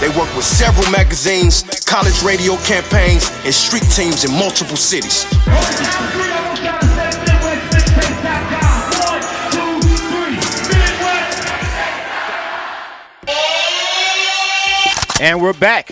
They 0.00 0.08
work 0.16 0.34
with 0.36 0.44
several 0.44 0.90
magazines, 0.90 1.62
college 1.84 2.22
radio 2.22 2.56
campaigns, 2.58 3.30
and 3.44 3.52
street 3.52 3.82
teams 3.90 4.24
in 4.24 4.32
multiple 4.32 4.76
cities. 4.76 5.26
And 15.20 15.42
we're 15.42 15.52
back. 15.52 15.88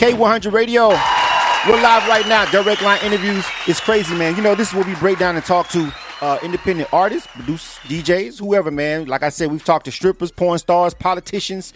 K100 0.00 0.52
Radio. 0.52 0.88
We're 0.88 1.80
live 1.80 2.08
right 2.08 2.26
now. 2.26 2.44
Direct 2.50 2.82
line 2.82 3.00
interviews. 3.04 3.46
It's 3.68 3.80
crazy, 3.80 4.14
man. 4.14 4.36
You 4.36 4.42
know, 4.42 4.54
this 4.54 4.70
is 4.70 4.74
what 4.74 4.86
we 4.86 4.94
break 4.96 5.18
down 5.18 5.36
and 5.36 5.44
talk 5.44 5.68
to 5.68 5.92
uh, 6.20 6.38
independent 6.42 6.88
artists, 6.92 7.26
produce 7.32 7.78
DJs, 7.84 8.38
whoever, 8.38 8.70
man. 8.70 9.06
Like 9.06 9.22
I 9.22 9.28
said, 9.28 9.50
we've 9.50 9.64
talked 9.64 9.84
to 9.86 9.92
strippers, 9.92 10.30
porn 10.30 10.58
stars, 10.58 10.94
politicians, 10.94 11.72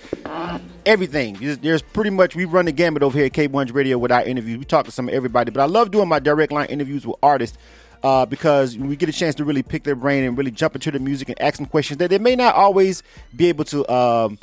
everything. 0.87 1.37
There's, 1.41 1.83
pretty 1.83 2.11
much, 2.11 2.35
we 2.35 2.45
run 2.45 2.67
the 2.67 2.73
gamut 2.73 3.03
over 3.03 3.17
here 3.17 3.27
at 3.27 3.33
K100 3.33 3.75
Radio 3.75 3.99
with 3.99 4.13
our 4.13 4.23
interviews. 4.23 4.59
We 4.59 4.65
talk 4.65 4.85
to 4.87 4.91
some 4.91 5.09
everybody, 5.09 5.51
but 5.51 5.61
I 5.61 5.67
love 5.67 5.91
doing 5.91 6.09
my 6.09 6.19
direct 6.19 6.53
line 6.53 6.67
interviews 6.67 7.07
with 7.07 7.17
artists. 7.23 7.59
Uh, 8.01 8.25
because 8.25 8.79
we 8.79 8.95
get 8.95 9.09
a 9.09 9.13
chance 9.13 9.35
to 9.35 9.45
really 9.45 9.61
pick 9.61 9.83
their 9.83 9.97
brain 9.97 10.23
and 10.23 10.39
really 10.39 10.53
jump 10.53 10.77
into 10.77 10.89
the 10.93 11.01
music 11.01 11.31
and 11.31 11.43
ask 11.43 11.57
them 11.57 11.67
questions 11.67 11.99
that 11.99 12.11
they 12.11 12.19
may 12.19 12.37
not 12.37 12.55
always 12.55 13.03
be 13.35 13.49
able 13.49 13.65
to 13.65 13.85
um, 13.93 14.39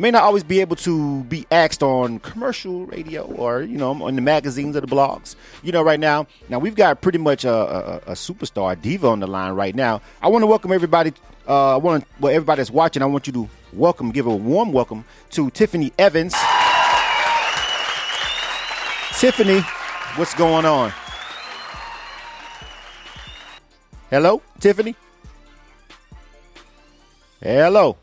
may 0.00 0.10
not 0.10 0.22
always 0.22 0.42
be 0.42 0.60
able 0.60 0.76
to 0.76 1.22
be 1.24 1.46
asked 1.50 1.82
on 1.82 2.18
commercial 2.20 2.86
radio 2.86 3.24
or 3.24 3.60
you 3.62 3.76
know 3.76 3.90
on 4.02 4.16
the 4.16 4.22
magazines 4.22 4.74
or 4.74 4.80
the 4.80 4.86
blogs. 4.86 5.36
You 5.62 5.72
know, 5.72 5.82
right 5.82 6.00
now, 6.00 6.26
now 6.48 6.58
we've 6.58 6.74
got 6.74 7.02
pretty 7.02 7.18
much 7.18 7.44
a, 7.44 7.52
a, 7.52 7.96
a 8.06 8.12
superstar, 8.12 8.72
a 8.72 8.76
diva 8.76 9.08
on 9.08 9.20
the 9.20 9.26
line 9.26 9.52
right 9.52 9.74
now. 9.74 10.00
I 10.22 10.28
want 10.28 10.42
to 10.42 10.46
welcome 10.46 10.72
everybody. 10.72 11.12
Uh, 11.46 11.74
I 11.74 11.76
want 11.76 12.06
well 12.18 12.34
everybody 12.34 12.60
that's 12.60 12.70
watching. 12.70 13.02
I 13.02 13.06
want 13.06 13.26
you 13.26 13.32
to 13.34 13.48
welcome, 13.74 14.10
give 14.10 14.26
a 14.26 14.34
warm 14.34 14.72
welcome 14.72 15.04
to 15.30 15.50
Tiffany 15.50 15.92
Evans. 15.98 16.34
Tiffany, 19.18 19.60
what's 20.16 20.34
going 20.34 20.64
on? 20.64 20.92
Hello, 24.08 24.40
Tiffany. 24.58 24.96
Hello. 27.42 27.96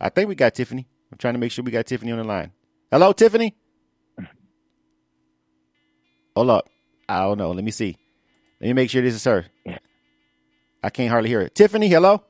I 0.00 0.08
think 0.08 0.28
we 0.28 0.34
got 0.34 0.54
Tiffany. 0.54 0.86
I'm 1.16 1.18
trying 1.18 1.32
to 1.32 1.40
make 1.40 1.50
sure 1.50 1.64
we 1.64 1.70
got 1.70 1.86
Tiffany 1.86 2.12
on 2.12 2.18
the 2.18 2.24
line. 2.24 2.52
Hello, 2.90 3.10
Tiffany. 3.10 3.54
Hold 6.36 6.50
up. 6.50 6.68
I 7.08 7.22
don't 7.22 7.38
know. 7.38 7.52
Let 7.52 7.64
me 7.64 7.70
see. 7.70 7.96
Let 8.60 8.66
me 8.66 8.72
make 8.74 8.90
sure 8.90 9.00
this 9.00 9.14
is 9.14 9.24
her. 9.24 9.46
I 10.82 10.90
can't 10.90 11.08
hardly 11.10 11.30
hear 11.30 11.40
it. 11.40 11.54
Tiffany, 11.54 11.88
hello. 11.88 12.22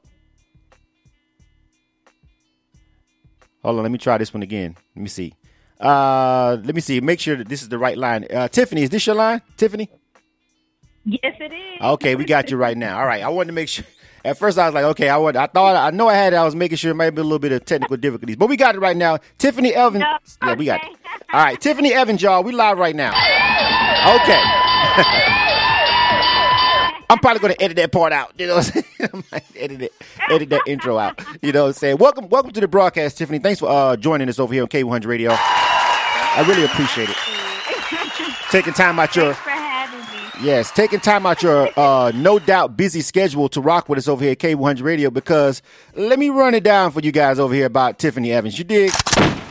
Hold 3.64 3.79
on. 3.79 3.83
Let 3.83 3.91
me 3.91 3.98
try 3.98 4.19
this 4.19 4.33
one 4.33 4.45
again. 4.45 4.77
Let 4.95 5.03
me 5.03 5.09
see. 5.09 5.34
Uh, 5.81 6.57
let 6.62 6.77
me 6.77 6.81
see. 6.81 7.01
Make 7.01 7.19
sure 7.19 7.34
that 7.34 7.48
this 7.48 7.62
is 7.62 7.69
the 7.69 7.79
right 7.79 7.98
line. 7.98 8.25
Uh, 8.33 8.47
Tiffany, 8.47 8.84
is 8.84 8.91
this 8.91 9.05
your 9.05 9.17
line, 9.17 9.42
Tiffany? 9.57 9.91
Yes, 11.05 11.34
it 11.41 11.53
is. 11.53 11.81
Okay, 11.83 12.14
we 12.14 12.25
got 12.25 12.53
you 12.53 12.57
right 12.57 12.77
now. 12.77 13.01
All 13.01 13.07
right. 13.07 13.25
I 13.25 13.31
wanted 13.31 13.48
to 13.48 13.53
make 13.53 13.69
sure. 13.69 13.84
At 14.27 14.37
first, 14.37 14.59
I 14.59 14.67
was 14.67 14.75
like, 14.75 14.85
okay, 14.87 15.09
I 15.09 15.19
want. 15.19 15.37
I 15.37 15.47
thought 15.47 15.77
I 15.77 15.91
know 15.91 16.09
I 16.09 16.15
had 16.15 16.33
it. 16.33 16.37
I 16.37 16.43
was 16.43 16.57
making 16.57 16.79
sure 16.79 16.91
it 16.91 16.95
might 16.95 17.11
be 17.11 17.21
a 17.21 17.25
little 17.25 17.39
bit 17.39 17.53
of 17.53 17.65
technical 17.65 17.97
difficulties, 17.97 18.35
but 18.35 18.49
we 18.49 18.57
got 18.57 18.75
it 18.75 18.81
right 18.81 18.97
now. 18.97 19.19
Tiffany 19.39 19.73
Evans. 19.73 20.03
No, 20.03 20.19
Yeah, 20.49 20.55
we 20.55 20.65
got 20.65 20.83
it. 20.83 20.91
All 21.33 21.45
right, 21.45 21.61
Tiffany 21.61 21.95
Evans, 21.95 22.21
y'all. 22.21 22.43
We 22.43 22.51
live 22.51 22.77
right 22.77 22.97
now. 22.97 23.11
Okay. 23.11 24.43
I'm 27.09 27.19
probably 27.19 27.39
going 27.39 27.55
to 27.55 27.63
edit 27.63 27.77
that 27.77 27.93
part 27.93 28.13
out. 28.13 28.33
You 28.37 28.49
know 28.49 28.57
what 28.57 28.67
I'm 28.75 28.83
saying? 28.83 28.85
I 29.15 29.23
might 29.31 29.45
edit 29.55 29.83
it, 29.83 29.93
edit 30.29 30.51
that 30.51 30.63
intro 30.67 30.99
out. 30.99 31.21
You 31.41 31.53
know 31.53 31.63
what 31.63 31.69
I'm 31.69 31.75
saying? 31.75 31.99
Welcome, 31.99 32.29
welcome 32.29 32.51
to 32.51 32.61
the 32.61 32.67
broadcast, 32.67 33.19
Tiffany. 33.19 33.39
Thanks 33.39 33.61
for 33.61 33.71
uh, 33.71 33.97
joining 33.97 34.29
us 34.29 34.41
over 34.41 34.53
here 34.53 34.65
on 34.65 34.69
K100 34.69 35.07
Radio. 35.07 35.31
I 35.39 36.45
really 36.49 36.65
appreciate 36.65 37.11
it. 37.11 37.17
Taking 38.51 38.73
time 38.73 38.99
out 38.99 39.15
your 39.15 39.35
Thanks 39.35 39.41
for 39.41 39.51
having 39.51 40.01
me. 40.01 40.26
Yes, 40.42 40.70
taking 40.70 41.01
time 41.01 41.25
out 41.25 41.42
your 41.42 41.70
uh, 41.79 42.12
no 42.15 42.39
doubt 42.39 42.77
busy 42.77 43.01
schedule 43.01 43.48
to 43.51 43.61
rock 43.61 43.89
with 43.89 43.98
us 43.98 44.07
over 44.07 44.23
here 44.23 44.33
at 44.33 44.39
K100 44.39 44.83
Radio 44.83 45.11
because 45.11 45.63
let 45.95 46.19
me 46.19 46.29
run 46.29 46.52
it 46.55 46.63
down 46.63 46.92
for 46.92 47.01
you 47.01 47.11
guys 47.11 47.39
over 47.39 47.55
here 47.55 47.64
about 47.67 47.98
Tiffany 47.98 48.33
Evans. 48.33 48.58
You 48.58 48.64
dig? 48.64 48.92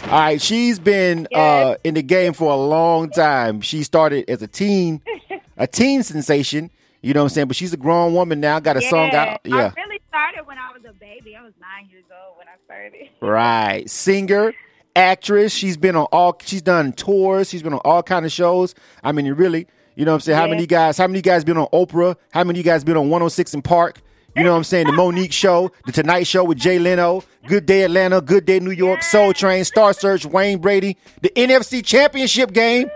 All 0.05 0.11
right, 0.11 0.39
she's 0.39 0.77
been 0.77 1.27
uh, 1.33 1.75
in 1.83 1.95
the 1.95 2.03
game 2.03 2.33
for 2.33 2.51
a 2.51 2.55
long 2.55 3.09
time. 3.09 3.61
She 3.61 3.81
started 3.81 4.29
as 4.29 4.43
a 4.43 4.47
teen, 4.47 5.01
a 5.57 5.65
teen 5.65 6.03
sensation. 6.03 6.69
You 7.01 7.13
know 7.15 7.21
what 7.21 7.25
I'm 7.25 7.29
saying? 7.29 7.47
But 7.47 7.55
she's 7.55 7.73
a 7.73 7.77
grown 7.77 8.13
woman 8.13 8.39
now. 8.39 8.59
Got 8.59 8.77
a 8.77 8.81
song 8.81 9.09
out. 9.15 9.39
Yeah, 9.43 9.71
I 9.75 9.81
really 9.81 9.99
started 10.07 10.45
when 10.45 10.59
I 10.59 10.71
was 10.71 10.83
a 10.87 10.93
baby. 10.93 11.35
I 11.35 11.41
was 11.41 11.53
nine 11.59 11.89
years 11.89 12.05
old 12.11 12.37
when 12.37 12.47
I 12.47 12.55
started. 12.63 13.09
right. 13.21 13.89
Singer, 13.89 14.53
actress. 14.95 15.51
She's 15.51 15.77
been 15.77 15.95
on 15.95 16.05
all. 16.11 16.37
She's 16.45 16.61
done 16.61 16.93
tours. 16.93 17.49
She's 17.49 17.63
been 17.63 17.73
on 17.73 17.81
all 17.83 18.03
kind 18.03 18.23
of 18.25 18.31
shows. 18.31 18.75
I 19.03 19.11
mean, 19.11 19.25
you 19.25 19.33
really. 19.33 19.65
You 19.95 20.05
know 20.05 20.11
what 20.11 20.15
I'm 20.15 20.21
saying? 20.21 20.37
How 20.37 20.45
Yeah. 20.45 20.51
many 20.51 20.67
guys? 20.67 20.97
How 20.97 21.07
many 21.07 21.21
guys 21.21 21.43
been 21.43 21.57
on 21.57 21.67
Oprah? 21.73 22.15
How 22.31 22.43
many 22.43 22.59
of 22.59 22.65
you 22.65 22.71
guys 22.71 22.83
been 22.83 22.97
on 22.97 23.09
106 23.09 23.55
& 23.59 23.63
Park? 23.63 24.01
You 24.35 24.43
know 24.43 24.51
what 24.51 24.57
I'm 24.57 24.63
saying? 24.65 24.87
The 24.87 24.91
Mo'Nique 24.91 25.31
Show, 25.31 25.71
The 25.85 25.93
Tonight 25.93 26.27
Show 26.27 26.43
with 26.43 26.57
Jay 26.57 26.77
Leno, 26.77 27.23
Good 27.47 27.65
Day 27.65 27.83
Atlanta, 27.83 28.19
Good 28.19 28.43
Day 28.45 28.59
New 28.59 28.71
York, 28.71 29.01
Soul 29.01 29.31
Train, 29.31 29.63
Star 29.63 29.93
Search, 29.93 30.25
Wayne 30.25 30.57
Brady, 30.59 30.97
the 31.21 31.31
NFC 31.37 31.81
Championship 31.81 32.51
game. 32.51 32.89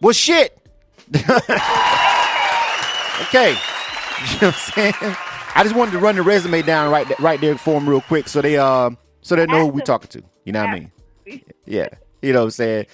Well, 0.00 0.14
shit. 0.14 0.56
okay. 1.14 1.28
You 3.50 3.56
know 4.40 4.40
what 4.40 4.42
I'm 4.42 4.52
saying? 4.52 4.94
I 5.54 5.60
just 5.62 5.74
wanted 5.74 5.92
to 5.92 5.98
run 5.98 6.16
the 6.16 6.22
resume 6.22 6.62
down 6.62 6.90
right 6.90 7.18
right 7.20 7.40
there 7.40 7.56
for 7.58 7.74
them 7.74 7.88
real 7.88 8.00
quick, 8.00 8.28
so 8.28 8.40
they 8.40 8.56
um 8.56 8.96
so 9.20 9.36
they 9.36 9.46
know 9.46 9.66
who 9.66 9.72
we 9.72 9.82
talking 9.82 10.08
to. 10.10 10.22
You 10.44 10.52
know 10.52 10.60
what 10.64 10.70
I 10.70 10.74
mean? 10.74 10.92
Yeah. 11.66 11.88
You 12.22 12.32
know 12.32 12.40
what 12.40 12.44
I'm 12.46 12.50
saying? 12.50 12.86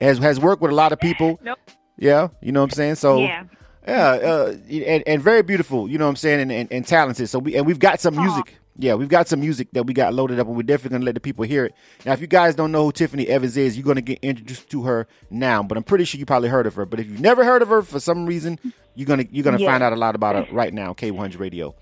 Has 0.00 0.18
has 0.18 0.40
worked 0.40 0.62
with 0.62 0.70
a 0.70 0.74
lot 0.74 0.92
of 0.92 1.00
people. 1.00 1.38
Nope. 1.44 1.58
Yeah. 2.00 2.28
You 2.42 2.50
know 2.52 2.60
what 2.62 2.72
I'm 2.72 2.76
saying? 2.76 2.94
So 2.96 3.18
Yeah. 3.18 3.44
yeah, 3.86 4.08
uh, 4.12 4.56
and, 4.68 5.04
and 5.06 5.22
very 5.22 5.42
beautiful. 5.42 5.88
You 5.88 5.98
know 5.98 6.06
what 6.06 6.10
I'm 6.10 6.16
saying? 6.16 6.40
And, 6.40 6.50
and, 6.52 6.72
and 6.72 6.86
talented. 6.86 7.28
So 7.28 7.38
we 7.38 7.54
and 7.56 7.64
we've 7.66 7.78
got 7.78 8.00
some 8.00 8.16
music. 8.16 8.56
Yeah, 8.78 8.94
we've 8.94 9.08
got 9.10 9.28
some 9.28 9.40
music 9.40 9.68
that 9.72 9.84
we 9.84 9.92
got 9.92 10.14
loaded 10.14 10.40
up, 10.40 10.46
and 10.46 10.56
we're 10.56 10.62
definitely 10.62 10.94
gonna 10.96 11.04
let 11.04 11.14
the 11.14 11.20
people 11.20 11.44
hear 11.44 11.66
it. 11.66 11.74
Now, 12.06 12.14
if 12.14 12.20
you 12.22 12.26
guys 12.26 12.54
don't 12.54 12.72
know 12.72 12.84
who 12.86 12.92
Tiffany 12.92 13.26
Evans 13.28 13.54
is, 13.58 13.76
you're 13.76 13.84
gonna 13.84 14.00
get 14.00 14.18
introduced 14.22 14.70
to 14.70 14.84
her 14.84 15.06
now. 15.28 15.62
But 15.62 15.76
I'm 15.76 15.84
pretty 15.84 16.04
sure 16.04 16.18
you 16.18 16.24
probably 16.24 16.48
heard 16.48 16.66
of 16.66 16.74
her. 16.76 16.86
But 16.86 16.98
if 17.00 17.06
you've 17.06 17.20
never 17.20 17.44
heard 17.44 17.60
of 17.60 17.68
her 17.68 17.82
for 17.82 18.00
some 18.00 18.24
reason, 18.24 18.58
you're 18.94 19.06
gonna 19.06 19.26
you're 19.30 19.44
gonna 19.44 19.58
Yeah. 19.58 19.70
find 19.70 19.82
out 19.82 19.92
a 19.92 19.96
lot 19.96 20.14
about 20.14 20.46
her 20.46 20.54
right 20.54 20.72
now. 20.72 20.94
K100 20.94 21.38
Radio. 21.38 21.74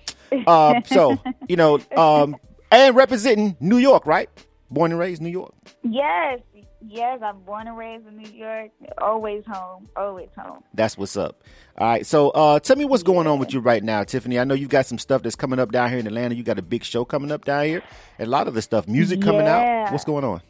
Uh, 0.47 0.81
so 0.87 1.19
you 1.49 1.55
know, 1.55 1.79
um, 1.97 2.35
and 2.73 2.97
representing 2.97 3.57
New 3.61 3.79
York, 3.79 4.05
right? 4.05 4.29
Born 4.71 4.91
and 4.91 4.99
raised 4.99 5.23
New 5.23 5.31
York. 5.31 5.55
Yes, 5.85 6.41
yes. 6.87 7.21
I'm 7.23 7.41
born 7.41 7.67
and 7.67 7.77
raised 7.77 8.07
in 8.07 8.17
New 8.17 8.31
York. 8.31 8.71
Always 8.99 9.45
home. 9.47 9.89
Always 9.97 10.29
home. 10.37 10.63
That's 10.75 10.97
what's 10.97 11.17
up. 11.17 11.43
All 11.77 11.89
right. 11.89 12.07
So 12.07 12.31
uh, 12.31 12.61
tell 12.61 12.77
me 12.77 12.85
what's 12.85 13.03
going 13.03 13.27
on 13.27 13.39
with 13.39 13.53
you 13.53 13.61
right 13.61 13.83
now, 13.83 14.05
Tiffany. 14.05 14.39
I 14.39 14.45
know 14.45 14.55
you've 14.55 14.69
got 14.69 14.87
some 14.87 14.99
stuff 14.99 15.23
that's 15.23 15.37
coming 15.37 15.59
up 15.59 15.73
down 15.73 15.91
here 15.91 15.99
in 15.99 16.07
Atlanta. 16.07 16.35
You 16.35 16.43
got 16.43 16.59
a 16.59 16.63
big 16.63 16.85
show 16.85 17.05
coming 17.05 17.33
up 17.33 17.45
down 17.45 17.65
here. 17.65 17.83
And 18.19 18.29
a 18.29 18.31
lot 18.31 18.49
of 18.49 18.55
the 18.55 18.63
stuff, 18.63 18.89
music 18.89 19.23
coming 19.23 19.47
out. 19.47 19.93
What's 19.93 20.05
going 20.05 20.25
on? 20.25 20.43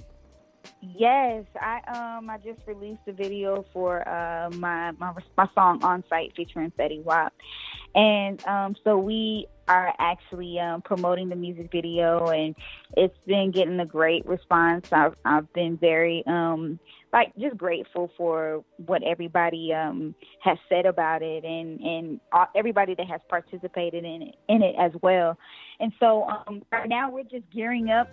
Yes, 0.81 1.45
I 1.61 1.81
um 1.89 2.31
I 2.31 2.39
just 2.39 2.61
released 2.67 3.03
a 3.09 3.13
video 3.13 3.65
for 3.73 4.09
uh 4.09 4.49
my 4.51 4.93
my 4.93 5.13
my 5.37 5.49
song 5.55 5.83
on 5.83 6.05
sight 6.09 6.33
featuring 6.37 6.73
Fetty 6.79 7.03
Wap, 7.03 7.33
and 7.97 8.41
um 8.47 8.77
so 8.85 8.97
we 8.97 9.49
are 9.67 9.93
actually 9.99 10.59
um 10.61 10.81
promoting 10.83 11.31
the 11.31 11.35
music 11.35 11.69
video, 11.73 12.29
and 12.29 12.55
it's 12.97 13.17
been 13.27 13.51
getting 13.51 13.81
a 13.81 13.87
great 13.87 14.25
response. 14.25 14.85
I've 14.93 15.15
I've 15.25 15.53
been 15.53 15.79
very 15.79 16.23
um 16.29 16.79
like 17.13 17.33
just 17.37 17.57
grateful 17.57 18.13
for 18.17 18.63
what 18.87 19.03
everybody 19.03 19.73
um 19.75 20.15
has 20.43 20.59
said 20.69 20.87
about 20.87 21.23
it, 21.23 21.45
and 21.45 21.81
and 21.81 22.21
everybody 22.55 22.95
that 22.95 23.09
has 23.09 23.21
participated 23.29 24.05
in 24.05 24.23
it 24.23 24.37
in 24.49 24.63
it 24.63 24.77
as 24.79 24.93
well. 25.03 25.37
And 25.81 25.93
so 25.99 26.23
um 26.29 26.63
right 26.71 26.89
now 26.89 27.11
we're 27.11 27.25
just 27.25 27.51
gearing 27.53 27.91
up 27.91 28.09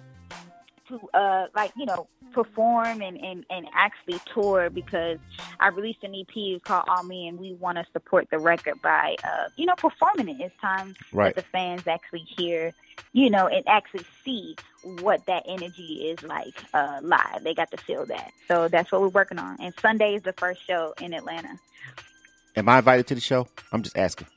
to 0.90 1.00
uh 1.14 1.48
like 1.56 1.72
you 1.76 1.86
know 1.86 2.08
perform 2.34 3.02
and, 3.02 3.18
and 3.18 3.46
and 3.50 3.68
actually 3.76 4.22
tour 4.34 4.70
because 4.70 5.20
I 5.60 5.70
released 5.70 6.04
an 6.04 6.16
EP 6.16 6.28
it's 6.36 6.66
called 6.66 6.86
All 6.88 7.04
Me 7.04 7.28
and 7.28 7.40
we 7.40 7.54
want 7.54 7.78
to 7.78 7.86
support 7.94 8.28
the 8.32 8.40
record 8.40 8.82
by 8.82 9.18
uh 9.24 9.50
you 9.58 9.66
know 9.66 9.76
performing 9.82 10.30
it. 10.30 10.38
It's 10.44 10.56
time 10.62 10.96
Right. 11.14 11.36
that 11.36 11.44
the 11.44 11.48
fans 11.52 11.84
actually 11.88 12.26
hear 12.38 12.74
you 13.14 13.30
know 13.30 13.48
and 13.48 13.64
actually 13.68 14.06
see 14.26 14.58
what 14.82 15.26
that 15.28 15.44
energy 15.48 16.08
is 16.12 16.20
like 16.24 16.56
uh 16.74 17.00
live. 17.02 17.44
They 17.44 17.54
got 17.56 17.72
to 17.72 17.78
feel 17.88 18.06
that. 18.08 18.32
So 18.48 18.68
that's 18.70 18.92
what 18.92 19.02
we're 19.02 19.10
working 19.10 19.40
on. 19.40 19.58
And 19.60 19.74
Sunday 19.82 20.16
is 20.16 20.24
the 20.24 20.34
first 20.40 20.62
show 20.68 20.94
in 21.00 21.14
Atlanta. 21.14 21.60
Am 22.56 22.70
I 22.70 22.80
invited 22.80 23.08
to 23.08 23.16
the 23.16 23.22
show? 23.22 23.48
I'm 23.72 23.84
just 23.84 23.98
asking. 23.98 24.28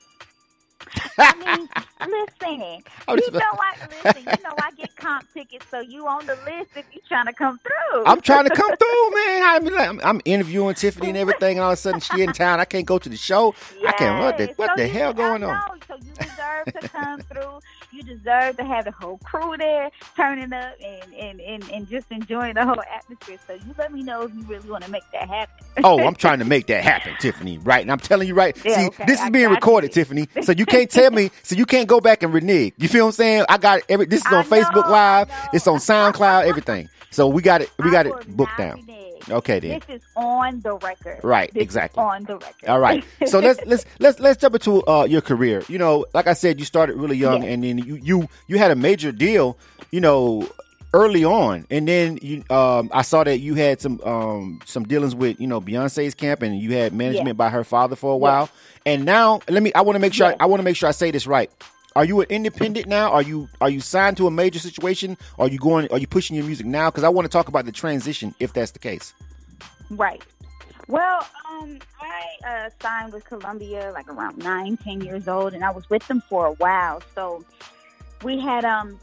I 1.19 1.35
mean, 1.35 1.69
listen, 2.01 2.83
you 3.09 3.31
know 3.33 3.41
I 3.61 3.75
listen. 4.05 4.23
You 4.23 4.43
know 4.43 4.55
I 4.61 4.71
get 4.77 4.95
comp 4.97 5.33
tickets, 5.33 5.67
so 5.71 5.81
you 5.81 6.07
on 6.07 6.27
the 6.27 6.37
list 6.37 6.71
if 6.77 6.87
you 6.93 7.01
trying 7.09 7.27
to 7.27 7.33
come 7.33 7.59
through. 7.59 8.05
I'm 8.07 8.21
trying 8.21 8.45
to 8.45 8.51
come 8.55 8.71
through, 8.77 9.11
man. 9.11 9.43
I 9.45 9.59
mean, 9.63 9.75
I'm, 9.77 10.01
I'm 10.03 10.21
interviewing 10.25 10.75
Tiffany 10.75 11.09
and 11.09 11.17
everything, 11.19 11.59
and 11.59 11.65
all 11.65 11.71
of 11.71 11.75
a 11.75 11.77
sudden 11.77 12.01
she 12.01 12.23
in 12.23 12.33
town. 12.33 12.61
I 12.61 12.65
can't 12.65 12.87
go 12.87 12.99
to 12.99 13.09
the 13.09 13.17
show. 13.17 13.55
I 13.87 13.93
can't. 13.93 14.23
What 14.23 14.39
the 14.39 14.53
what 14.57 14.71
So 14.71 14.77
the 14.77 14.89
hell 14.89 15.13
going 15.13 15.45
on? 15.45 15.81
So 15.89 15.97
you 15.97 16.13
deserve 16.15 16.67
to 16.67 16.89
come 16.89 17.21
through. 17.23 17.61
You 17.93 18.03
deserve 18.03 18.57
to 18.57 18.65
have 18.65 18.85
the 18.85 18.91
whole 18.91 19.19
crew 19.19 19.57
there 19.57 19.91
turning 20.17 20.53
up 20.53 20.75
and, 20.85 21.15
and, 21.15 21.41
and, 21.41 21.71
and 21.71 21.89
just 21.89 22.07
enjoying 22.11 22.55
the 22.55 22.65
whole 22.65 22.83
atmosphere. 22.95 23.39
So 23.47 23.55
you 23.55 23.75
let 23.79 23.93
me 23.93 24.03
know 24.03 24.23
if 24.23 24.35
you 24.35 24.43
really 24.43 24.69
want 24.71 24.85
to 24.85 24.91
make 24.91 25.05
that 25.13 25.29
happen. 25.29 25.65
oh, 25.85 26.01
I'm 26.05 26.15
trying 26.17 26.39
to 26.41 26.45
make 26.45 26.67
that 26.67 26.83
happen, 26.83 27.15
Tiffany. 27.21 27.59
Right, 27.59 27.83
and 27.83 27.91
I'm 27.91 27.99
telling 27.99 28.29
you 28.29 28.35
right. 28.35 28.57
Yeah, 28.65 28.77
see, 28.77 28.87
okay, 28.89 29.05
this 29.07 29.21
is 29.21 29.27
I 29.27 29.31
being 29.31 29.51
recorded, 29.51 29.89
you. 29.89 30.03
Tiffany. 30.03 30.29
So 30.43 30.53
you 30.53 30.67
can't 30.67 30.91
tell 30.91 31.11
me. 31.11 31.31
So 31.43 31.57
you 31.57 31.67
can't 31.67 31.89
go 31.89 32.01
back 32.01 32.23
and 32.23 32.33
renege. 32.33 32.75
You 32.79 32.89
feel 32.89 33.05
what 33.05 33.09
I'm 33.11 33.13
saying? 33.13 33.45
I 33.49 33.59
got 33.59 33.83
every. 33.89 34.07
This 34.07 34.25
is 34.25 34.33
on 34.33 34.45
Facebook 34.45 34.89
Live. 34.89 35.31
It's 35.53 35.67
on 35.67 35.79
SoundCloud. 35.79 36.47
Everything. 36.47 36.89
So 37.11 37.29
we 37.29 37.43
got 37.43 37.63
it. 37.63 37.71
We 37.79 37.91
got 37.91 38.07
it 38.07 38.37
booked 38.37 38.59
down. 38.59 38.88
Okay, 39.31 39.59
then. 39.61 39.81
This 39.87 40.01
is 40.01 40.03
on 40.17 40.61
the 40.61 40.75
record. 40.77 41.21
Right, 41.23 41.53
This 41.53 41.61
is 41.61 41.65
exactly. 41.65 42.03
on 42.03 42.25
the 42.25 42.37
record. 42.39 42.69
All 42.69 42.81
right. 42.81 43.05
So 43.27 43.41
let's 43.41 43.61
let's 43.67 43.85
let's 43.99 44.19
let's 44.21 44.41
jump 44.41 44.55
into 44.55 44.87
uh, 44.87 45.05
your 45.05 45.21
career. 45.21 45.63
You 45.69 45.79
know, 45.79 46.07
like 46.15 46.27
I 46.27 46.33
said, 46.35 46.59
you 46.59 46.65
started 46.65 46.97
really 46.97 47.17
young, 47.17 47.43
Yeah. 47.43 47.51
and 47.51 47.65
then 47.65 47.79
you 47.79 47.97
you 47.97 48.29
you 48.47 48.59
had 48.59 48.71
a 48.71 48.77
major 48.77 49.13
deal. 49.13 49.57
You 49.91 50.01
know, 50.01 50.49
early 50.95 51.25
on, 51.25 51.67
and 51.71 51.87
then 51.89 52.19
you 52.23 52.45
um, 52.51 52.91
I 52.93 53.03
saw 53.03 53.25
that 53.25 53.39
you 53.39 53.55
had 53.55 53.81
some 53.81 54.01
um, 54.05 54.61
some 54.65 54.85
dealings 54.85 55.15
with 55.15 55.41
you 55.41 55.47
know 55.47 55.61
Beyonce's 55.61 56.15
camp, 56.15 56.43
and 56.43 56.59
you 56.59 56.73
had 56.75 56.93
management 56.93 57.29
Yeah. 57.29 57.33
by 57.35 57.51
her 57.51 57.65
father 57.65 57.97
for 57.97 58.13
a 58.13 58.17
while. 58.17 58.49
And 58.87 59.05
now, 59.05 59.41
let 59.49 59.63
me. 59.63 59.73
I 59.75 59.83
want 59.83 59.97
to 59.97 60.01
make 60.01 60.15
sure. 60.15 60.29
Yes. 60.29 60.37
I 60.41 60.47
want 60.47 60.61
to 60.61 60.65
make 60.65 60.77
sure 60.77 60.89
I 60.89 60.93
say 60.93 61.11
this 61.11 61.27
right. 61.27 61.51
Are 61.99 62.05
you 62.05 62.21
an 62.21 62.29
independent 62.31 62.87
now? 62.87 63.11
Are 63.11 63.23
you 63.23 63.49
are 63.61 63.69
you 63.69 63.81
signed 63.81 64.17
to 64.19 64.29
a 64.29 64.31
major 64.31 64.61
situation? 64.61 65.19
Are 65.37 65.49
you 65.49 65.59
going? 65.59 65.91
Are 65.91 65.99
you 65.99 66.07
pushing 66.07 66.37
your 66.37 66.45
music 66.45 66.65
now? 66.65 66.91
Because 66.91 67.03
I 67.03 67.09
want 67.09 67.25
to 67.25 67.29
talk 67.29 67.49
about 67.49 67.65
the 67.65 67.73
transition, 67.73 68.37
if 68.39 68.53
that's 68.53 68.71
the 68.71 68.79
case. 68.79 69.15
Right. 69.91 70.23
Well, 70.87 71.27
um, 71.51 71.81
I 72.01 72.47
uh, 72.47 72.71
signed 72.81 73.13
with 73.13 73.25
Columbia 73.25 73.91
like 73.93 74.07
around 74.07 74.39
nine, 74.39 74.77
ten 74.77 75.01
years 75.01 75.27
old, 75.27 75.55
and 75.55 75.65
I 75.65 75.71
was 75.73 75.91
with 75.91 76.07
them 76.07 76.23
for 76.29 76.47
a 76.47 76.53
while. 76.53 77.03
So 77.17 77.45
we 78.23 78.39
had 78.39 78.65
um 78.65 79.01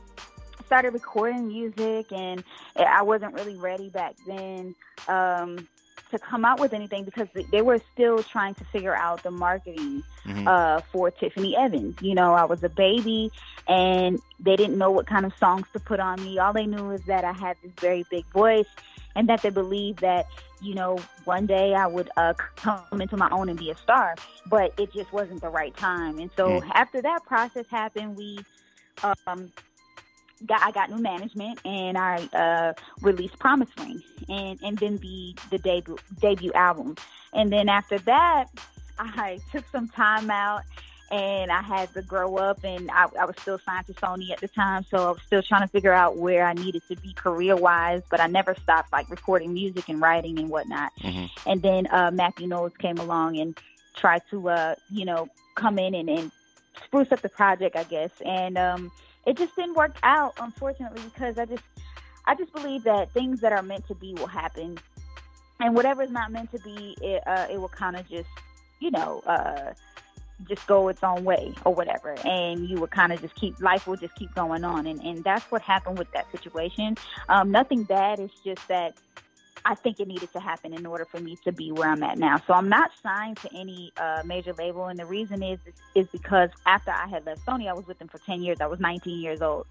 started 0.65 0.93
recording 0.93 1.49
music, 1.49 2.13
and 2.13 2.45
I 2.77 3.01
wasn't 3.01 3.33
really 3.33 3.57
ready 3.57 3.89
back 3.89 4.15
then 4.25 4.73
um, 5.09 5.67
to 6.11 6.19
come 6.19 6.45
out 6.45 6.59
with 6.59 6.73
anything 6.73 7.05
because 7.05 7.27
they 7.51 7.61
were 7.61 7.79
still 7.93 8.23
trying 8.23 8.55
to 8.55 8.65
figure 8.71 8.95
out 8.95 9.23
the 9.23 9.31
marketing 9.31 10.03
Mhm. 10.25 10.53
uh, 10.53 10.81
for 10.91 11.11
Tiffany 11.11 11.55
Evans. 11.57 11.95
You 11.99 12.15
know, 12.15 12.33
I 12.33 12.45
was 12.45 12.59
a 12.63 12.69
baby, 12.69 13.31
and 13.67 14.19
they 14.39 14.55
didn't 14.55 14.77
know 14.77 14.91
what 14.91 15.07
kind 15.07 15.25
of 15.25 15.33
songs 15.39 15.65
to 15.73 15.79
put 15.79 15.99
on 15.99 16.21
me. 16.21 16.37
All 16.39 16.53
they 16.53 16.65
knew 16.65 16.91
is 16.91 17.01
that 17.07 17.23
I 17.25 17.33
had 17.33 17.57
this 17.63 17.71
very 17.81 18.05
big 18.09 18.25
voice, 18.33 18.65
and 19.15 19.29
that 19.29 19.41
they 19.43 19.49
believed 19.49 20.01
that 20.01 20.25
you 20.59 20.75
know 20.75 21.07
one 21.25 21.47
day 21.47 21.73
I 21.75 21.87
would 21.87 22.09
uh, 22.17 22.33
come 22.37 22.61
into 22.61 22.87
my 22.87 22.97
own 23.03 23.21
and 23.21 23.29
be 23.29 23.43
a 23.47 23.49
star. 23.55 23.89
But 24.21 24.49
it 24.51 24.71
just 24.71 24.91
wasn't 24.91 25.21
the 25.21 25.29
right 25.29 25.53
time. 25.61 26.05
And 26.05 26.19
so 26.23 26.47
Mm. 26.47 26.71
after 26.73 27.01
that 27.01 27.19
process 27.25 27.65
happened, 27.69 28.15
we 28.15 28.45
um, 29.27 29.51
got 30.45 30.61
I 30.63 30.71
got 30.71 30.89
new 30.89 31.01
management, 31.01 31.59
and 31.65 31.97
I 31.97 32.23
uh, 32.33 32.73
released 33.01 33.37
Promise 33.39 33.69
Ring, 33.77 34.01
and 34.27 34.59
and 34.61 34.77
then 34.79 34.99
the 35.01 35.35
the 35.51 35.57
debut 35.59 35.97
debut 36.21 36.51
album, 36.53 36.95
and 37.33 37.51
then 37.51 37.69
after 37.69 37.99
that. 37.99 38.45
I 38.97 39.41
took 39.51 39.65
some 39.73 39.89
time 39.89 40.31
out 40.31 40.61
and 41.11 41.51
I 41.51 41.61
had 41.61 41.93
to 41.93 42.01
grow 42.01 42.37
up 42.37 42.59
and 42.63 42.89
I, 42.91 43.05
I 43.19 43.25
was 43.25 43.35
still 43.41 43.59
signed 43.65 43.85
to 43.87 43.93
Sony 43.93 44.31
at 44.31 44.41
the 44.41 44.47
time. 44.47 44.85
So 44.89 44.97
I 44.97 45.11
was 45.11 45.19
still 45.27 45.43
trying 45.43 45.61
to 45.61 45.71
figure 45.71 45.93
out 45.93 46.17
where 46.17 46.47
I 46.47 46.53
needed 46.53 46.81
to 46.89 46.95
be 46.97 47.13
career 47.13 47.55
wise, 47.55 48.01
but 48.09 48.19
I 48.19 48.27
never 48.27 48.55
stopped 48.63 48.91
like 48.91 49.09
recording 49.09 49.53
music 49.53 49.85
and 49.87 50.01
writing 50.01 50.39
and 50.39 50.49
whatnot. 50.49 50.91
Mhm. 51.03 51.29
And 51.45 51.61
then 51.61 51.87
uh, 51.87 52.11
Matthew 52.11 52.47
Knowles 52.47 52.73
came 52.79 52.97
along 52.97 53.37
and 53.37 53.55
tried 53.95 54.23
to, 54.31 54.49
uh, 54.49 54.75
you 54.89 55.05
know, 55.05 55.27
come 55.55 55.77
in 55.77 55.93
and, 55.93 56.09
and 56.09 56.31
spruce 56.85 57.11
up 57.11 57.21
the 57.21 57.29
project, 57.29 57.75
I 57.75 57.83
guess. 57.83 58.09
And 58.25 58.57
um, 58.57 58.91
it 59.25 59.37
just 59.37 59.55
didn't 59.55 59.75
work 59.75 59.95
out, 60.03 60.33
unfortunately, 60.39 61.01
because 61.13 61.37
I 61.37 61.45
just, 61.45 61.63
I 62.25 62.35
just 62.35 62.53
believe 62.53 62.83
that 62.83 63.11
things 63.11 63.41
that 63.41 63.51
are 63.51 63.61
meant 63.61 63.87
to 63.87 63.95
be 63.95 64.13
will 64.13 64.27
happen. 64.27 64.77
And 65.59 65.75
whatever 65.75 66.03
is 66.03 66.11
not 66.11 66.31
meant 66.31 66.51
to 66.51 66.59
be, 66.59 66.97
it, 67.01 67.25
uh, 67.27 67.47
it 67.49 67.59
will 67.59 67.69
kind 67.69 67.95
of 67.95 68.07
just 68.09 68.29
you 68.79 68.91
know, 68.91 69.21
uh, 69.25 69.73
just 70.47 70.67
go 70.67 70.89
its 70.89 71.03
own 71.03 71.23
way 71.23 71.53
or 71.65 71.73
whatever. 71.73 72.15
And 72.25 72.69
you 72.69 72.79
would 72.79 72.91
kind 72.91 73.13
of 73.13 73.21
just 73.21 73.35
keep, 73.35 73.59
life 73.61 73.87
will 73.87 73.95
just 73.95 74.15
keep 74.15 74.33
going 74.35 74.63
on. 74.63 74.85
And, 74.85 75.01
and 75.01 75.23
that's 75.23 75.45
what 75.51 75.61
happened 75.61 75.97
with 75.97 76.11
that 76.11 76.29
situation. 76.31 76.97
Um, 77.29 77.51
nothing 77.51 77.83
bad. 77.83 78.19
It's 78.19 78.33
just 78.43 78.67
that 78.67 78.95
I 79.65 79.73
think 79.73 79.99
it 79.99 80.07
needed 80.07 80.31
to 80.33 80.39
happen 80.39 80.73
in 80.73 80.85
order 80.85 81.05
for 81.05 81.19
me 81.19 81.37
to 81.43 81.51
be 81.51 81.71
where 81.71 81.89
I'm 81.89 82.03
at 82.03 82.19
now. 82.19 82.39
So 82.45 82.53
I'm 82.53 82.69
not 82.69 82.91
signed 83.01 83.37
to 83.37 83.49
any 83.53 83.91
uh, 83.97 84.21
major 84.23 84.53
label. 84.53 84.85
And 84.85 84.99
the 84.99 85.05
reason 85.05 85.41
is, 85.41 85.57
is 85.95 86.07
because 86.11 86.51
after 86.67 86.91
I 86.91 87.07
had 87.07 87.25
left 87.25 87.43
Sony, 87.45 87.67
I 87.67 87.73
was 87.73 87.87
with 87.87 87.97
them 87.97 88.07
for 88.07 88.19
10 88.19 88.43
years. 88.43 88.61
I 88.61 88.67
was 88.67 88.79
19 88.79 89.19
years 89.19 89.41
old 89.41 89.65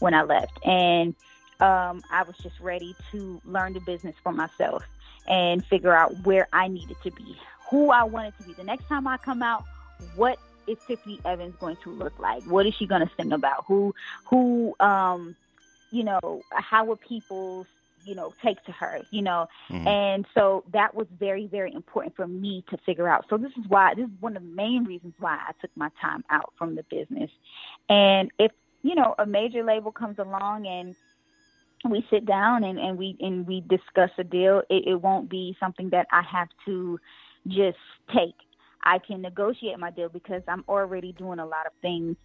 when 0.00 0.12
I 0.12 0.22
left. 0.22 0.58
And 0.66 1.14
um, 1.60 2.02
I 2.10 2.24
was 2.26 2.36
just 2.42 2.60
ready 2.60 2.94
to 3.10 3.40
learn 3.46 3.72
the 3.72 3.80
business 3.80 4.14
for 4.22 4.32
myself 4.32 4.84
and 5.26 5.64
figure 5.64 5.96
out 5.96 6.14
where 6.24 6.46
I 6.52 6.68
needed 6.68 6.96
to 7.02 7.10
be, 7.10 7.36
who 7.70 7.90
I 7.90 8.04
wanted 8.04 8.36
to 8.38 8.44
be. 8.44 8.52
The 8.52 8.64
next 8.64 8.86
time 8.86 9.06
I 9.06 9.16
come 9.16 9.42
out, 9.42 9.64
what 10.14 10.38
is 10.66 10.76
Tiffany 10.86 11.20
Evans 11.24 11.54
going 11.58 11.76
to 11.84 11.90
look 11.90 12.18
like? 12.18 12.42
What 12.44 12.66
is 12.66 12.74
she 12.74 12.86
going 12.86 13.00
to 13.00 13.10
sing 13.16 13.32
about? 13.32 13.64
Who, 13.66 13.94
who, 14.26 14.74
um, 14.78 15.34
you 15.90 16.04
know, 16.04 16.42
how 16.50 16.84
would 16.84 17.00
people, 17.00 17.66
you 18.08 18.14
know, 18.14 18.32
take 18.42 18.62
to 18.64 18.72
her, 18.72 19.00
you 19.10 19.22
know? 19.22 19.46
Mhm. 19.70 19.86
And 19.86 20.26
so 20.34 20.64
that 20.72 20.94
was 20.94 21.06
very, 21.18 21.46
very 21.46 21.72
important 21.72 22.16
for 22.16 22.26
me 22.26 22.64
to 22.70 22.76
figure 22.78 23.08
out. 23.08 23.26
So 23.28 23.36
this 23.36 23.52
is 23.58 23.66
why, 23.68 23.94
this 23.94 24.06
is 24.06 24.20
one 24.20 24.36
of 24.36 24.42
the 24.42 24.48
main 24.48 24.84
reasons 24.84 25.14
why 25.18 25.34
I 25.34 25.52
took 25.60 25.70
my 25.76 25.90
time 26.00 26.24
out 26.30 26.52
from 26.56 26.74
the 26.74 26.84
business. 26.84 27.30
And 27.88 28.30
if, 28.38 28.52
you 28.82 28.94
know, 28.94 29.14
a 29.18 29.26
major 29.26 29.62
label 29.62 29.92
comes 29.92 30.18
along 30.18 30.66
and 30.66 30.96
we 31.84 32.04
sit 32.10 32.24
down 32.24 32.64
and, 32.64 32.78
and 32.78 32.98
we 32.98 33.16
and 33.20 33.46
we 33.46 33.60
discuss 33.60 34.10
a 34.18 34.24
deal, 34.24 34.62
it, 34.68 34.86
it 34.86 35.02
won't 35.02 35.28
be 35.28 35.56
something 35.60 35.90
that 35.90 36.06
I 36.10 36.22
have 36.22 36.48
to 36.64 36.98
just 37.46 37.78
take. 38.12 38.34
I 38.82 38.98
can 38.98 39.20
negotiate 39.22 39.78
my 39.78 39.90
deal 39.90 40.08
because 40.08 40.42
I'm 40.48 40.64
already 40.68 41.12
doing 41.12 41.38
a 41.38 41.46
lot 41.46 41.66
of 41.66 41.72
things 41.82 42.16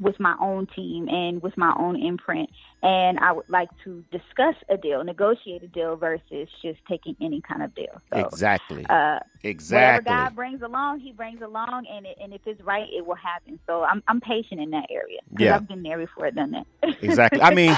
with 0.00 0.18
my 0.18 0.34
own 0.40 0.66
team 0.74 1.08
and 1.08 1.42
with 1.42 1.56
my 1.56 1.74
own 1.78 2.00
imprint. 2.00 2.50
And 2.82 3.18
I 3.18 3.32
would 3.32 3.48
like 3.48 3.68
to 3.84 4.02
discuss 4.10 4.54
a 4.70 4.76
deal, 4.76 5.04
negotiate 5.04 5.62
a 5.62 5.68
deal 5.68 5.96
versus 5.96 6.48
just 6.62 6.78
taking 6.88 7.14
any 7.20 7.42
kind 7.42 7.62
of 7.62 7.74
deal. 7.74 8.00
So, 8.12 8.18
exactly. 8.20 8.86
uh, 8.88 8.94
whatever 8.94 9.22
exactly. 9.42 10.04
God 10.10 10.34
brings 10.34 10.62
along, 10.62 11.00
He 11.00 11.12
brings 11.12 11.42
along, 11.42 11.86
and 11.90 12.06
it, 12.06 12.16
and 12.22 12.32
if 12.32 12.40
it's 12.46 12.60
right, 12.62 12.88
it 12.90 13.06
will 13.06 13.14
happen. 13.16 13.58
So 13.66 13.84
I'm 13.84 14.02
I'm 14.08 14.20
patient 14.20 14.60
in 14.60 14.70
that 14.70 14.86
area 14.90 15.20
because 15.30 15.44
Yeah. 15.44 15.56
I've 15.56 15.68
been 15.68 15.82
there 15.82 15.98
before, 15.98 16.26
I've 16.26 16.34
done 16.34 16.52
that. 16.52 16.66
exactly. 17.02 17.40
I 17.42 17.54
mean, 17.54 17.76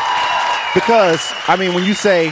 because 0.75 1.33
I 1.49 1.57
mean, 1.57 1.75
when 1.75 1.85
you 1.85 1.95
say 1.95 2.31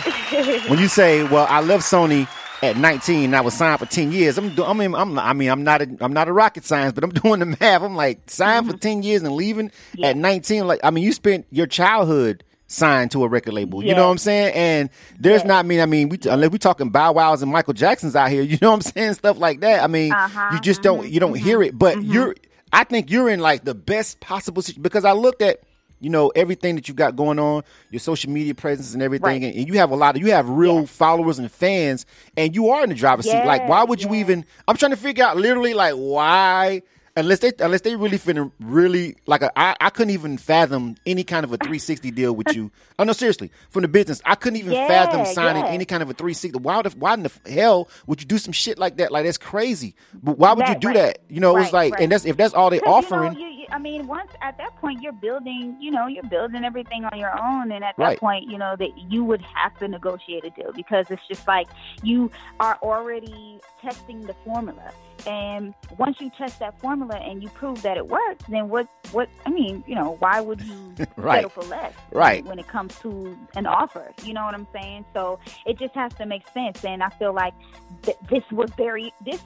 when 0.68 0.78
you 0.78 0.88
say, 0.88 1.24
well, 1.24 1.46
I 1.48 1.60
left 1.60 1.82
Sony 1.84 2.28
at 2.62 2.76
19 2.76 3.24
and 3.24 3.36
I 3.36 3.40
was 3.40 3.54
signed 3.54 3.78
for 3.80 3.86
10 3.86 4.12
years. 4.12 4.36
I'm 4.38 4.54
do, 4.54 4.64
I 4.64 4.72
mean, 4.72 4.94
I'm 4.94 5.18
I 5.18 5.32
mean, 5.32 5.48
I'm 5.50 5.64
not 5.64 5.80
a, 5.82 5.96
I'm 6.00 6.12
not 6.12 6.28
a 6.28 6.32
rocket 6.32 6.64
science, 6.64 6.92
but 6.92 7.04
I'm 7.04 7.10
doing 7.22 7.40
the 7.40 7.46
math. 7.46 7.82
I'm 7.82 7.96
like 7.96 8.28
signed 8.30 8.70
for 8.70 8.76
10 8.76 9.02
years 9.02 9.22
and 9.22 9.32
leaving 9.34 9.68
Mm-hmm. 9.70 10.00
Yeah. 10.00 10.08
at 10.08 10.16
19. 10.16 10.66
Like, 10.66 10.80
I 10.84 10.90
mean, 10.90 11.04
you 11.04 11.12
spent 11.12 11.46
your 11.50 11.66
childhood 11.66 12.44
signed 12.66 13.10
to 13.12 13.24
a 13.24 13.28
record 13.28 13.52
label. 13.54 13.82
You 13.82 13.94
know 13.94 14.04
what 14.04 14.12
I'm 14.12 14.18
saying? 14.18 14.54
And 14.54 14.90
there's 15.18 15.42
Yeah. 15.42 15.48
not 15.48 15.66
mean 15.66 15.80
I 15.80 15.86
mean, 15.86 16.08
we 16.08 16.18
unless 16.30 16.50
we're 16.50 16.58
talking 16.58 16.90
Bow 16.90 17.12
Wows 17.12 17.42
and 17.42 17.50
Michael 17.50 17.72
Jacksons 17.74 18.14
out 18.14 18.30
here, 18.30 18.42
you 18.50 18.58
know 18.62 18.70
what 18.70 18.76
I'm 18.86 18.92
saying? 18.92 19.14
Stuff 19.14 19.38
like 19.38 19.60
that. 19.60 19.82
I 19.82 19.86
mean, 19.86 20.12
Uh-huh, 20.12 20.50
you 20.54 20.60
just 20.60 20.82
don't 20.82 21.08
you 21.08 21.18
don't 21.20 21.34
hear 21.34 21.62
it, 21.62 21.76
but 21.78 22.02
you're 22.02 22.34
I 22.72 22.84
think 22.84 23.10
you're 23.10 23.28
in 23.28 23.40
like 23.40 23.64
the 23.64 23.74
best 23.74 24.20
possible 24.20 24.62
situation 24.62 24.82
because 24.82 25.04
I 25.04 25.12
looked 25.12 25.42
at 25.42 25.60
you 26.00 26.10
know 26.10 26.28
everything 26.34 26.74
that 26.76 26.88
you 26.88 26.94
got 26.94 27.14
going 27.16 27.38
on, 27.38 27.62
your 27.90 28.00
social 28.00 28.30
media 28.30 28.54
presence 28.54 28.94
and 28.94 29.02
everything, 29.02 29.42
Right. 29.42 29.42
and, 29.42 29.54
and 29.54 29.68
you 29.68 29.74
have 29.74 29.90
a 29.90 29.96
lot 29.96 30.16
of 30.16 30.22
you 30.22 30.32
have 30.32 30.48
real 30.48 30.80
Yeah. 30.80 30.84
followers 30.86 31.38
and 31.38 31.50
fans, 31.50 32.06
and 32.36 32.54
you 32.54 32.70
are 32.70 32.82
in 32.82 32.88
the 32.88 32.94
driver's 32.94 33.26
seat. 33.30 33.44
Like, 33.44 33.68
why 33.68 33.78
Yeah, 33.78 33.84
would 33.84 34.02
you 34.02 34.10
yeah. 34.14 34.20
even? 34.20 34.44
I'm 34.66 34.76
trying 34.76 34.90
to 34.92 34.96
figure 34.96 35.24
out 35.24 35.36
literally 35.36 35.74
like 35.74 35.94
why. 35.94 36.82
Unless 37.16 37.40
they 37.40 37.52
unless 37.60 37.80
they 37.82 37.96
really 37.96 38.18
finna 38.18 38.52
really 38.60 39.16
like 39.26 39.42
a, 39.42 39.50
I, 39.58 39.76
I 39.80 39.90
couldn't 39.90 40.12
even 40.14 40.38
fathom 40.38 40.96
any 41.06 41.24
kind 41.24 41.44
of 41.44 41.52
a 41.52 41.56
360 41.56 42.10
deal 42.12 42.32
with 42.34 42.54
you. 42.54 42.70
Oh 43.00 43.04
no, 43.04 43.14
seriously, 43.14 43.50
from 43.70 43.80
the 43.82 43.88
business, 43.88 44.20
I 44.26 44.34
couldn't 44.34 44.58
even 44.58 44.72
Yeah, 44.74 44.86
fathom 44.86 45.24
signing 45.24 45.64
yeah. 45.64 45.70
any 45.70 45.86
kind 45.86 46.02
of 46.02 46.10
a 46.10 46.12
360. 46.12 46.58
Why 46.58 46.82
the 46.82 46.90
why 46.90 47.14
in 47.14 47.22
the 47.22 47.32
hell 47.50 47.88
would 48.06 48.20
you 48.20 48.26
do 48.26 48.36
some 48.36 48.52
shit 48.52 48.78
like 48.78 48.98
that? 48.98 49.10
Like 49.10 49.24
that's 49.24 49.38
crazy. 49.38 49.94
But 50.22 50.38
why 50.38 50.52
would 50.52 50.68
you 50.68 50.74
do 50.74 50.88
right. 50.88 50.96
that? 50.96 51.18
You 51.30 51.40
know, 51.40 51.56
it's 51.56 51.72
Right, 51.72 51.72
like 51.72 51.92
right. 51.94 52.02
and 52.02 52.12
that's 52.12 52.26
if 52.26 52.36
that's 52.36 52.52
all 52.52 52.68
they 52.68 52.80
offering. 52.80 53.32
You 53.34 53.40
know, 53.40 53.46
you, 53.46 53.54
you, 53.60 53.66
I 53.70 53.78
mean, 53.78 54.06
once 54.06 54.30
at 54.42 54.58
that 54.58 54.76
point 54.76 55.00
you're 55.02 55.12
building, 55.14 55.78
you 55.80 55.90
know, 55.90 56.06
you're 56.08 56.22
building 56.24 56.62
everything 56.62 57.06
on 57.06 57.18
your 57.18 57.32
own, 57.42 57.72
and 57.72 57.82
at 57.84 57.96
that 57.96 58.18
point, 58.18 58.50
you 58.50 58.58
know, 58.58 58.76
that 58.78 58.90
you 59.10 59.24
would 59.24 59.40
have 59.40 59.76
to 59.78 59.88
negotiate 59.88 60.44
a 60.44 60.50
deal 60.50 60.72
because 60.76 61.10
it's 61.10 61.26
just 61.26 61.46
like 61.48 61.68
you 62.02 62.30
are 62.60 62.78
already 62.82 63.60
testing 63.80 64.20
the 64.26 64.34
formula. 64.44 64.92
And 65.26 65.74
once 65.98 66.20
you 66.20 66.30
test 66.30 66.58
that 66.60 66.78
formula 66.80 67.16
and 67.16 67.42
you 67.42 67.48
prove 67.50 67.82
that 67.82 67.96
it 67.96 68.06
works, 68.08 68.44
then 68.48 68.68
what? 68.68 68.88
What? 69.12 69.28
I 69.46 69.50
mean, 69.50 69.84
you 69.86 69.94
know, 69.94 70.16
why 70.20 70.40
would 70.40 70.60
you 70.62 70.94
Right. 71.16 71.36
settle 71.44 71.50
for 71.50 71.62
less? 71.64 71.92
Right. 72.12 72.44
When 72.44 72.58
it 72.58 72.68
comes 72.68 72.98
to 73.00 73.36
an 73.56 73.66
offer, 73.66 74.12
you 74.24 74.32
know 74.34 74.44
what 74.44 74.54
I'm 74.54 74.66
saying? 74.72 75.04
So 75.14 75.38
it 75.66 75.78
just 75.78 75.94
has 75.94 76.12
to 76.14 76.26
make 76.26 76.46
sense. 76.48 76.84
And 76.84 77.02
I 77.02 77.08
feel 77.10 77.32
like 77.32 77.54
th- 78.02 78.16
this 78.28 78.44
was 78.50 78.70
very 78.76 79.12
this 79.24 79.40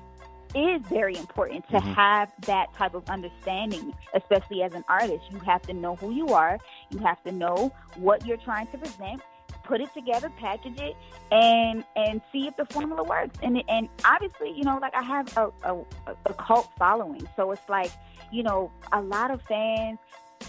is 0.56 0.80
very 0.82 1.16
important 1.16 1.66
to 1.68 1.78
Mhm. 1.78 1.94
have 1.94 2.30
that 2.42 2.72
type 2.74 2.94
of 2.94 3.08
understanding, 3.10 3.92
especially 4.14 4.62
as 4.62 4.72
an 4.72 4.84
artist. 4.88 5.24
You 5.32 5.40
have 5.40 5.62
to 5.62 5.72
know 5.72 5.96
who 5.96 6.12
you 6.12 6.28
are. 6.28 6.58
You 6.90 7.00
have 7.00 7.20
to 7.24 7.32
know 7.32 7.72
what 7.96 8.24
you're 8.24 8.36
trying 8.36 8.68
to 8.68 8.78
present. 8.78 9.20
Put 9.64 9.80
it 9.80 9.92
together, 9.94 10.30
package 10.36 10.78
it, 10.78 10.96
and 11.32 11.84
and 11.96 12.20
see 12.32 12.46
if 12.46 12.56
the 12.56 12.66
formula 12.66 13.02
works. 13.02 13.38
And 13.42 13.62
and 13.68 13.88
obviously, 14.04 14.52
you 14.52 14.64
know, 14.64 14.78
like 14.80 14.94
I 14.94 15.02
have 15.02 15.36
a, 15.36 15.50
a, 15.64 15.84
a 16.26 16.34
cult 16.34 16.70
following, 16.78 17.26
so 17.36 17.50
it's 17.52 17.68
like, 17.68 17.90
you 18.30 18.42
know, 18.42 18.70
a 18.92 19.00
lot 19.00 19.30
of 19.30 19.42
fans 19.42 19.98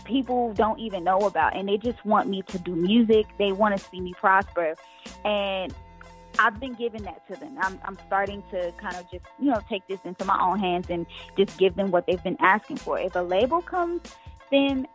people 0.04 0.54
don't 0.54 0.78
even 0.78 1.04
know 1.04 1.20
about 1.20 1.56
and 1.56 1.70
they 1.70 1.78
just 1.78 2.04
want 2.06 2.28
me 2.28 2.42
to 2.42 2.60
do 2.60 2.76
music 2.76 3.26
they 3.40 3.54
want 3.54 3.76
to 3.76 3.84
see 3.90 4.02
me 4.02 4.14
prosper 4.20 4.76
and 5.24 5.74
I've 6.40 6.60
been 6.60 6.74
giving 6.74 7.04
that 7.04 7.26
to 7.28 7.40
them. 7.40 7.58
I'm, 7.62 7.80
I'm 7.84 7.98
starting 8.08 8.44
to 8.52 8.72
kind 8.78 8.96
of 8.96 9.10
just, 9.12 9.26
you 9.40 9.52
know, 9.52 9.62
take 9.70 9.88
this 9.88 10.00
into 10.04 10.26
my 10.26 10.40
own 10.42 10.60
hands 10.60 10.88
and 10.90 11.06
just 11.38 11.58
give 11.58 11.76
them 11.76 11.92
what 11.92 12.06
they've 12.08 12.22
been 12.24 12.38
asking 12.40 12.78
for. 12.78 13.00
If 13.00 13.16
a 13.16 13.20
label 13.20 13.62
comes, 13.62 14.02
then 14.52 14.88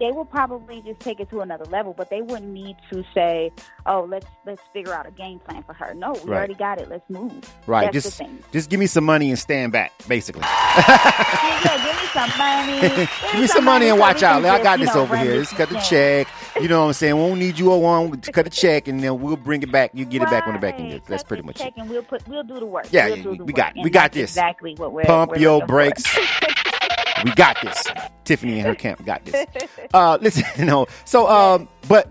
they 0.00 0.10
will 0.10 0.24
probably 0.24 0.80
just 0.82 1.00
take 1.00 1.20
it 1.20 1.30
to 1.30 1.40
another 1.40 1.64
level, 1.66 1.94
but 1.96 2.10
they 2.10 2.20
wouldn't 2.22 2.50
need 2.52 2.76
to 2.92 3.04
say, 3.14 3.52
"Oh, 3.86 4.06
let's 4.08 4.26
let's 4.44 4.60
figure 4.72 4.92
out 4.92 5.06
a 5.06 5.10
game 5.10 5.38
plan 5.38 5.62
for 5.62 5.72
her." 5.74 5.94
No, 5.94 6.12
we 6.12 6.30
Right. 6.30 6.36
already 6.38 6.54
got 6.54 6.80
it. 6.80 6.88
Let's 6.90 7.08
move. 7.08 7.32
Right. 7.66 7.92
That's 7.92 8.04
just 8.06 8.18
the 8.18 8.28
just 8.52 8.70
give 8.70 8.80
me 8.80 8.86
some 8.86 9.04
money 9.04 9.30
and 9.30 9.38
stand 9.38 9.72
back, 9.72 9.92
basically. 10.08 10.42
yeah, 10.76 11.60
yeah, 11.64 11.84
give 11.84 11.96
me 12.02 12.08
some 12.12 12.30
money. 12.38 13.08
Give 13.32 13.40
me 13.40 13.46
some 13.48 13.64
money 13.64 13.88
and 13.88 13.98
watch 13.98 14.22
out. 14.22 14.42
can 14.42 14.50
I 14.50 14.62
got 14.62 14.78
this 14.78 14.94
know, 14.94 15.00
over 15.02 15.16
here. 15.16 15.40
Just 15.40 15.56
cut 15.56 15.68
the 15.68 15.78
check. 15.80 16.28
You 16.60 16.68
know 16.68 16.80
what 16.82 16.86
I'm 16.86 16.92
saying? 16.92 17.14
We 17.16 17.20
won't 17.20 17.40
need 17.40 17.58
you 17.58 17.72
one 17.80 18.10
Cut 18.32 18.44
the 18.44 18.50
check, 18.50 18.86
and 18.86 19.00
then 19.02 19.20
we'll 19.20 19.36
bring 19.36 19.62
it 19.62 19.72
back. 19.72 19.90
You 19.94 20.04
get 20.04 20.22
it 20.22 20.30
back 20.30 20.46
when 20.46 20.54
the 20.54 20.60
back 20.60 20.78
end 20.78 20.92
Right. 20.92 21.02
That's 21.08 21.22
Cut 21.22 21.28
pretty 21.28 21.42
much 21.42 21.56
check 21.56 21.72
it. 21.76 21.80
And 21.80 21.90
we'll 21.90 22.02
put 22.02 22.26
we'll 22.28 22.44
do 22.44 22.54
the 22.60 22.66
work. 22.66 22.86
Yeah, 22.90 23.08
we'll 23.08 23.16
yeah, 23.16 23.22
do 23.24 23.30
we 23.30 23.36
the 23.38 23.52
got- 23.52 23.74
work. 23.76 23.84
we 23.84 23.90
got 23.90 24.12
this. 24.12 24.30
Exactly 24.30 24.74
what 24.76 24.92
we're 24.92 25.02
Pump 25.04 25.32
we're 25.32 25.38
your 25.38 25.66
brakes. 25.66 26.04
We 27.24 27.32
got 27.34 27.56
this. 27.62 27.84
Tiffany 28.24 28.58
and 28.58 28.66
her 28.66 28.74
camp 28.74 29.04
got 29.04 29.24
this. 29.24 29.46
Uh, 29.92 30.18
listen, 30.22 30.44
you 30.58 30.64
know. 30.64 30.86
So, 31.04 31.28
um, 31.28 31.68
but 31.88 32.10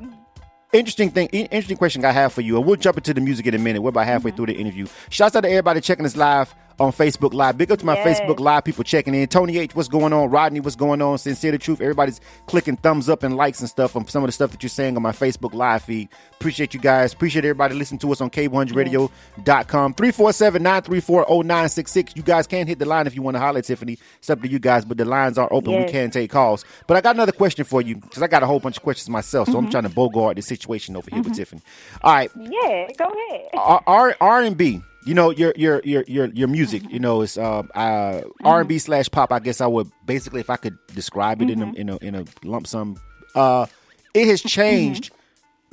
interesting 0.71 1.09
thing, 1.09 1.27
interesting 1.29 1.77
question 1.77 2.05
I 2.05 2.11
have 2.11 2.31
for 2.33 2.41
you, 2.41 2.57
and 2.57 2.65
we'll 2.65 2.75
jump 2.77 2.97
into 2.97 3.13
the 3.13 3.21
music 3.21 3.45
in 3.47 3.53
a 3.53 3.59
minute. 3.59 3.81
We're 3.81 3.89
about 3.89 4.05
halfway 4.05 4.31
Mm-hmm. 4.31 4.37
through 4.37 4.45
the 4.47 4.55
interview. 4.55 4.87
Shouts 5.09 5.35
out 5.35 5.41
to 5.41 5.49
everybody 5.49 5.81
checking 5.81 6.05
us 6.05 6.15
live 6.15 6.53
on 6.79 6.91
Facebook 6.91 7.33
Live. 7.33 7.57
Big 7.57 7.71
up 7.71 7.79
to 7.79 7.85
my 7.85 7.95
Yes. 7.95 8.19
Facebook 8.19 8.39
Live 8.39 8.63
people 8.63 8.83
checking 8.83 9.13
in. 9.15 9.27
Tony 9.27 9.57
H, 9.57 9.75
what's 9.75 9.87
going 9.87 10.13
on? 10.13 10.29
Rodney, 10.29 10.59
what's 10.59 10.75
going 10.75 11.01
on? 11.01 11.17
Sincere 11.17 11.51
the 11.51 11.57
truth. 11.57 11.81
Everybody's 11.81 12.21
clicking 12.47 12.77
thumbs 12.77 13.09
up 13.09 13.23
and 13.23 13.35
likes 13.35 13.59
and 13.59 13.69
stuff 13.69 13.95
on 13.95 14.07
some 14.07 14.23
of 14.23 14.27
the 14.27 14.31
stuff 14.31 14.51
that 14.51 14.61
you're 14.63 14.69
saying 14.69 14.95
on 14.95 15.03
my 15.03 15.11
Facebook 15.11 15.53
Live 15.53 15.83
feed. 15.83 16.09
Appreciate 16.33 16.73
you 16.73 16.79
guys. 16.79 17.13
Appreciate 17.13 17.45
everybody 17.45 17.75
listening 17.75 17.99
to 17.99 18.11
us 18.11 18.21
on 18.21 18.29
K100Radio.com. 18.29 19.93
347-934-0966. 19.93 22.15
You 22.15 22.23
guys 22.23 22.47
can 22.47 22.67
hit 22.67 22.79
the 22.79 22.85
line 22.85 23.07
if 23.07 23.15
you 23.15 23.21
want 23.21 23.35
to 23.35 23.39
holler 23.39 23.59
at 23.59 23.65
Tiffany. 23.65 23.97
It's 24.17 24.29
up 24.29 24.41
to 24.41 24.47
you 24.47 24.59
guys, 24.59 24.85
but 24.85 24.97
the 24.97 25.05
lines 25.05 25.37
are 25.37 25.47
open. 25.51 25.73
We 25.73 25.85
can 25.91 26.11
take 26.11 26.31
calls. 26.31 26.65
But 26.87 26.97
I 26.97 27.01
got 27.01 27.15
another 27.15 27.31
question 27.31 27.65
for 27.65 27.81
you 27.81 27.95
because 27.95 28.21
I 28.23 28.27
got 28.27 28.43
a 28.43 28.45
whole 28.45 28.59
bunch 28.59 28.77
of 28.77 28.83
questions 28.83 29.09
myself, 29.09 29.47
so 29.47 29.53
Mm-hmm. 29.53 29.65
I'm 29.65 29.71
trying 29.71 29.83
to 29.83 29.89
bogart 29.89 30.35
the 30.35 30.41
situation 30.41 30.95
over 30.97 31.09
here 31.11 31.21
with 31.21 31.35
Tiffany. 31.35 31.61
All 32.01 32.13
right, 32.13 32.31
Yeah, 32.35 32.87
go 32.97 33.05
ahead. 33.05 33.47
R 33.53 34.15
R 34.19 34.41
and 34.41 34.57
B. 34.57 34.81
You 35.05 35.13
know 35.13 35.31
your 35.31 35.53
your 35.55 35.81
your 35.83 36.03
your 36.07 36.25
your 36.27 36.47
music. 36.47 36.83
You 36.89 36.99
know 36.99 37.21
it's 37.21 37.37
uh, 37.37 37.63
uh 37.75 38.21
R 38.43 38.59
and 38.61 38.69
B 38.69 38.79
slash 38.79 39.09
pop. 39.09 39.31
I 39.31 39.39
guess 39.39 39.59
I 39.61 39.67
would 39.67 39.91
basically, 40.05 40.39
if 40.39 40.49
I 40.49 40.55
could 40.55 40.77
describe 40.93 41.41
it 41.41 41.49
in 41.49 41.61
a 41.61 41.73
in 41.73 41.89
a 41.89 41.97
in 41.97 42.15
a 42.15 42.25
lump 42.43 42.67
sum, 42.67 42.97
uh, 43.35 43.65
it 44.13 44.27
has 44.27 44.41
changed. 44.41 45.11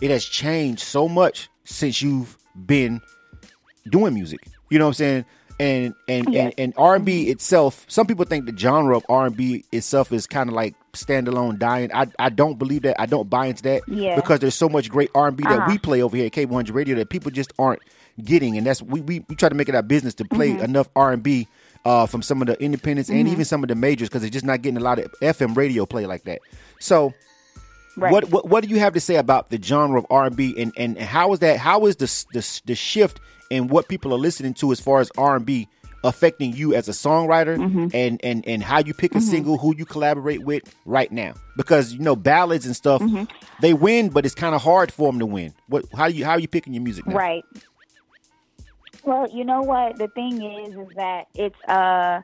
It 0.00 0.10
has 0.10 0.24
changed 0.24 0.80
so 0.82 1.08
much 1.08 1.48
since 1.64 2.00
you've 2.02 2.36
been 2.66 3.00
doing 3.88 4.14
music. 4.14 4.40
You 4.70 4.78
know 4.78 4.86
what 4.86 4.90
I'm 4.90 4.94
saying? 4.94 5.24
And 5.60 5.94
and 6.08 6.34
and, 6.34 6.54
and 6.56 6.74
R 6.78 6.96
and 6.96 7.04
B 7.04 7.28
itself. 7.28 7.84
Some 7.86 8.06
people 8.06 8.24
think 8.24 8.46
the 8.46 8.56
genre 8.56 8.96
of 8.96 9.04
R 9.10 9.26
and 9.26 9.36
B 9.36 9.64
itself 9.70 10.10
is 10.10 10.26
kind 10.26 10.48
of 10.48 10.54
like 10.56 10.74
standalone, 10.94 11.58
dying. 11.58 11.90
I 11.92 12.06
I 12.18 12.30
don't 12.30 12.58
believe 12.58 12.82
that. 12.82 12.98
I 13.00 13.04
don't 13.06 13.28
buy 13.28 13.46
into 13.46 13.62
that 13.64 13.82
Yeah. 13.86 14.16
because 14.16 14.40
there's 14.40 14.54
so 14.54 14.68
much 14.70 14.88
great 14.90 15.10
R 15.14 15.28
and 15.28 15.36
B 15.36 15.44
that 15.44 15.52
Uh-huh. 15.58 15.70
we 15.70 15.78
play 15.78 16.02
over 16.02 16.16
here 16.16 16.26
at 16.26 16.32
K100 16.32 16.72
Radio 16.74 16.96
that 16.96 17.10
people 17.10 17.30
just 17.30 17.52
aren't 17.58 17.80
getting, 18.20 18.56
and 18.56 18.66
that's 18.66 18.82
we 18.82 19.00
we, 19.00 19.24
we 19.28 19.34
try 19.36 19.48
to 19.48 19.54
make 19.54 19.68
it 19.68 19.74
our 19.74 19.82
business 19.82 20.14
to 20.14 20.24
play 20.24 20.50
Mm-hmm. 20.50 20.64
enough 20.64 20.88
R 20.96 21.12
and 21.12 21.22
B. 21.22 21.48
Uh, 21.82 22.04
from 22.04 22.20
some 22.20 22.42
of 22.42 22.46
the 22.46 22.62
independents 22.62 23.08
and 23.08 23.26
even 23.26 23.42
some 23.42 23.64
of 23.64 23.68
the 23.68 23.74
majors 23.74 24.10
because 24.10 24.20
they're 24.20 24.28
just 24.30 24.44
not 24.44 24.60
getting 24.60 24.76
a 24.76 24.80
lot 24.84 24.98
of 24.98 25.10
FM 25.22 25.56
radio 25.56 25.86
play 25.86 26.04
like 26.04 26.24
that. 26.24 26.40
So, 26.78 27.14
Right. 27.96 28.12
what, 28.12 28.30
what 28.30 28.46
what 28.50 28.62
do 28.64 28.68
you 28.68 28.78
have 28.78 28.92
to 28.92 29.00
say 29.00 29.16
about 29.16 29.48
the 29.48 29.60
genre 29.60 29.98
of 29.98 30.06
R 30.10 30.26
and 30.26 30.36
B 30.36 30.54
and 30.58 30.72
and 30.76 30.98
how 30.98 31.32
is 31.32 31.38
that? 31.38 31.56
How 31.58 31.86
is 31.86 31.96
the 31.96 32.04
the 32.34 32.60
the 32.66 32.74
shift 32.74 33.18
in 33.48 33.68
what 33.68 33.88
people 33.88 34.12
are 34.14 34.18
listening 34.18 34.52
to 34.54 34.70
as 34.72 34.78
far 34.78 35.00
as 35.00 35.10
R 35.16 35.36
and 35.36 35.46
B 35.46 35.68
affecting 36.04 36.54
you 36.54 36.74
as 36.74 36.88
a 36.88 36.92
songwriter 36.92 37.56
Mm-hmm. 37.56 37.88
and 37.94 38.20
and 38.22 38.46
and 38.46 38.62
how 38.62 38.80
you 38.80 38.92
pick 38.94 39.14
a 39.14 39.20
single, 39.20 39.56
who 39.56 39.74
you 39.74 39.86
collaborate 39.86 40.44
with 40.44 40.62
right 40.84 41.10
now? 41.10 41.32
Because 41.56 41.94
you 41.94 42.00
know 42.00 42.14
ballads 42.14 42.66
and 42.66 42.76
stuff, 42.76 43.00
Mm-hmm. 43.00 43.24
they 43.60 43.72
win, 43.74 44.10
but 44.10 44.24
it's 44.26 44.34
kind 44.34 44.54
of 44.54 44.62
hard 44.62 44.92
for 44.92 45.10
them 45.10 45.18
to 45.18 45.26
win. 45.26 45.54
What 45.66 45.86
how 45.96 46.06
you 46.06 46.26
how 46.26 46.32
are 46.32 46.40
you 46.40 46.48
picking 46.48 46.74
your 46.74 46.82
music 46.82 47.06
now? 47.06 47.16
Right. 47.16 47.44
Well, 49.04 49.28
you 49.32 49.44
know 49.44 49.62
what 49.62 49.98
the 49.98 50.08
thing 50.08 50.42
is 50.42 50.88
is 50.88 50.94
that 50.96 51.24
it's 51.34 51.56
uh 51.68 52.20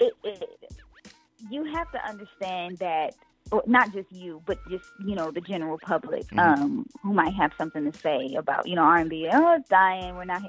it, 0.00 0.12
it 0.24 0.70
you 1.48 1.64
have 1.64 1.90
to 1.92 2.08
understand 2.08 2.78
that 2.78 3.14
well, 3.50 3.62
not 3.66 3.92
just 3.92 4.10
you, 4.12 4.42
but 4.46 4.58
just 4.68 4.84
you 4.98 5.14
know 5.14 5.30
the 5.30 5.40
general 5.40 5.78
public 5.78 6.26
um, 6.38 6.86
who 7.02 7.12
might 7.12 7.34
have 7.34 7.50
something 7.58 7.90
to 7.90 7.98
say 7.98 8.34
about 8.36 8.66
you 8.68 8.76
know 8.76 8.82
R 8.82 8.98
and 8.98 9.10
B. 9.10 9.28
Oh, 9.32 9.54
it's 9.54 9.68
dying. 9.68 10.14
We're 10.16 10.24
not. 10.24 10.42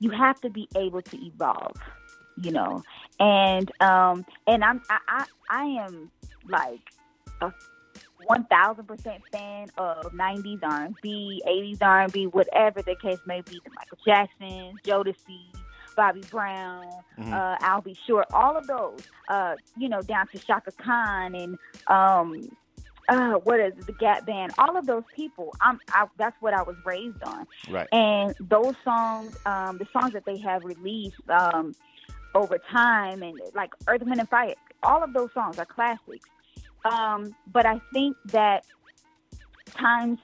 You 0.00 0.10
have 0.10 0.40
to 0.42 0.50
be 0.50 0.68
able 0.76 1.02
to 1.02 1.26
evolve, 1.26 1.76
you 2.36 2.52
know, 2.52 2.82
and 3.20 3.70
um, 3.80 4.24
and 4.46 4.64
I'm 4.64 4.80
I 4.88 4.98
I, 5.08 5.24
I 5.50 5.64
am 5.64 6.10
like 6.48 6.80
a 7.40 7.52
one 8.24 8.44
thousand 8.44 8.86
percent 8.86 9.22
fan 9.32 9.68
of 9.78 10.12
nineties 10.14 10.60
R 10.62 10.84
and 10.84 10.96
B, 11.00 11.42
eighties 11.46 11.78
R 11.80 12.02
and 12.02 12.12
B, 12.12 12.26
whatever 12.26 12.82
the 12.82 12.94
case 12.94 13.20
may 13.26 13.40
be. 13.42 13.60
The 13.64 13.70
Michael 13.74 13.98
Jackson, 14.04 14.78
Jodeci, 14.84 15.40
Bobby 15.96 16.22
Brown, 16.30 16.86
Mhm. 17.18 17.32
uh, 17.32 17.56
Al 17.60 17.80
B. 17.80 17.96
Sure, 18.06 18.24
all 18.32 18.56
of 18.56 18.66
those. 18.66 19.00
Uh, 19.28 19.56
you 19.76 19.88
know, 19.88 20.02
down 20.02 20.26
to 20.28 20.38
Chaka 20.38 20.72
Khan 20.72 21.34
and 21.34 21.58
um, 21.86 22.50
uh, 23.08 23.34
what 23.34 23.58
is 23.60 23.72
it, 23.78 23.86
the 23.86 23.92
Gap 23.92 24.26
Band? 24.26 24.52
All 24.58 24.76
of 24.76 24.86
those 24.86 25.04
people. 25.14 25.54
I'm. 25.60 25.80
I, 25.92 26.06
that's 26.16 26.36
what 26.40 26.54
I 26.54 26.62
was 26.62 26.76
raised 26.84 27.22
on 27.22 27.46
Right. 27.70 27.88
and 27.92 28.34
those 28.40 28.74
songs, 28.84 29.36
um, 29.46 29.78
the 29.78 29.86
songs 29.92 30.12
that 30.12 30.24
they 30.26 30.36
have 30.38 30.64
released 30.64 31.16
um, 31.30 31.74
over 32.34 32.58
time, 32.58 33.22
and 33.22 33.40
like 33.54 33.72
Earth, 33.86 34.02
Wind, 34.02 34.20
and 34.20 34.28
Fire, 34.28 34.54
all 34.82 35.02
of 35.02 35.12
those 35.14 35.30
songs 35.32 35.58
are 35.58 35.64
classics. 35.64 36.28
Um, 36.88 37.34
but 37.52 37.66
I 37.66 37.80
think 37.92 38.16
that 38.26 38.64
times, 39.70 40.18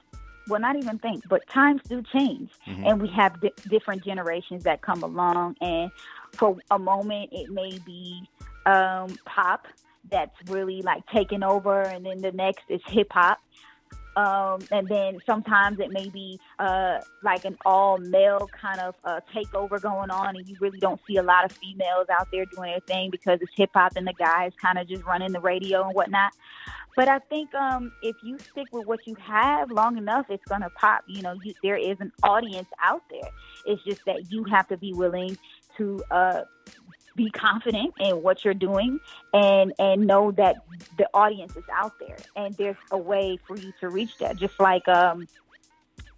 well, 0.47 0.59
not 0.59 0.75
even 0.75 0.99
think, 0.99 1.27
but 1.27 1.47
times 1.47 1.81
do 1.87 2.01
change, 2.01 2.51
Mhm. 2.67 2.87
and 2.87 3.01
we 3.01 3.07
have 3.09 3.39
di- 3.39 3.53
different 3.67 4.03
generations 4.03 4.63
that 4.63 4.81
come 4.81 5.03
along, 5.03 5.55
and 5.61 5.91
for 6.33 6.57
a 6.71 6.79
moment 6.79 7.29
it 7.31 7.49
may 7.49 7.77
be 7.79 8.27
um, 8.65 9.15
pop 9.25 9.67
that's 10.09 10.35
really 10.47 10.81
like 10.81 11.05
taking 11.07 11.43
over, 11.43 11.81
and 11.81 12.05
then 12.05 12.21
the 12.21 12.31
next 12.31 12.63
is 12.67 12.81
hip 12.87 13.11
hop. 13.11 13.39
Um, 14.15 14.59
and 14.71 14.87
then 14.87 15.19
sometimes 15.25 15.79
it 15.79 15.91
may 15.91 16.09
be 16.09 16.39
uh, 16.59 16.99
like 17.23 17.43
an 17.45 17.57
all 17.65 17.97
male 17.97 18.49
kind 18.59 18.79
of 18.79 18.95
uh, 19.03 19.19
takeover 19.33 19.81
going 19.81 20.09
on, 20.09 20.35
and 20.35 20.47
you 20.47 20.55
really 20.59 20.79
don't 20.79 21.01
see 21.05 21.17
a 21.17 21.23
lot 21.23 21.43
of 21.45 21.51
females 21.51 22.07
out 22.09 22.27
there 22.31 22.45
doing 22.45 22.71
their 22.71 22.79
thing 22.81 23.09
because 23.11 23.39
it's 23.41 23.51
hip 23.55 23.71
hop 23.73 23.93
and 23.95 24.07
the 24.07 24.13
guys 24.13 24.51
kind 24.61 24.77
of 24.77 24.87
just 24.87 25.03
running 25.03 25.31
the 25.33 25.41
radio 25.41 25.85
and 25.85 25.93
whatnot. 25.93 26.31
But 26.95 27.09
I 27.09 27.19
think 27.19 27.53
um, 27.53 27.91
if 28.01 28.15
you 28.23 28.37
stick 28.39 28.67
with 28.71 28.87
what 28.87 29.05
you 29.05 29.15
have 29.15 29.69
long 29.69 29.97
enough, 29.97 30.27
it's 30.29 30.45
gonna 30.45 30.69
pop. 30.69 31.03
You 31.07 31.21
know, 31.21 31.33
you, 31.43 31.53
there 31.61 31.75
is 31.75 31.97
an 31.99 32.11
audience 32.23 32.69
out 32.81 33.03
there. 33.09 33.29
It's 33.65 33.83
just 33.83 34.05
that 34.05 34.31
you 34.31 34.45
have 34.45 34.67
to 34.69 34.77
be 34.77 34.93
willing 34.93 35.37
to 35.77 36.01
uh, 36.09 36.41
be 37.15 37.31
confident 37.31 37.93
in 37.99 38.21
what 38.21 38.43
you're 38.43 38.53
doing 38.53 38.99
and 39.33 39.73
and 39.79 40.05
know 40.07 40.31
that 40.31 40.55
the 40.97 41.07
audience 41.13 41.53
is 41.55 41.63
out 41.73 41.93
there 41.99 42.23
and 42.35 42.55
there's 42.57 42.75
a 42.91 42.97
way 42.97 43.37
for 43.47 43.57
you 43.57 43.71
to 43.79 43.89
reach 43.89 44.11
that. 44.19 44.37
Just 44.37 44.53
like 44.59 44.87
um, 44.87 45.27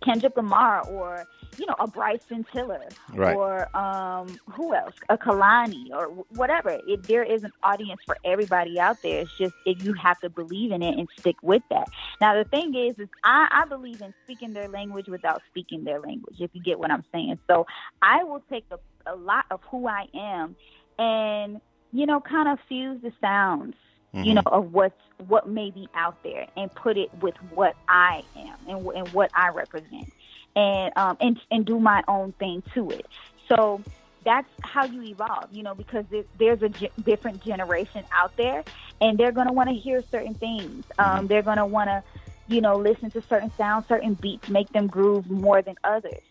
Kendrick 0.03 0.35
Lamar 0.35 0.81
or 0.81 1.25
you 1.57 1.65
know 1.65 1.75
a 1.79 1.87
Bryson 1.87 2.45
Tiller 2.53 2.95
Right. 3.13 3.35
or 3.35 3.75
um, 3.75 4.39
who 4.55 4.73
else 4.75 4.93
a 5.09 5.17
Kehlani 5.17 5.89
or 5.91 6.07
whatever. 6.29 6.77
It, 6.85 7.07
there 7.07 7.23
is 7.23 7.43
an 7.43 7.51
audience 7.63 8.01
for 8.05 8.17
everybody 8.23 8.79
out 8.79 8.97
there. 9.03 9.19
It's 9.21 9.31
just 9.37 9.55
if 9.65 9.77
you 9.79 9.93
have 10.01 10.19
to 10.19 10.29
believe 10.29 10.71
in 10.71 10.83
it 10.83 10.97
and 10.97 11.07
stick 11.19 11.35
with 11.41 11.63
that. 11.71 11.87
Now 12.21 12.35
the 12.37 12.45
thing 12.45 12.73
is, 12.75 12.97
is 12.99 13.09
I, 13.23 13.47
I 13.51 13.67
believe 13.67 14.01
in 14.01 14.13
speaking 14.23 14.53
their 14.53 14.69
language 14.69 15.07
without 15.07 15.41
speaking 15.49 15.83
their 15.83 15.99
language. 15.99 16.35
If 16.39 16.51
you 16.53 16.61
get 16.61 16.79
what 16.79 16.91
I'm 16.91 17.03
saying, 17.11 17.39
so 17.49 17.65
I 18.01 18.23
will 18.23 18.43
take 18.51 18.65
a, 18.71 18.77
a 19.11 19.15
lot 19.15 19.45
of 19.51 19.61
who 19.71 19.87
I 19.87 20.05
am 20.13 20.55
and 20.97 21.61
you 21.91 22.05
know 22.05 22.19
kind 22.19 22.47
of 22.47 22.59
fuse 22.67 23.01
the 23.01 23.11
sounds 23.21 23.75
you 24.13 24.33
Mhm. 24.33 24.35
know 24.35 24.51
of 24.51 24.73
what's 24.73 24.99
what 25.27 25.47
may 25.47 25.69
be 25.71 25.87
out 25.95 26.21
there 26.23 26.47
and 26.55 26.73
put 26.75 26.97
it 26.97 27.09
with 27.21 27.35
what 27.53 27.75
I 27.87 28.23
am 28.35 28.57
and, 28.67 28.87
and 28.87 29.13
what 29.13 29.29
I 29.35 29.49
represent 29.49 30.11
and 30.55 30.97
um 30.97 31.17
and 31.19 31.39
and 31.51 31.65
do 31.65 31.79
my 31.79 32.03
own 32.07 32.33
thing 32.33 32.63
to 32.73 32.91
it 32.91 33.05
so 33.47 33.81
that's 34.27 34.47
how 34.61 34.83
you 34.83 35.03
evolve, 35.03 35.53
you 35.53 35.63
know, 35.63 35.73
because 35.73 36.03
there's 36.37 36.61
a 36.61 36.69
different 37.03 37.41
generation 37.43 38.03
out 38.11 38.35
there, 38.35 38.61
and 38.99 39.17
they're 39.17 39.31
going 39.31 39.47
to 39.47 39.53
want 39.53 39.69
to 39.69 39.75
hear 39.75 40.03
certain 40.11 40.35
things. 40.35 40.83
Um, 40.99 41.05
mm-hmm. 41.05 41.27
They're 41.27 41.43
going 41.43 41.57
to 41.57 41.65
want 41.65 41.87
to, 41.87 42.03
you 42.47 42.59
know, 42.59 42.77
listen 42.77 43.09
to 43.11 43.23
certain 43.29 43.51
sounds, 43.57 43.85
certain 43.87 44.15
beats, 44.15 44.49
make 44.49 44.69
them 44.73 44.87
groove 44.87 45.29
more 45.29 45.61
than 45.61 45.75
others. 45.83 46.21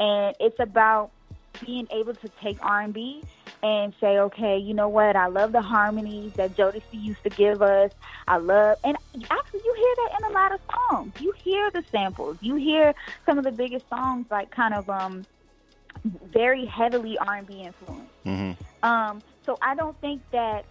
And 0.00 0.34
it's 0.40 0.58
about 0.58 1.12
being 1.64 1.86
able 1.92 2.14
to 2.14 2.30
take 2.42 2.58
R&B 2.60 3.22
and 3.64 3.94
say, 3.98 4.18
okay, 4.18 4.58
you 4.58 4.74
know 4.74 4.90
what? 4.90 5.16
I 5.16 5.26
love 5.26 5.52
the 5.52 5.62
harmonies 5.62 6.34
that 6.34 6.54
Jodeci 6.54 6.82
used 6.92 7.22
to 7.22 7.30
give 7.30 7.62
us. 7.62 7.92
I 8.28 8.36
love, 8.36 8.76
and 8.84 8.94
actually, 9.30 9.60
you 9.64 9.74
hear 9.74 9.94
that 9.96 10.18
in 10.18 10.30
a 10.30 10.34
lot 10.34 10.52
of 10.52 10.60
songs. 10.70 11.14
You 11.18 11.32
hear 11.32 11.70
the 11.70 11.82
samples. 11.90 12.36
You 12.42 12.56
hear 12.56 12.94
some 13.24 13.38
of 13.38 13.44
the 13.44 13.52
biggest 13.52 13.88
songs, 13.88 14.26
like 14.30 14.50
kind 14.50 14.74
of 14.74 14.90
um, 14.90 15.24
very 16.04 16.66
heavily 16.66 17.16
R&B 17.16 17.62
influenced. 17.62 18.24
Mm-hmm. 18.26 18.84
Um, 18.84 19.22
so 19.46 19.58
I 19.62 19.74
don't 19.74 19.98
think 20.00 20.20
that. 20.30 20.66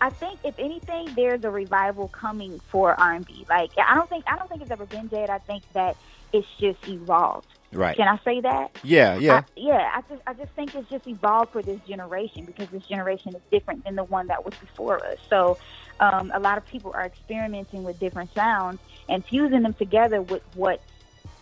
I 0.00 0.10
think 0.10 0.40
if 0.42 0.58
anything, 0.58 1.14
there's 1.14 1.44
a 1.44 1.50
revival 1.50 2.08
coming 2.08 2.58
for 2.70 2.98
R&B. 2.98 3.46
Like 3.48 3.70
I 3.78 3.94
don't 3.94 4.08
think 4.10 4.24
I 4.26 4.36
don't 4.36 4.48
think 4.48 4.62
it's 4.62 4.72
ever 4.72 4.86
been 4.86 5.06
dead. 5.06 5.30
I 5.30 5.38
think 5.38 5.62
that 5.74 5.96
it's 6.32 6.48
just 6.58 6.88
evolved. 6.88 7.46
Right. 7.72 7.96
Can 7.96 8.06
I 8.06 8.18
say 8.24 8.40
that? 8.40 8.76
Yeah, 8.82 9.16
yeah. 9.16 9.34
I, 9.34 9.44
yeah, 9.56 9.90
I 9.94 10.02
just 10.08 10.22
I 10.26 10.34
just 10.34 10.52
think 10.52 10.74
it's 10.74 10.88
just 10.90 11.06
evolved 11.06 11.52
for 11.52 11.62
this 11.62 11.80
generation 11.88 12.44
because 12.44 12.68
this 12.68 12.84
generation 12.84 13.34
is 13.34 13.42
different 13.50 13.84
than 13.84 13.96
the 13.96 14.04
one 14.04 14.26
that 14.26 14.44
was 14.44 14.54
before 14.54 15.04
us. 15.04 15.18
So 15.30 15.58
um, 16.00 16.30
a 16.34 16.40
lot 16.40 16.58
of 16.58 16.66
people 16.66 16.92
are 16.94 17.06
experimenting 17.06 17.82
with 17.82 17.98
different 17.98 18.32
sounds 18.34 18.80
and 19.08 19.24
fusing 19.24 19.62
them 19.62 19.74
together 19.74 20.20
with 20.20 20.42
what's 20.54 20.84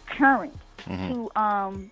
current 0.07 0.57
mm-hmm. 0.87 1.13
to 1.13 1.31
um, 1.41 1.91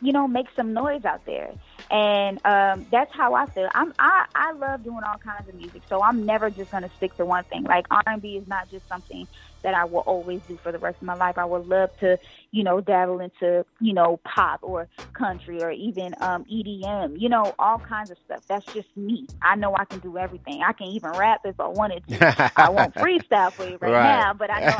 you 0.00 0.12
know, 0.12 0.28
make 0.28 0.46
some 0.54 0.72
noise 0.72 1.04
out 1.04 1.24
there. 1.24 1.52
And 1.90 2.44
um, 2.44 2.86
that's 2.90 3.12
how 3.14 3.34
I 3.34 3.46
feel. 3.46 3.68
I'm 3.74 3.94
I, 3.98 4.26
I 4.34 4.52
love 4.52 4.82
doing 4.82 5.02
all 5.06 5.18
kinds 5.18 5.48
of 5.48 5.54
music, 5.54 5.82
so 5.88 6.02
I'm 6.02 6.26
never 6.26 6.50
just 6.50 6.70
gonna 6.70 6.90
stick 6.96 7.16
to 7.16 7.24
one 7.24 7.44
thing. 7.44 7.62
Like 7.62 7.86
R 7.90 8.02
and 8.06 8.20
B 8.20 8.36
is 8.36 8.48
not 8.48 8.68
just 8.70 8.86
something 8.88 9.28
that 9.66 9.74
I 9.74 9.84
will 9.84 10.04
always 10.06 10.40
do 10.46 10.56
for 10.62 10.70
the 10.70 10.78
rest 10.78 10.98
of 10.98 11.02
my 11.02 11.16
life. 11.16 11.36
I 11.36 11.44
would 11.44 11.66
love 11.66 11.90
to, 11.98 12.20
you 12.52 12.62
know, 12.62 12.80
dabble 12.80 13.18
into, 13.18 13.66
you 13.80 13.92
know, 13.92 14.20
pop 14.24 14.60
or 14.62 14.86
country 15.12 15.60
or 15.60 15.72
even 15.72 16.14
um, 16.20 16.44
EDM, 16.44 17.20
you 17.20 17.28
know, 17.28 17.52
all 17.58 17.80
kinds 17.80 18.12
of 18.12 18.16
stuff. 18.24 18.44
That's 18.46 18.64
just 18.66 18.86
me. 18.96 19.26
I 19.42 19.56
know 19.56 19.74
I 19.76 19.84
can 19.84 19.98
do 19.98 20.18
everything. 20.18 20.62
I 20.62 20.72
can 20.72 20.86
even 20.86 21.10
rap 21.10 21.40
if 21.44 21.58
I 21.58 21.66
wanted 21.66 22.06
to. 22.06 22.52
I 22.56 22.70
won't 22.70 22.94
freestyle 22.94 23.52
for 23.52 23.64
you 23.64 23.76
right, 23.80 23.90
right. 23.90 24.02
now, 24.20 24.34
but 24.34 24.52
I 24.52 24.60
know. 24.60 24.76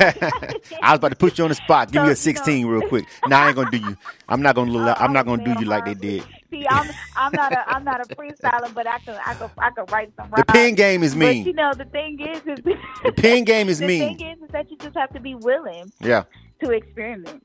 I 0.81 0.91
was 0.93 0.99
about 0.99 1.09
to 1.09 1.17
put 1.17 1.37
you 1.37 1.43
on 1.43 1.49
the 1.49 1.55
spot. 1.55 1.91
Give 1.91 1.99
so, 2.03 2.05
me 2.05 2.11
a 2.13 2.15
16 2.15 2.57
you 2.57 2.65
know. 2.65 2.71
real 2.71 2.87
quick. 2.87 3.07
Now 3.27 3.43
I 3.43 3.47
ain't 3.47 3.57
gonna 3.57 3.69
do 3.69 3.79
you. 3.79 3.97
I'm 4.29 4.41
not 4.41 4.55
gonna. 4.55 4.71
Oh, 4.71 4.95
I'm 4.97 5.11
not 5.11 5.25
gonna 5.25 5.43
do 5.43 5.53
you 5.59 5.65
like 5.65 5.83
they 5.83 5.95
did. 5.95 6.23
See, 6.49 6.65
I'm 6.69 6.89
I'm 7.15 7.33
not 7.33 7.51
a 7.51 7.69
I'm 7.69 7.83
not 7.83 7.99
a 7.99 8.15
freestyler, 8.15 8.73
but 8.73 8.87
I 8.87 8.99
can 8.99 9.19
I 9.25 9.33
can 9.33 9.49
I 9.57 9.69
can 9.71 9.85
write 9.91 10.13
some. 10.15 10.29
Rhymes. 10.29 10.45
The 10.47 10.53
pin 10.53 10.75
game 10.75 11.03
is 11.03 11.13
mean. 11.13 11.43
But 11.43 11.47
you 11.47 11.53
know, 11.53 11.73
the 11.73 11.85
thing 11.85 12.19
is, 12.21 12.41
is 12.45 12.63
the 13.03 13.11
pin 13.11 13.43
game 13.43 13.67
is 13.67 13.79
the 13.79 13.87
mean. 13.87 13.99
The 13.99 14.17
thing 14.17 14.31
is, 14.31 14.43
is 14.43 14.49
that 14.51 14.71
you 14.71 14.76
just 14.79 14.95
have 14.95 15.13
to 15.13 15.19
be 15.19 15.35
willing. 15.35 15.91
Yeah. 16.01 16.23
To 16.63 16.71
experiment. 16.71 17.43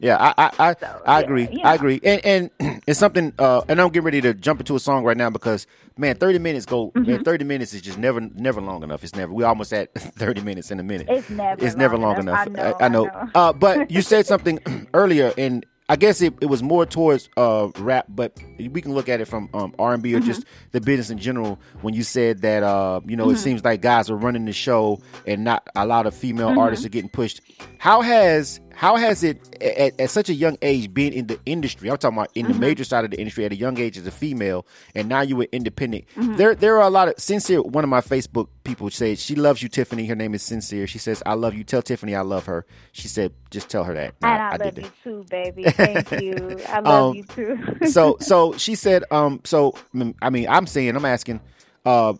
Yeah, 0.00 0.16
I 0.18 0.46
I 0.46 0.50
I, 0.58 0.74
so, 0.74 1.02
I 1.04 1.20
agree. 1.20 1.48
Yeah. 1.52 1.68
I 1.68 1.74
agree. 1.74 2.00
And 2.02 2.50
and 2.58 2.82
it's 2.86 2.98
something. 2.98 3.34
Uh, 3.38 3.62
and 3.68 3.80
I'm 3.80 3.88
getting 3.88 4.04
ready 4.04 4.22
to 4.22 4.32
jump 4.32 4.60
into 4.60 4.74
a 4.74 4.80
song 4.80 5.04
right 5.04 5.16
now 5.16 5.28
because 5.28 5.66
man, 5.98 6.16
30 6.16 6.38
minutes 6.38 6.64
go. 6.64 6.90
Mm-hmm. 6.90 7.10
Man, 7.10 7.24
30 7.24 7.44
minutes 7.44 7.74
is 7.74 7.82
just 7.82 7.98
never 7.98 8.20
never 8.20 8.62
long 8.62 8.82
enough. 8.82 9.04
It's 9.04 9.14
never. 9.14 9.32
We 9.32 9.44
almost 9.44 9.74
at 9.74 9.92
30 9.94 10.40
minutes 10.40 10.70
in 10.70 10.80
a 10.80 10.82
minute. 10.82 11.06
It's 11.10 11.28
never. 11.28 11.64
It's 11.64 11.76
never 11.76 11.98
long 11.98 12.18
enough. 12.18 12.46
enough. 12.46 12.56
I 12.56 12.62
know. 12.62 12.76
I, 12.80 12.84
I 12.84 12.88
know. 12.88 13.04
know. 13.04 13.30
Uh, 13.34 13.52
but 13.52 13.90
you 13.90 14.00
said 14.00 14.26
something 14.26 14.58
earlier, 14.94 15.34
and 15.36 15.66
I 15.90 15.96
guess 15.96 16.22
it, 16.22 16.34
it 16.40 16.46
was 16.46 16.62
more 16.62 16.86
towards 16.86 17.28
uh, 17.36 17.68
rap, 17.78 18.06
but 18.08 18.38
we 18.58 18.80
can 18.80 18.94
look 18.94 19.08
at 19.08 19.20
it 19.20 19.24
from 19.24 19.50
um, 19.52 19.74
R 19.76 19.92
and 19.92 20.00
B 20.00 20.14
or 20.14 20.18
mm-hmm. 20.18 20.26
just 20.28 20.44
the 20.70 20.80
business 20.80 21.10
in 21.10 21.18
general. 21.18 21.58
When 21.82 21.94
you 21.94 22.04
said 22.04 22.42
that, 22.42 22.62
uh, 22.62 23.00
you 23.06 23.16
know, 23.16 23.24
mm-hmm. 23.24 23.34
it 23.34 23.38
seems 23.38 23.64
like 23.64 23.82
guys 23.82 24.08
are 24.08 24.14
running 24.14 24.44
the 24.44 24.52
show 24.52 25.00
and 25.26 25.42
not 25.42 25.68
a 25.74 25.84
lot 25.84 26.06
of 26.06 26.14
female 26.14 26.50
mm-hmm. 26.50 26.60
artists 26.60 26.86
are 26.86 26.90
getting 26.90 27.10
pushed. 27.10 27.40
How 27.78 28.02
has 28.02 28.60
how 28.74 28.96
has 28.96 29.22
it 29.22 29.38
at, 29.62 29.98
at, 30.00 30.10
such 30.10 30.28
a 30.28 30.34
young 30.34 30.56
age 30.62 30.92
been 30.92 31.12
in 31.12 31.26
the 31.26 31.38
industry? 31.46 31.90
I'm 31.90 31.96
talking 31.98 32.18
about 32.18 32.30
in 32.34 32.46
the 32.46 32.52
mm-hmm. 32.52 32.60
major 32.60 32.84
side 32.84 33.04
of 33.04 33.10
the 33.10 33.18
industry 33.18 33.44
at 33.44 33.52
a 33.52 33.56
young 33.56 33.78
age 33.78 33.98
as 33.98 34.06
a 34.06 34.10
female, 34.10 34.66
and 34.94 35.08
now 35.08 35.20
you 35.20 35.36
were 35.36 35.48
independent. 35.52 36.04
Mm-hmm. 36.16 36.36
There, 36.36 36.54
there 36.54 36.76
are 36.78 36.86
a 36.86 36.90
lot 36.90 37.08
of 37.08 37.18
sincere. 37.18 37.62
One 37.62 37.84
of 37.84 37.90
my 37.90 38.00
Facebook 38.00 38.48
people 38.64 38.90
said 38.90 39.18
she 39.18 39.34
loves 39.34 39.62
you, 39.62 39.68
Tiffany. 39.68 40.06
Her 40.06 40.14
name 40.14 40.34
is 40.34 40.42
sincere. 40.42 40.86
She 40.86 40.98
says, 40.98 41.22
"I 41.26 41.34
love 41.34 41.54
you." 41.54 41.64
Tell 41.64 41.82
Tiffany 41.82 42.14
I 42.14 42.22
love 42.22 42.46
her. 42.46 42.64
She 42.92 43.08
said, 43.08 43.32
"Just 43.50 43.68
tell 43.68 43.84
her 43.84 43.94
that." 43.94 44.14
And 44.22 44.32
I, 44.32 44.50
I, 44.50 44.52
I 44.52 44.56
love 44.56 44.78
you 44.78 44.92
too, 45.02 45.24
baby. 45.30 45.64
Thank 45.70 46.10
you. 46.22 46.58
I 46.68 46.80
love 46.80 47.10
um, 47.10 47.16
you 47.16 47.24
too. 47.24 47.86
so, 47.86 48.16
so 48.20 48.52
she 48.56 48.74
said, 48.74 49.04
um, 49.10 49.40
so 49.44 49.74
I 50.22 50.30
mean, 50.30 50.46
I'm 50.48 50.66
saying, 50.66 50.96
I'm 50.96 51.04
asking, 51.04 51.40
uh, 51.84 52.14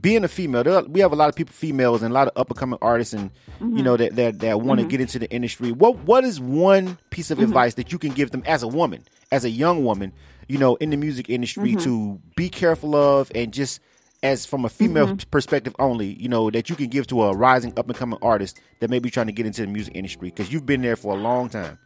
being 0.00 0.24
a 0.24 0.28
female, 0.28 0.68
are, 0.68 0.82
we 0.82 1.00
have 1.00 1.12
a 1.12 1.16
lot 1.16 1.28
of 1.28 1.36
people, 1.36 1.52
females, 1.52 2.02
and 2.02 2.12
a 2.12 2.14
lot 2.14 2.28
of 2.28 2.38
up 2.38 2.50
and 2.50 2.58
coming 2.58 2.78
artists, 2.82 3.14
and 3.14 3.30
mm-hmm. 3.60 3.76
you 3.76 3.82
know 3.82 3.96
that 3.96 4.16
that, 4.16 4.40
that 4.40 4.60
want 4.60 4.78
to 4.78 4.82
mm-hmm. 4.82 4.90
get 4.90 5.00
into 5.00 5.18
the 5.18 5.30
industry. 5.30 5.72
What 5.72 5.98
what 5.98 6.24
is 6.24 6.40
one 6.40 6.98
piece 7.10 7.30
of 7.30 7.38
mm-hmm. 7.38 7.48
advice 7.48 7.74
that 7.74 7.92
you 7.92 7.98
can 7.98 8.12
give 8.12 8.30
them 8.30 8.42
as 8.46 8.62
a 8.62 8.68
woman, 8.68 9.04
as 9.32 9.44
a 9.44 9.50
young 9.50 9.84
woman, 9.84 10.12
you 10.48 10.58
know, 10.58 10.76
in 10.76 10.90
the 10.90 10.96
music 10.96 11.30
industry 11.30 11.70
mm-hmm. 11.70 11.84
to 11.84 12.20
be 12.36 12.48
careful 12.48 12.94
of, 12.94 13.30
and 13.34 13.52
just 13.52 13.80
as 14.22 14.44
from 14.44 14.64
a 14.64 14.68
female 14.68 15.06
mm-hmm. 15.06 15.30
perspective 15.30 15.74
only, 15.78 16.14
you 16.20 16.28
know, 16.28 16.50
that 16.50 16.68
you 16.68 16.76
can 16.76 16.88
give 16.88 17.06
to 17.06 17.22
a 17.22 17.34
rising 17.34 17.72
up 17.76 17.88
and 17.88 17.96
coming 17.96 18.18
artist 18.22 18.60
that 18.80 18.90
may 18.90 18.98
be 18.98 19.10
trying 19.10 19.26
to 19.26 19.32
get 19.32 19.46
into 19.46 19.60
the 19.60 19.68
music 19.68 19.94
industry 19.94 20.28
because 20.28 20.52
you've 20.52 20.66
been 20.66 20.82
there 20.82 20.96
for 20.96 21.14
a 21.14 21.18
long 21.18 21.48
time. 21.48 21.78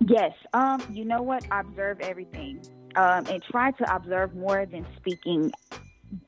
Yes. 0.00 0.32
Um. 0.52 0.82
You 0.92 1.04
know 1.04 1.22
what? 1.22 1.46
Observe 1.50 2.00
everything. 2.00 2.60
Um, 2.96 3.26
and 3.26 3.42
try 3.42 3.72
to 3.72 3.94
observe 3.94 4.34
more 4.34 4.64
than 4.64 4.86
speaking 4.96 5.52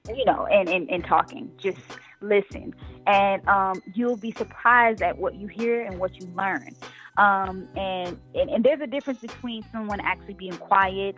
you 0.09 0.25
know, 0.25 0.47
and, 0.47 0.69
and, 0.69 0.91
and 0.91 1.05
talking. 1.05 1.51
Just 1.59 1.79
listen. 2.21 2.75
And 3.07 3.47
um, 3.49 3.83
you'll 3.95 4.17
be 4.17 4.33
surprised 4.33 5.03
at 5.03 5.19
what 5.19 5.35
you 5.35 5.47
hear 5.47 5.83
and 5.83 5.99
what 5.99 6.21
you 6.21 6.27
learn. 6.37 6.75
Um, 7.17 7.69
and, 7.77 8.19
and, 8.35 8.51
and 8.51 8.65
there's 8.65 8.81
a 8.81 8.87
difference 8.87 9.21
between 9.21 9.65
someone 9.73 10.01
actually 10.01 10.35
being 10.35 10.57
quiet 10.57 11.17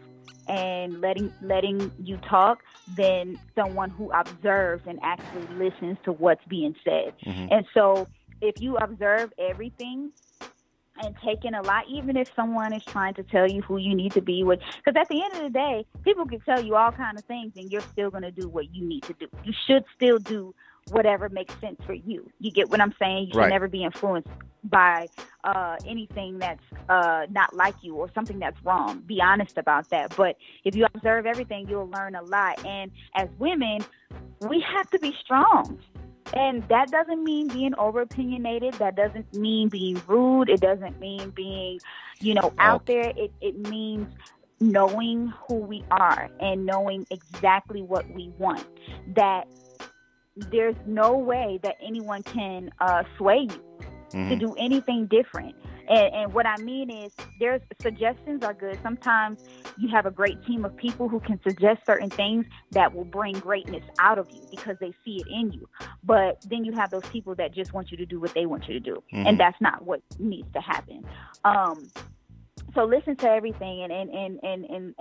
and 0.48 1.00
letting 1.00 1.32
letting 1.42 1.92
you 2.02 2.16
talk 2.18 2.62
than 2.96 3.38
someone 3.54 3.90
who 3.90 4.10
observes 4.12 4.82
and 4.86 4.98
actually 5.02 5.46
listens 5.56 5.98
to 6.04 6.12
what's 6.12 6.44
being 6.46 6.74
said. 6.84 7.14
Mm-hmm. 7.24 7.48
And 7.52 7.66
so 7.74 8.08
if 8.40 8.60
you 8.60 8.76
observe 8.76 9.32
everything 9.38 10.12
and 11.02 11.14
taking 11.24 11.54
a 11.54 11.62
lot, 11.62 11.84
even 11.88 12.16
if 12.16 12.32
someone 12.34 12.72
is 12.72 12.84
trying 12.84 13.14
to 13.14 13.22
tell 13.22 13.48
you 13.50 13.62
who 13.62 13.76
you 13.76 13.94
need 13.94 14.12
to 14.12 14.20
be 14.20 14.42
with. 14.42 14.60
Because 14.76 15.00
at 15.00 15.08
the 15.08 15.22
end 15.22 15.34
of 15.34 15.42
the 15.42 15.50
day, 15.50 15.86
people 16.04 16.26
can 16.26 16.40
tell 16.40 16.62
you 16.62 16.76
all 16.76 16.92
kind 16.92 17.18
of 17.18 17.24
things, 17.24 17.52
and 17.56 17.70
you're 17.70 17.80
still 17.80 18.10
going 18.10 18.22
to 18.22 18.30
do 18.30 18.48
what 18.48 18.74
you 18.74 18.84
need 18.84 19.02
to 19.04 19.14
do. 19.14 19.26
You 19.44 19.52
should 19.66 19.84
still 19.96 20.18
do 20.18 20.54
whatever 20.90 21.28
makes 21.28 21.54
sense 21.60 21.80
for 21.86 21.94
you. 21.94 22.28
You 22.38 22.50
get 22.50 22.68
what 22.68 22.80
I'm 22.80 22.94
saying? 22.98 23.26
You 23.26 23.32
should 23.32 23.38
right. 23.38 23.50
never 23.50 23.68
be 23.68 23.84
influenced 23.84 24.28
by 24.64 25.08
uh, 25.44 25.76
anything 25.86 26.38
that's 26.38 26.62
uh, 26.88 27.26
not 27.30 27.54
like 27.54 27.74
you 27.82 27.94
or 27.96 28.10
something 28.14 28.38
that's 28.38 28.62
wrong. 28.64 29.00
Be 29.06 29.20
honest 29.20 29.56
about 29.56 29.88
that. 29.90 30.14
But 30.16 30.36
if 30.64 30.74
you 30.74 30.86
observe 30.92 31.26
everything, 31.26 31.68
you'll 31.68 31.88
learn 31.88 32.14
a 32.14 32.22
lot. 32.22 32.64
And 32.64 32.90
as 33.14 33.28
women, 33.38 33.84
we 34.40 34.64
have 34.74 34.90
to 34.90 34.98
be 34.98 35.14
strong. 35.22 35.78
And 36.34 36.66
that 36.68 36.90
doesn't 36.90 37.24
mean 37.24 37.48
being 37.48 37.74
over 37.76 38.02
opinionated. 38.02 38.74
That 38.74 38.96
doesn't 38.96 39.34
mean 39.34 39.68
being 39.68 40.00
rude. 40.06 40.48
It 40.48 40.60
doesn't 40.60 41.00
mean 41.00 41.30
being, 41.30 41.80
you 42.20 42.34
know, 42.34 42.52
out 42.58 42.86
there. 42.86 43.12
It, 43.16 43.32
it 43.40 43.68
means 43.68 44.08
knowing 44.60 45.32
who 45.48 45.56
we 45.56 45.84
are 45.90 46.28
and 46.38 46.66
knowing 46.66 47.06
exactly 47.10 47.82
what 47.82 48.08
we 48.10 48.32
want. 48.38 48.64
That 49.14 49.48
there's 50.36 50.76
no 50.86 51.16
way 51.16 51.58
that 51.62 51.76
anyone 51.82 52.22
can 52.22 52.70
uh, 52.80 53.02
sway 53.16 53.48
you 53.50 53.64
mm-hmm. 54.10 54.28
to 54.28 54.36
do 54.36 54.54
anything 54.58 55.06
different. 55.06 55.56
And, 55.90 56.14
and 56.14 56.32
what 56.32 56.46
I 56.46 56.56
mean 56.58 56.88
is, 56.88 57.12
there's 57.40 57.60
suggestions 57.82 58.42
are 58.44 58.54
good. 58.54 58.78
Sometimes 58.82 59.44
you 59.76 59.88
have 59.88 60.06
a 60.06 60.10
great 60.10 60.44
team 60.46 60.64
of 60.64 60.76
people 60.76 61.08
who 61.08 61.20
can 61.20 61.40
suggest 61.42 61.84
certain 61.84 62.08
things 62.08 62.46
that 62.70 62.94
will 62.94 63.04
bring 63.04 63.34
greatness 63.34 63.82
out 63.98 64.18
of 64.18 64.30
you 64.30 64.40
because 64.50 64.76
they 64.80 64.92
see 65.04 65.16
it 65.16 65.26
in 65.26 65.52
you. 65.52 65.68
But 66.04 66.42
then 66.48 66.64
you 66.64 66.72
have 66.72 66.90
those 66.90 67.06
people 67.06 67.34
that 67.34 67.52
just 67.52 67.74
want 67.74 67.90
you 67.90 67.96
to 67.96 68.06
do 68.06 68.20
what 68.20 68.32
they 68.34 68.46
want 68.46 68.68
you 68.68 68.74
to 68.74 68.80
do, 68.80 69.02
mm-hmm. 69.12 69.26
and 69.26 69.38
that's 69.38 69.60
not 69.60 69.84
what 69.84 70.00
needs 70.18 70.48
to 70.52 70.60
happen. 70.60 71.04
Um, 71.44 71.88
so 72.74 72.84
listen 72.84 73.16
to 73.16 73.28
everything 73.28 73.82
and 73.82 73.92
and, 73.92 74.10
and, 74.10 74.38
and, 74.42 74.64
and, 74.70 74.94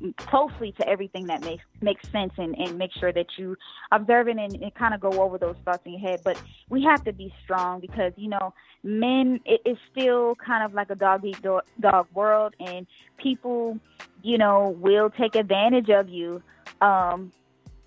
and 0.00 0.16
closely 0.16 0.72
to 0.72 0.88
everything 0.88 1.26
that 1.26 1.42
makes 1.42 1.64
makes 1.80 2.08
sense 2.10 2.32
and, 2.36 2.54
and 2.58 2.78
make 2.78 2.92
sure 2.92 3.12
that 3.12 3.26
you 3.36 3.56
observe 3.92 4.28
it 4.28 4.36
and, 4.36 4.54
and 4.54 4.74
kind 4.74 4.94
of 4.94 5.00
go 5.00 5.10
over 5.22 5.38
those 5.38 5.56
thoughts 5.64 5.82
in 5.84 5.92
your 5.92 6.00
head. 6.00 6.20
But 6.24 6.40
we 6.68 6.82
have 6.84 7.04
to 7.04 7.12
be 7.12 7.32
strong 7.42 7.80
because 7.80 8.12
you 8.16 8.28
know 8.28 8.54
men 8.82 9.40
it 9.44 9.60
is 9.64 9.78
still 9.90 10.34
kind 10.34 10.64
of 10.64 10.74
like 10.74 10.90
a 10.90 10.94
dog 10.94 11.24
eat 11.24 11.40
dog, 11.42 11.62
dog 11.80 12.06
world 12.14 12.54
and 12.60 12.86
people 13.16 13.78
you 14.22 14.38
know 14.38 14.76
will 14.78 15.10
take 15.10 15.34
advantage 15.34 15.90
of 15.90 16.08
you. 16.08 16.42
Um, 16.80 17.32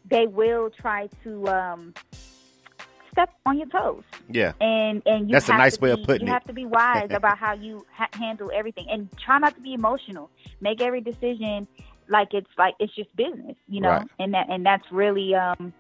they 0.10 0.26
will 0.26 0.70
try 0.70 1.10
to 1.24 1.48
um, 1.50 1.94
step 3.18 3.34
on 3.46 3.58
your 3.58 3.68
toes. 3.68 4.04
Yeah. 4.30 4.54
And 4.62 5.02
and 5.06 5.28
you 5.30 5.34
that's 5.34 5.50
a 5.50 5.54
nice 5.58 5.80
way 5.80 5.94
be, 5.96 6.02
of 6.02 6.08
putting 6.08 6.28
you 6.28 6.32
it. 6.32 6.34
have 6.34 6.44
to 6.46 6.54
be 6.54 6.66
wise 6.66 7.08
about 7.12 7.38
how 7.38 7.54
you 7.54 7.86
ha- 7.94 8.10
handle 8.14 8.52
everything, 8.54 8.86
and 8.90 9.10
try 9.18 9.40
not 9.40 9.56
to 9.56 9.62
be 9.62 9.74
emotional. 9.74 10.30
Make 10.62 10.82
every 10.82 11.02
decision 11.02 11.68
like 12.10 12.34
it's 12.34 12.50
like 12.58 12.76
it's 12.80 12.94
just 12.96 13.14
business, 13.16 13.56
you 13.68 13.82
know, 13.82 13.90
Right. 13.90 14.08
and 14.20 14.34
that 14.34 14.50
and 14.50 14.66
that's 14.66 14.90
really 14.92 15.34
um 15.36 15.74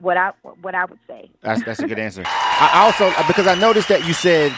what 0.00 0.16
I 0.16 0.32
what 0.62 0.74
I 0.74 0.84
would 0.86 0.98
say. 1.06 1.30
That's 1.42 1.62
that's 1.64 1.80
a 1.80 1.86
good 1.86 1.98
answer. 2.08 2.22
I 2.26 2.82
also 2.84 3.12
because 3.26 3.46
I 3.46 3.54
noticed 3.54 3.88
that 3.88 4.06
you 4.06 4.12
said 4.14 4.52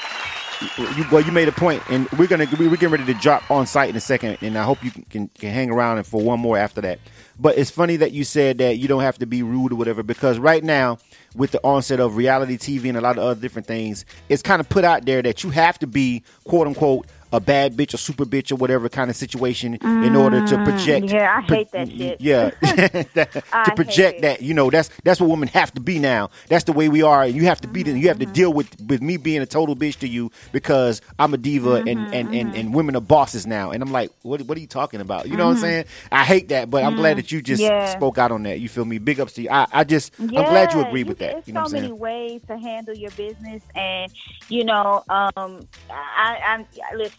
you 0.97 1.05
well 1.11 1.21
you 1.21 1.33
made 1.33 1.49
a 1.49 1.53
point, 1.53 1.83
and 1.91 2.09
we're 2.13 2.27
gonna 2.27 2.47
we- 2.59 2.69
we're 2.69 2.77
getting 2.77 2.91
ready 2.91 3.05
to 3.07 3.15
drop 3.15 3.51
on 3.51 3.67
sight 3.67 3.91
in 3.91 3.97
a 3.97 4.01
second, 4.01 4.39
and 4.41 4.57
I 4.59 4.63
hope 4.63 4.83
you 4.83 4.91
can, 4.91 5.03
can 5.05 5.29
can 5.29 5.51
hang 5.53 5.71
around 5.71 5.99
and 5.99 6.07
for 6.07 6.21
one 6.23 6.41
more 6.41 6.57
after 6.59 6.81
that. 6.83 6.99
But 7.39 7.59
it's 7.59 7.71
funny 7.71 7.97
that 7.97 8.13
you 8.13 8.25
said 8.25 8.59
that 8.59 8.79
you 8.79 8.89
don't 8.89 9.03
have 9.03 9.19
to 9.19 9.27
be 9.27 9.43
rude 9.43 9.73
or 9.73 9.77
whatever 9.77 10.03
because 10.03 10.39
right 10.39 10.65
now 10.65 10.99
with 11.35 11.51
the 11.51 11.61
onset 11.63 12.01
of 12.01 12.17
reality 12.17 12.57
TV 12.57 12.89
and 12.89 12.97
a 12.97 13.01
lot 13.03 13.19
of 13.19 13.25
other 13.25 13.41
different 13.41 13.67
things, 13.69 14.07
it's 14.31 14.41
kind 14.43 14.59
of 14.61 14.69
put 14.71 14.85
out 14.85 15.05
there 15.05 15.21
that 15.21 15.45
you 15.45 15.51
have 15.51 15.79
to 15.81 15.87
be 15.87 16.23
quote 16.45 16.67
unquote 16.67 17.07
a 17.33 17.41
bad 17.41 17.77
bitch 17.77 17.95
or 17.95 17.99
super 17.99 18.25
bitch 18.27 18.53
or 18.53 18.57
whatever 18.57 18.89
kind 18.89 19.11
of 19.11 19.17
situation 19.17 19.79
in 20.01 20.17
order 20.17 20.41
to 20.43 20.59
project. 20.59 21.09
Mm, 21.09 21.13
yeah, 21.13 21.37
I 21.39 21.43
pro- 21.47 21.59
hate 21.59 21.73
that 21.73 21.91
shit. 21.99 22.21
Yeah, 22.21 22.51
That- 22.63 23.45
to 23.65 23.73
project 23.73 24.23
that 24.23 24.43
you 24.43 24.55
know 24.55 24.71
that's 24.71 24.91
that's 25.05 25.21
what 25.21 25.31
women 25.31 25.49
have 25.51 25.73
to 25.75 25.81
be 25.81 25.99
now. 25.99 26.31
That's 26.49 26.65
the 26.65 26.73
way 26.73 26.89
we 26.89 27.03
are, 27.03 27.25
and 27.25 27.35
you 27.35 27.45
have 27.47 27.61
to 27.63 27.69
be. 27.69 27.83
the- 27.83 27.99
You 27.99 28.09
have 28.09 28.19
Mm-hmm. 28.19 28.21
to 28.21 28.27
deal 28.27 28.53
with 28.53 28.69
with 28.81 29.03
me 29.03 29.17
being 29.19 29.43
a 29.43 29.47
total 29.47 29.77
bitch 29.77 29.99
to 30.01 30.09
you 30.09 30.31
because 30.53 31.01
I'm 31.19 31.35
a 31.35 31.39
diva 31.39 31.83
and 31.87 32.09
Mm-hmm, 32.09 32.13
and, 32.13 32.33
and 32.33 32.55
and 32.55 32.75
women 32.75 32.97
are 32.97 33.01
bosses 33.03 33.47
now. 33.47 33.71
And 33.73 33.83
I'm 33.83 33.93
like, 33.93 34.13
what 34.23 34.43
what 34.43 34.57
are 34.59 34.61
you 34.61 34.67
talking 34.69 35.01
about? 35.01 35.29
You 35.29 35.37
know 35.37 35.45
Mm-hmm. 35.45 35.51
what 35.51 35.53
I'm 35.53 35.57
saying? 35.57 35.85
I 36.13 36.25
hate 36.25 36.49
that, 36.51 36.71
but 36.71 36.85
I'm 36.85 36.95
glad 36.95 37.19
that 37.19 37.33
you 37.33 37.43
just 37.43 37.73
Yeah. 37.73 37.87
spoke 37.87 38.19
out 38.19 38.33
on 38.33 38.45
that. 38.45 38.61
You 38.61 38.69
feel 38.69 38.85
me? 38.85 38.99
Big 38.99 39.21
ups 39.21 39.35
to 39.35 39.43
you. 39.43 39.51
I, 39.51 39.67
I 39.73 39.85
just 39.85 40.13
I'm 40.37 40.45
glad 40.45 40.73
you 40.73 40.81
Yeah, 40.81 40.83
agree 40.83 41.05
with 41.05 41.19
that. 41.19 41.39
There's 41.39 41.45
You 41.47 41.53
know 41.55 41.61
so 41.61 41.65
what 41.65 41.73
I'm 41.73 41.73
many 41.73 41.93
ways 41.93 42.43
to 42.49 42.59
handle 42.59 42.95
your 42.95 43.11
business, 43.13 43.63
and 43.75 44.13
you 44.49 44.65
know, 44.65 45.03
um, 45.09 45.69
I, 45.91 46.37
I'm 46.49 46.67
listen. 46.97 47.16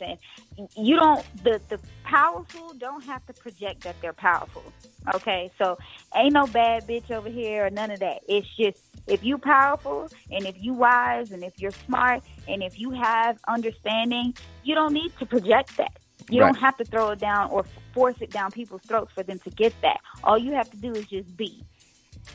You 0.76 0.98
don't 0.98 1.28
the 1.44 1.62
the 1.70 1.80
powerful 2.06 2.74
don't 2.80 3.04
have 3.04 3.26
to 3.28 3.34
project 3.34 3.84
that 3.84 3.98
they're 4.02 4.14
powerful. 4.14 4.74
Okay, 5.16 5.52
so 5.58 5.78
ain't 6.16 6.34
no 6.34 6.48
bad 6.48 6.88
bitch 6.88 7.12
over 7.12 7.30
here 7.30 7.68
or 7.68 7.70
none 7.70 7.92
of 7.92 8.02
that. 8.02 8.20
It's 8.28 8.48
just 8.58 8.78
if 9.08 9.22
you 9.24 9.38
powerful 9.40 10.10
and 10.32 10.48
if 10.48 10.56
you 10.60 10.74
wise 10.74 11.28
and 11.32 11.44
if 11.44 11.54
you're 11.58 11.76
smart 11.86 12.22
and 12.48 12.64
if 12.64 12.74
you 12.78 12.92
have 12.92 13.38
understanding, 13.48 14.34
you 14.64 14.76
don't 14.76 14.94
need 14.94 15.12
to 15.20 15.26
project 15.28 15.72
that. 15.78 15.92
You 16.30 16.40
Right. 16.40 16.42
don't 16.42 16.58
have 16.58 16.78
to 16.78 16.86
throw 16.86 17.12
it 17.12 17.22
down 17.22 17.52
or 17.52 17.66
force 17.94 18.16
it 18.22 18.34
down 18.34 18.52
people's 18.52 18.82
throats 18.88 19.12
for 19.16 19.24
them 19.24 19.40
to 19.46 19.52
get 19.52 19.76
that. 19.84 20.00
All 20.24 20.38
you 20.40 20.54
have 20.54 20.70
to 20.72 20.78
do 20.78 20.96
is 20.98 21.08
just 21.08 21.36
be. 21.38 21.66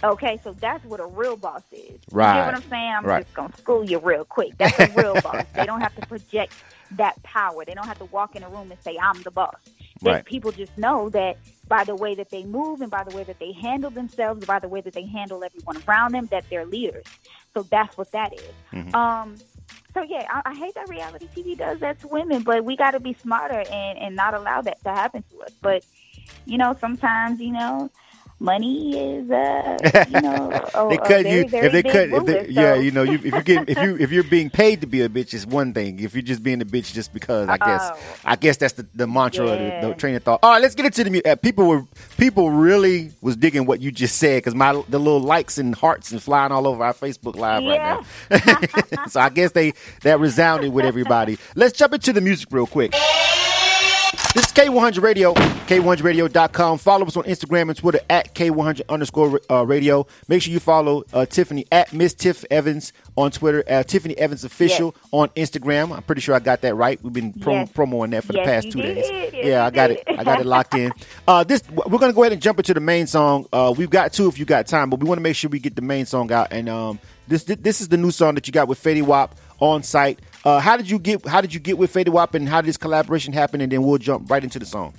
Okay, 0.04 0.40
so 0.44 0.56
that's 0.60 0.84
what 0.84 1.00
a 1.00 1.06
real 1.06 1.36
boss 1.36 1.62
is. 1.72 2.00
Right. 2.10 2.22
You 2.22 2.32
know 2.32 2.44
what 2.44 2.54
I'm 2.54 2.64
saying? 2.70 2.94
I'm 2.96 3.08
Right. 3.08 3.14
just 3.14 3.34
gonna 3.34 3.54
school 3.60 3.84
you 3.84 4.00
real 4.00 4.24
quick. 4.24 4.54
That's 4.58 4.78
a 4.78 4.84
real 4.84 5.16
boss. 5.16 5.46
They 5.56 5.66
don't 5.66 5.82
have 5.82 5.94
to 5.96 6.02
project 6.02 6.52
that 6.96 7.22
power. 7.22 7.64
They 7.64 7.74
don't 7.74 7.86
have 7.86 7.98
to 7.98 8.06
walk 8.06 8.36
in 8.36 8.42
a 8.42 8.48
room 8.48 8.70
and 8.70 8.80
say, 8.82 8.96
I'm 9.00 9.20
the 9.22 9.30
boss. 9.30 9.56
Right. 10.02 10.24
People 10.24 10.52
just 10.52 10.76
know 10.76 11.08
that 11.10 11.38
by 11.68 11.84
the 11.84 11.94
way 11.94 12.14
that 12.14 12.30
they 12.30 12.44
move 12.44 12.80
and 12.80 12.90
by 12.90 13.04
the 13.04 13.14
way 13.16 13.24
that 13.24 13.38
they 13.38 13.52
handle 13.52 13.90
themselves, 13.90 14.44
by 14.44 14.58
the 14.58 14.68
way 14.68 14.80
that 14.80 14.92
they 14.92 15.06
handle 15.06 15.44
everyone 15.44 15.82
around 15.86 16.12
them, 16.12 16.26
that 16.26 16.44
they're 16.50 16.66
leaders. 16.66 17.04
So 17.54 17.62
that's 17.62 17.96
what 17.96 18.10
that 18.12 18.32
is. 18.32 18.52
Mm-hmm. 18.72 18.94
Um, 18.94 19.36
so 19.94 20.02
yeah, 20.02 20.26
I, 20.28 20.50
I 20.50 20.54
hate 20.54 20.74
that 20.74 20.88
reality 20.88 21.28
TV 21.34 21.56
does 21.56 21.78
that 21.80 22.00
to 22.00 22.08
women, 22.08 22.42
but 22.42 22.64
we 22.64 22.76
got 22.76 22.92
to 22.92 23.00
be 23.00 23.14
smarter 23.14 23.62
and, 23.70 23.98
and 23.98 24.16
not 24.16 24.34
allow 24.34 24.62
that 24.62 24.82
to 24.84 24.90
happen 24.90 25.22
to 25.30 25.42
us. 25.42 25.52
But 25.60 25.84
you 26.46 26.58
know, 26.58 26.76
sometimes 26.80 27.40
you 27.40 27.52
know, 27.52 27.90
money 28.42 28.98
is 29.18 29.30
uh, 29.30 30.06
you 30.10 30.20
know, 30.20 30.50
a, 30.74 30.88
they 30.88 30.96
cut 30.96 31.08
very, 31.22 31.30
you 31.30 31.48
very 31.48 31.66
if 31.66 31.72
they 31.72 31.82
cut 31.82 32.08
if 32.10 32.24
they, 32.26 32.48
yeah 32.48 32.74
so- 32.74 32.80
you 32.80 32.90
know 32.90 33.02
you, 33.02 33.14
if 33.14 33.24
you 33.34 33.42
get 33.42 33.68
if 33.70 33.78
you 33.78 33.96
if 33.98 34.10
you're 34.10 34.24
being 34.24 34.50
paid 34.50 34.80
to 34.80 34.86
be 34.86 35.00
a 35.02 35.08
bitch 35.08 35.32
is 35.34 35.46
one 35.46 35.72
thing. 35.72 36.00
If 36.00 36.14
you're 36.14 36.22
just 36.22 36.42
being 36.42 36.60
a 36.60 36.64
bitch 36.64 36.92
just 36.92 37.12
because 37.12 37.48
I 37.48 37.56
guess 37.58 37.80
Oh. 37.92 37.98
I 38.24 38.36
guess 38.36 38.56
that's 38.58 38.74
the, 38.74 38.86
the 38.94 39.06
mantra 39.06 39.44
or 39.46 39.56
the, 39.56 39.88
the 39.88 39.94
train 39.94 40.14
of 40.14 40.22
thought. 40.22 40.40
All 40.42 40.50
right 40.50 40.60
let's 40.62 40.74
get 40.74 40.86
into 40.86 41.04
the 41.04 41.24
uh, 41.24 41.36
people 41.36 41.66
were 41.66 41.84
people 42.18 42.50
really 42.50 43.12
was 43.20 43.36
digging 43.36 43.64
what 43.66 43.80
you 43.80 43.90
just 43.92 44.16
said 44.16 44.38
because 44.38 44.54
my 44.54 44.72
the 44.88 44.98
little 44.98 45.20
likes 45.20 45.58
and 45.58 45.74
hearts 45.74 46.10
and 46.12 46.22
flying 46.22 46.52
all 46.52 46.66
over 46.66 46.82
our 46.84 46.94
Facebook 46.94 47.36
live 47.36 47.62
right 47.64 48.02
now. 48.30 49.08
So 49.08 49.20
I 49.20 49.28
guess 49.30 49.52
they 49.52 49.72
that 50.02 50.20
resounded 50.20 50.72
with 50.72 50.84
everybody. 50.84 51.38
Let's 51.54 51.76
jump 51.76 51.94
into 51.94 52.12
the 52.12 52.20
music 52.20 52.48
real 52.50 52.66
quick. 52.66 52.94
This 54.34 54.46
is 54.46 54.52
K100 54.52 55.02
Radio, 55.02 55.34
K100Radio.com. 55.34 56.78
Follow 56.78 57.04
us 57.04 57.18
on 57.18 57.24
Instagram 57.24 57.68
and 57.68 57.76
Twitter 57.76 58.00
at 58.08 58.34
K100 58.34 58.80
underscore 58.88 59.38
uh, 59.50 59.62
radio. 59.66 60.06
Make 60.26 60.40
sure 60.40 60.54
you 60.54 60.58
follow 60.58 61.04
uh, 61.12 61.26
Tiffany 61.26 61.66
at 61.70 61.92
Miss 61.92 62.14
Tiff 62.14 62.42
Evans 62.50 62.94
on 63.14 63.30
Twitter, 63.30 63.62
uh, 63.68 63.82
Tiffany 63.82 64.16
Evans 64.16 64.42
Official 64.44 64.94
on 65.10 65.28
Instagram. 65.30 65.94
I'm 65.94 66.02
pretty 66.04 66.22
sure 66.22 66.34
I 66.34 66.38
got 66.38 66.62
that 66.62 66.74
right. 66.76 66.98
We've 67.02 67.12
been 67.12 67.34
prom- 67.34 67.52
Yes. 67.56 67.72
promoing 67.72 68.12
that 68.12 68.24
for 68.24 68.32
the 68.32 68.38
past 68.42 68.72
two 68.72 68.80
did. 68.80 68.94
days. 68.94 69.06
Yes, 69.10 69.32
yeah, 69.34 69.66
I 69.66 69.70
got 69.70 69.88
did. 69.88 69.98
it. 70.06 70.18
I 70.18 70.24
got 70.24 70.40
it 70.40 70.46
locked 70.46 70.74
in. 70.74 70.92
Uh, 71.28 71.44
this 71.44 71.62
we're 71.70 71.98
gonna 71.98 72.12
go 72.12 72.22
ahead 72.24 72.32
and 72.32 72.42
jump 72.42 72.58
into 72.58 72.74
the 72.74 72.80
main 72.80 73.06
song. 73.06 73.46
Uh, 73.52 73.72
we've 73.76 73.90
got 73.90 74.12
two 74.12 74.26
if 74.28 74.38
you 74.40 74.44
got 74.44 74.66
time, 74.66 74.90
but 74.90 74.98
we 74.98 75.06
want 75.08 75.18
to 75.18 75.22
make 75.22 75.36
sure 75.36 75.48
we 75.48 75.60
get 75.60 75.76
the 75.76 75.82
main 75.82 76.04
song 76.04 76.32
out. 76.32 76.48
And 76.50 76.68
um, 76.68 76.98
this 77.28 77.44
this 77.44 77.80
is 77.80 77.88
the 77.88 77.96
new 77.96 78.10
song 78.10 78.34
that 78.34 78.46
you 78.48 78.52
got 78.52 78.66
with 78.66 78.82
Fetty 78.82 79.02
Wap 79.02 79.36
on 79.60 79.82
sight. 79.84 80.18
Uh, 80.44 80.58
how 80.58 80.76
did 80.76 80.90
you 80.90 80.98
get 80.98 81.24
How 81.26 81.40
did 81.40 81.54
you 81.54 81.60
get 81.60 81.78
with 81.78 81.92
Fetty 81.92 82.08
Wap, 82.08 82.34
and 82.34 82.48
how 82.48 82.60
did 82.60 82.68
this 82.68 82.76
collaboration 82.76 83.32
happen? 83.32 83.60
And 83.60 83.70
then 83.70 83.82
we'll 83.82 83.98
jump 83.98 84.30
right 84.30 84.42
into 84.42 84.58
the 84.58 84.66
song. 84.66 84.94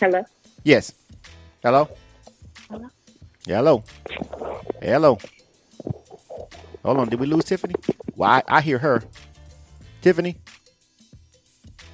Hello. 0.00 0.24
Yes. 0.64 0.92
Hello. 1.62 1.88
Yeah, 3.46 3.56
hello. 3.56 3.84
Hello. 4.80 5.18
Hold 6.82 6.98
on. 6.98 7.08
Did 7.08 7.20
we 7.20 7.26
lose 7.26 7.44
Tiffany? 7.44 7.74
Well, 8.16 8.30
I, 8.30 8.42
I 8.48 8.60
hear 8.60 8.78
her. 8.78 9.02
Tiffany. 10.02 10.36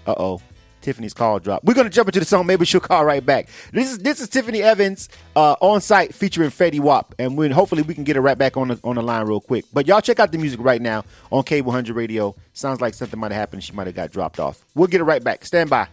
Uh 0.07 0.14
oh. 0.16 0.43
Tiffany's 0.81 1.14
call 1.14 1.38
dropped. 1.38 1.64
We're 1.64 1.75
gonna 1.75 1.90
jump 1.90 2.09
into 2.09 2.21
the 2.21 2.27
song. 2.27 2.47
Maybe 2.47 2.64
she'll 2.64 2.81
call 2.81 3.05
right 3.05 3.25
back. 3.25 3.49
This 3.73 3.93
is 3.93 3.99
this 3.99 4.21
is 4.21 4.29
Tiffany 4.29 4.62
Evans 4.62 5.09
uh, 5.37 5.57
on 5.61 5.81
sight 5.81 6.14
featuring 6.14 6.51
Fetty 6.51 6.81
Wap, 6.81 7.14
and 7.19 7.37
we 7.37 7.49
hopefully 7.51 7.83
we 7.83 7.95
can 7.95 8.05
get 8.05 8.16
her 8.16 8.23
right 8.23 8.38
back 8.38 8.57
on 8.57 8.69
the 8.69 8.81
on 8.85 8.97
the 8.97 9.03
line 9.03 9.27
real 9.27 9.40
quick. 9.40 9.64
But 9.73 9.87
y'all 9.87 10.01
check 10.01 10.21
out 10.21 10.33
the 10.33 10.38
music 10.38 10.61
right 10.61 10.81
now 10.81 11.05
on 11.31 11.45
K100 11.45 11.95
Radio. 11.95 12.35
Sounds 12.53 12.81
like 12.81 12.95
something 12.95 13.19
might 13.19 13.33
have 13.33 13.40
happened. 13.40 13.64
She 13.64 13.73
might 13.73 13.87
have 13.87 13.97
got 13.97 14.11
dropped 14.11 14.40
off. 14.40 14.64
We'll 14.75 14.88
get 14.88 14.99
her 14.99 15.05
right 15.05 15.23
back. 15.23 15.45
Stand 15.45 15.71
by. 15.71 15.88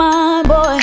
Mind, 0.00 0.48
boy. 0.48 0.79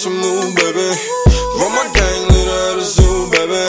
A 0.00 0.08
move, 0.08 0.56
baby. 0.56 0.88
Run 1.60 1.72
my 1.76 1.84
gang 1.92 2.22
leader 2.32 2.60
at 2.72 2.76
the 2.80 2.86
zoo, 2.88 3.28
baby. 3.36 3.68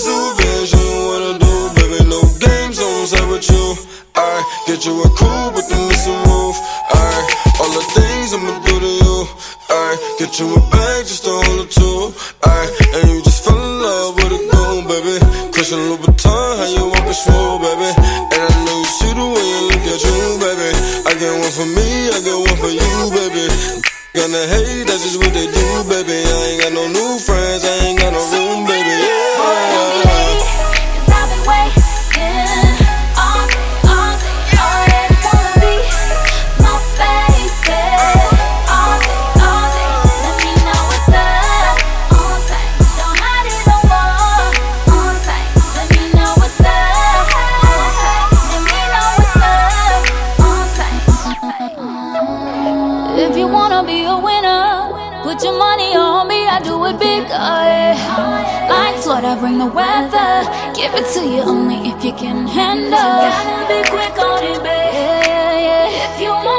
Zoo 0.00 0.32
vision, 0.40 0.80
what 1.04 1.20
I 1.28 1.32
do, 1.36 1.54
baby. 1.76 2.08
No 2.08 2.24
games 2.40 2.80
on 2.80 3.04
set 3.04 3.28
with 3.28 3.44
you. 3.52 3.76
I 4.16 4.40
get 4.64 4.86
you 4.86 4.96
a 4.96 5.08
cool 5.12 5.52
with 5.52 5.68
the 5.68 5.76
missing 5.92 6.16
roof. 6.24 6.56
I 6.88 7.12
all 7.60 7.68
the 7.68 7.84
things 7.92 8.32
I'ma 8.32 8.64
do 8.64 8.80
to 8.80 8.92
you. 8.96 9.28
I 9.68 10.16
get 10.16 10.40
you 10.40 10.56
a 10.56 10.60
bag 10.72 11.04
just 11.04 11.24
to 11.28 11.36
hold 11.36 11.60
it 11.60 11.70
to. 11.76 12.16
I 12.48 12.64
and 12.96 13.10
you 13.12 13.20
just 13.20 13.44
fell 13.44 13.60
in 13.60 13.82
love 13.84 14.16
with 14.16 14.32
a 14.32 14.40
goon, 14.48 14.88
baby. 14.88 15.20
Christian 15.52 15.84
Louboutin, 15.84 16.48
how 16.56 16.64
you 16.64 16.88
walking 16.88 17.12
smooth, 17.12 17.60
baby. 17.60 17.92
And 18.32 18.40
I 18.40 18.56
know 18.64 18.72
you 18.72 18.88
see 18.96 19.12
the 19.12 19.26
way 19.36 19.44
you 19.44 19.60
look 19.68 19.84
at 19.84 20.00
you, 20.00 20.16
baby. 20.40 20.68
I 21.04 21.12
get 21.12 21.32
one 21.36 21.52
for 21.52 21.68
me, 21.68 22.08
I 22.08 22.18
get 22.24 22.36
one 22.40 22.56
for 22.56 22.72
you, 22.72 22.88
baby. 23.12 23.88
Gonna 24.18 24.46
hate, 24.50 24.82
that's 24.90 25.04
just 25.06 25.18
what 25.22 25.32
they 25.32 25.46
do, 25.46 25.68
baby. 25.86 26.18
I 26.26 26.42
ain't 26.50 26.62
got 26.62 26.72
no 26.72 26.88
new 26.90 27.18
friends, 27.22 27.47
The 59.58 59.66
weather. 59.66 60.46
Give 60.72 60.94
it 60.94 61.12
to 61.14 61.26
you 61.26 61.42
only 61.42 61.90
if 61.90 62.04
you 62.04 62.12
can 62.12 62.46
handle. 62.46 62.92
Gotta 62.92 63.66
be 63.66 63.82
quick 63.90 64.16
on 64.16 64.44
it, 64.44 64.62
babe. 64.62 64.94
Yeah, 64.94 65.58
yeah. 65.66 66.14
If 66.14 66.20
you 66.22 66.30
want 66.30 66.57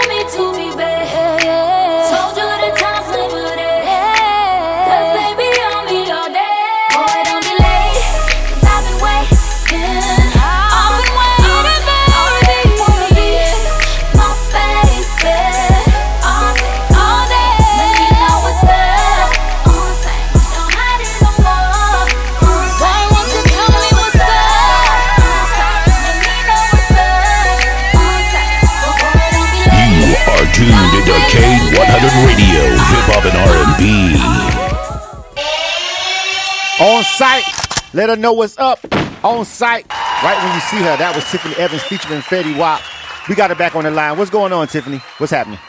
K100 32.10 32.26
Radio, 32.26 32.62
Hip 32.74 33.06
Hop 33.12 33.26
and 33.26 33.38
R&B. 33.38 33.86
On 36.84 37.04
sight, 37.04 37.44
let 37.94 38.10
her 38.10 38.16
know 38.16 38.34
what's 38.34 38.58
up. 38.58 38.80
On 39.24 39.46
sight, 39.46 39.86
right 40.24 40.38
when 40.44 40.54
you 40.56 40.62
see 40.62 40.78
her, 40.78 40.98
that 40.98 41.14
was 41.14 41.30
Tiffany 41.30 41.56
Evans 41.56 41.84
featuring 41.84 42.22
Fetty 42.22 42.58
Wap. 42.58 42.82
We 43.28 43.36
got 43.36 43.50
her 43.52 43.56
back 43.56 43.76
on 43.76 43.84
the 43.84 43.92
line. 43.92 44.18
What's 44.18 44.32
going 44.32 44.54
on, 44.54 44.68
Tiffany? 44.68 45.02
What's 45.18 45.32
happening? 45.32 45.60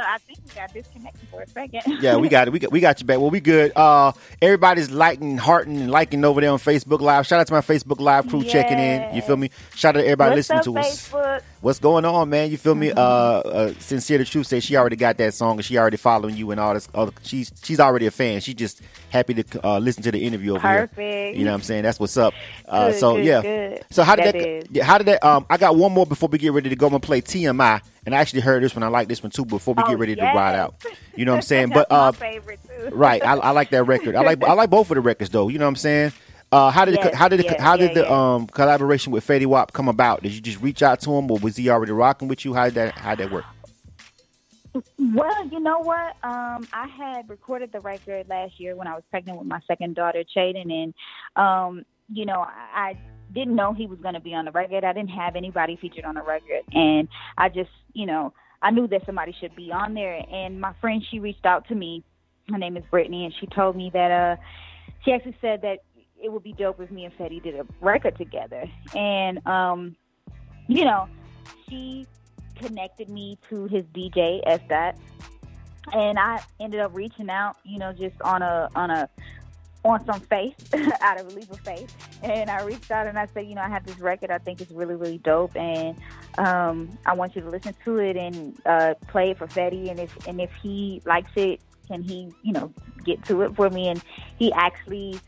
Hey, 0.00 0.06
what's 0.06 0.08
up? 0.08 0.14
I 0.14 0.18
think 0.18 0.38
we 0.48 0.54
got 0.54 0.72
disconnected 0.72 1.28
for 1.28 1.42
a 1.42 1.46
second. 1.48 1.82
Yeah, 2.00 2.16
we 2.16 2.28
got 2.28 2.48
it. 2.48 2.50
We 2.52 2.58
got, 2.58 2.72
we 2.72 2.80
got 2.80 3.00
you 3.00 3.06
back. 3.06 3.18
Well, 3.18 3.30
we 3.30 3.40
good. 3.40 3.72
Uh, 3.76 4.12
everybody's 4.40 4.90
liking, 4.90 5.36
hearting, 5.36 5.76
and 5.80 5.90
liking 5.90 6.24
over 6.24 6.40
there 6.40 6.50
on 6.50 6.58
Facebook 6.58 7.00
Live. 7.00 7.26
Shout 7.26 7.40
out 7.40 7.46
to 7.48 7.52
my 7.52 7.60
Facebook 7.60 8.00
Live 8.00 8.28
crew 8.28 8.42
checking 8.44 8.78
in. 8.78 9.14
You 9.14 9.22
feel 9.22 9.36
me? 9.36 9.50
Shout 9.74 9.96
out 9.96 10.00
to 10.00 10.04
everybody 10.06 10.36
What's 10.36 10.50
listening 10.50 10.74
to 10.74 10.80
us. 10.80 11.42
What's 11.60 11.78
going 11.78 12.06
on, 12.06 12.30
man? 12.30 12.50
You 12.50 12.56
feel 12.56 12.74
me? 12.74 12.90
Uh, 12.90 13.00
uh, 13.00 13.74
sincere 13.78 14.16
the 14.16 14.24
truth 14.24 14.46
say 14.46 14.60
she 14.60 14.76
already 14.76 14.96
got 14.96 15.18
that 15.18 15.34
song 15.34 15.58
and 15.58 15.64
she 15.64 15.76
already 15.76 15.98
following 15.98 16.34
you 16.36 16.50
and 16.52 16.58
all 16.60 16.72
this. 16.72 16.88
All, 16.94 17.12
she's 17.22 17.52
she's 17.62 17.78
already 17.78 18.06
a 18.06 18.10
fan. 18.10 18.40
She 18.40 18.54
just 18.54 18.80
happy 19.10 19.34
to 19.34 19.66
uh, 19.66 19.78
listen 19.78 20.02
to 20.04 20.12
the 20.12 20.24
interview 20.24 20.54
over 20.54 20.66
here. 20.66 20.86
Perfect. 20.86 21.36
You 21.36 21.44
know 21.44 21.50
what 21.50 21.56
I'm 21.56 21.62
saying? 21.62 21.82
That's 21.82 22.00
what's 22.00 22.16
up. 22.16 22.32
Uh, 22.66 22.90
Good, 22.90 23.00
so 23.00 23.16
good, 23.16 23.24
yeah. 23.26 23.42
good. 23.42 23.84
So 23.90 24.02
how 24.04 24.16
did 24.16 24.34
that? 24.34 24.72
That 24.72 24.82
how 24.84 24.96
did 24.98 25.08
that? 25.08 25.22
Um, 25.22 25.44
I 25.50 25.58
got 25.58 25.76
one 25.76 25.92
more 25.92 26.06
before 26.06 26.30
we 26.30 26.38
get 26.38 26.52
ready 26.52 26.70
to 26.70 26.76
go. 26.76 26.86
I'm 26.86 26.92
gonna 26.92 27.00
play 27.00 27.20
TMI, 27.20 27.82
and 28.06 28.14
I 28.14 28.18
actually 28.18 28.40
heard 28.40 28.62
this 28.62 28.74
one. 28.74 28.82
I 28.82 28.88
like 28.88 29.08
this 29.08 29.22
one 29.22 29.30
too. 29.30 29.44
Before 29.44 29.74
we 29.74 29.82
Oh, 29.82 29.88
get 29.88 29.98
ready 29.98 30.16
to 30.16 30.26
ride 30.26 30.54
out, 30.54 30.74
you 31.16 31.24
know 31.24 31.32
what 31.32 31.36
I'm 31.36 31.42
saying? 31.42 31.68
That's 31.70 31.88
But 31.88 31.92
uh, 31.92 32.12
my 32.12 32.18
favorite 32.18 32.60
too. 32.66 32.90
right, 32.96 33.24
I, 33.24 33.34
I 33.34 33.50
like 33.50 33.70
that 33.70 33.84
record. 33.84 34.16
I 34.16 34.22
like 34.22 34.42
I 34.42 34.52
like 34.54 34.70
both 34.70 34.90
of 34.90 34.94
the 34.96 35.00
records 35.00 35.30
though. 35.30 35.48
You 35.48 35.58
know 35.58 35.66
what 35.66 35.70
I'm 35.70 35.76
saying? 35.76 36.12
Uh, 36.52 36.70
how 36.70 36.84
did 36.84 36.94
Yes, 36.94 37.14
how 37.14 37.28
did 37.28 37.40
it, 37.40 37.46
yeah, 37.46 37.62
how 37.62 37.76
did 37.76 37.94
the 37.94 38.10
um 38.12 38.46
collaboration 38.48 39.12
with 39.12 39.26
Fetty 39.26 39.46
Wap 39.46 39.72
come 39.72 39.88
about? 39.88 40.22
Did 40.22 40.32
you 40.32 40.40
just 40.40 40.60
reach 40.60 40.82
out 40.82 41.00
to 41.02 41.12
him, 41.14 41.30
or 41.30 41.38
was 41.38 41.56
he 41.56 41.68
already 41.70 41.92
rocking 41.92 42.28
with 42.28 42.44
you? 42.44 42.54
How 42.54 42.64
did 42.66 42.74
that 42.74 42.98
how 42.98 43.10
did 43.14 43.20
that 43.20 43.30
work? 43.30 43.46
Well, 44.98 45.48
you 45.50 45.60
know 45.60 45.80
what? 45.80 46.16
Um, 46.22 46.68
I 46.72 46.86
had 46.96 47.28
recorded 47.28 47.72
the 47.72 47.80
record 47.80 48.28
last 48.28 48.58
year 48.58 48.76
when 48.76 48.86
I 48.86 48.94
was 48.94 49.02
pregnant 49.10 49.38
with 49.38 49.48
my 49.48 49.60
second 49.66 49.94
daughter, 49.96 50.22
Chaden, 50.36 50.72
and 50.72 50.94
um, 51.36 51.84
you 52.12 52.24
know, 52.26 52.40
I 52.46 52.96
didn't 53.32 53.54
know 53.54 53.72
he 53.72 53.86
was 53.86 53.98
going 54.00 54.14
to 54.14 54.20
be 54.20 54.34
on 54.34 54.44
the 54.44 54.50
record. 54.50 54.84
I 54.84 54.92
didn't 54.92 55.10
have 55.10 55.36
anybody 55.36 55.76
featured 55.80 56.04
on 56.04 56.14
the 56.14 56.22
record, 56.22 56.62
and 56.72 57.08
I 57.38 57.48
just, 57.48 57.70
you 57.92 58.06
know, 58.06 58.32
I 58.62 58.70
knew 58.70 58.86
that 58.88 59.06
somebody 59.06 59.34
should 59.40 59.54
be 59.56 59.72
on 59.72 59.94
there. 59.94 60.22
And 60.30 60.60
my 60.60 60.74
friend, 60.80 61.02
she 61.10 61.18
reached 61.18 61.46
out 61.46 61.66
to 61.68 61.74
me. 61.74 62.04
Her 62.50 62.58
name 62.58 62.76
is 62.76 62.84
Brittany, 62.90 63.24
and 63.24 63.34
she 63.40 63.46
told 63.46 63.76
me 63.76 63.90
that 63.94 64.10
uh, 64.10 64.36
she 65.04 65.12
actually 65.12 65.36
said 65.40 65.62
that 65.62 65.78
it 66.22 66.30
would 66.30 66.42
be 66.42 66.52
dope 66.52 66.80
if 66.80 66.90
me 66.90 67.04
and 67.04 67.16
Fetty 67.16 67.42
did 67.42 67.54
a 67.58 67.66
record 67.80 68.16
together. 68.16 68.64
And 68.94 69.44
um, 69.46 69.96
you 70.68 70.84
know, 70.84 71.08
she 71.68 72.06
connected 72.56 73.08
me 73.08 73.38
to 73.48 73.66
his 73.66 73.84
DJ 73.86 74.40
S 74.46 74.60
dot, 74.68 74.96
and 75.92 76.18
I 76.18 76.40
ended 76.58 76.80
up 76.80 76.94
reaching 76.94 77.30
out, 77.30 77.56
you 77.64 77.78
know, 77.78 77.92
just 77.92 78.20
on 78.22 78.42
a 78.42 78.68
on 78.74 78.90
a 78.90 79.08
on 79.84 80.04
some 80.04 80.20
faith, 80.20 80.74
out 81.00 81.20
of 81.20 81.26
a 81.28 81.30
leap 81.30 81.50
of 81.50 81.60
faith, 81.60 81.94
and 82.22 82.50
I 82.50 82.62
reached 82.62 82.90
out 82.90 83.06
and 83.06 83.18
I 83.18 83.26
said, 83.26 83.46
you 83.46 83.54
know, 83.54 83.62
I 83.62 83.68
have 83.68 83.86
this 83.86 83.98
record, 83.98 84.30
I 84.30 84.38
think 84.38 84.60
it's 84.60 84.72
really 84.72 84.94
really 84.94 85.18
dope, 85.18 85.56
and 85.56 85.96
um, 86.38 86.90
I 87.06 87.14
want 87.14 87.34
you 87.34 87.42
to 87.42 87.48
listen 87.48 87.74
to 87.84 87.98
it 87.98 88.16
and 88.16 88.60
uh, 88.66 88.94
play 89.08 89.30
it 89.30 89.38
for 89.38 89.46
Fetty, 89.46 89.90
and 89.90 89.98
if 89.98 90.26
and 90.26 90.40
if 90.40 90.52
he 90.62 91.02
likes 91.06 91.30
it, 91.36 91.60
can 91.88 92.02
he, 92.02 92.32
you 92.42 92.52
know, 92.52 92.72
get 93.04 93.24
to 93.24 93.42
it 93.42 93.56
for 93.56 93.70
me? 93.70 93.88
And 93.88 94.02
he 94.38 94.52
actually 94.52 95.20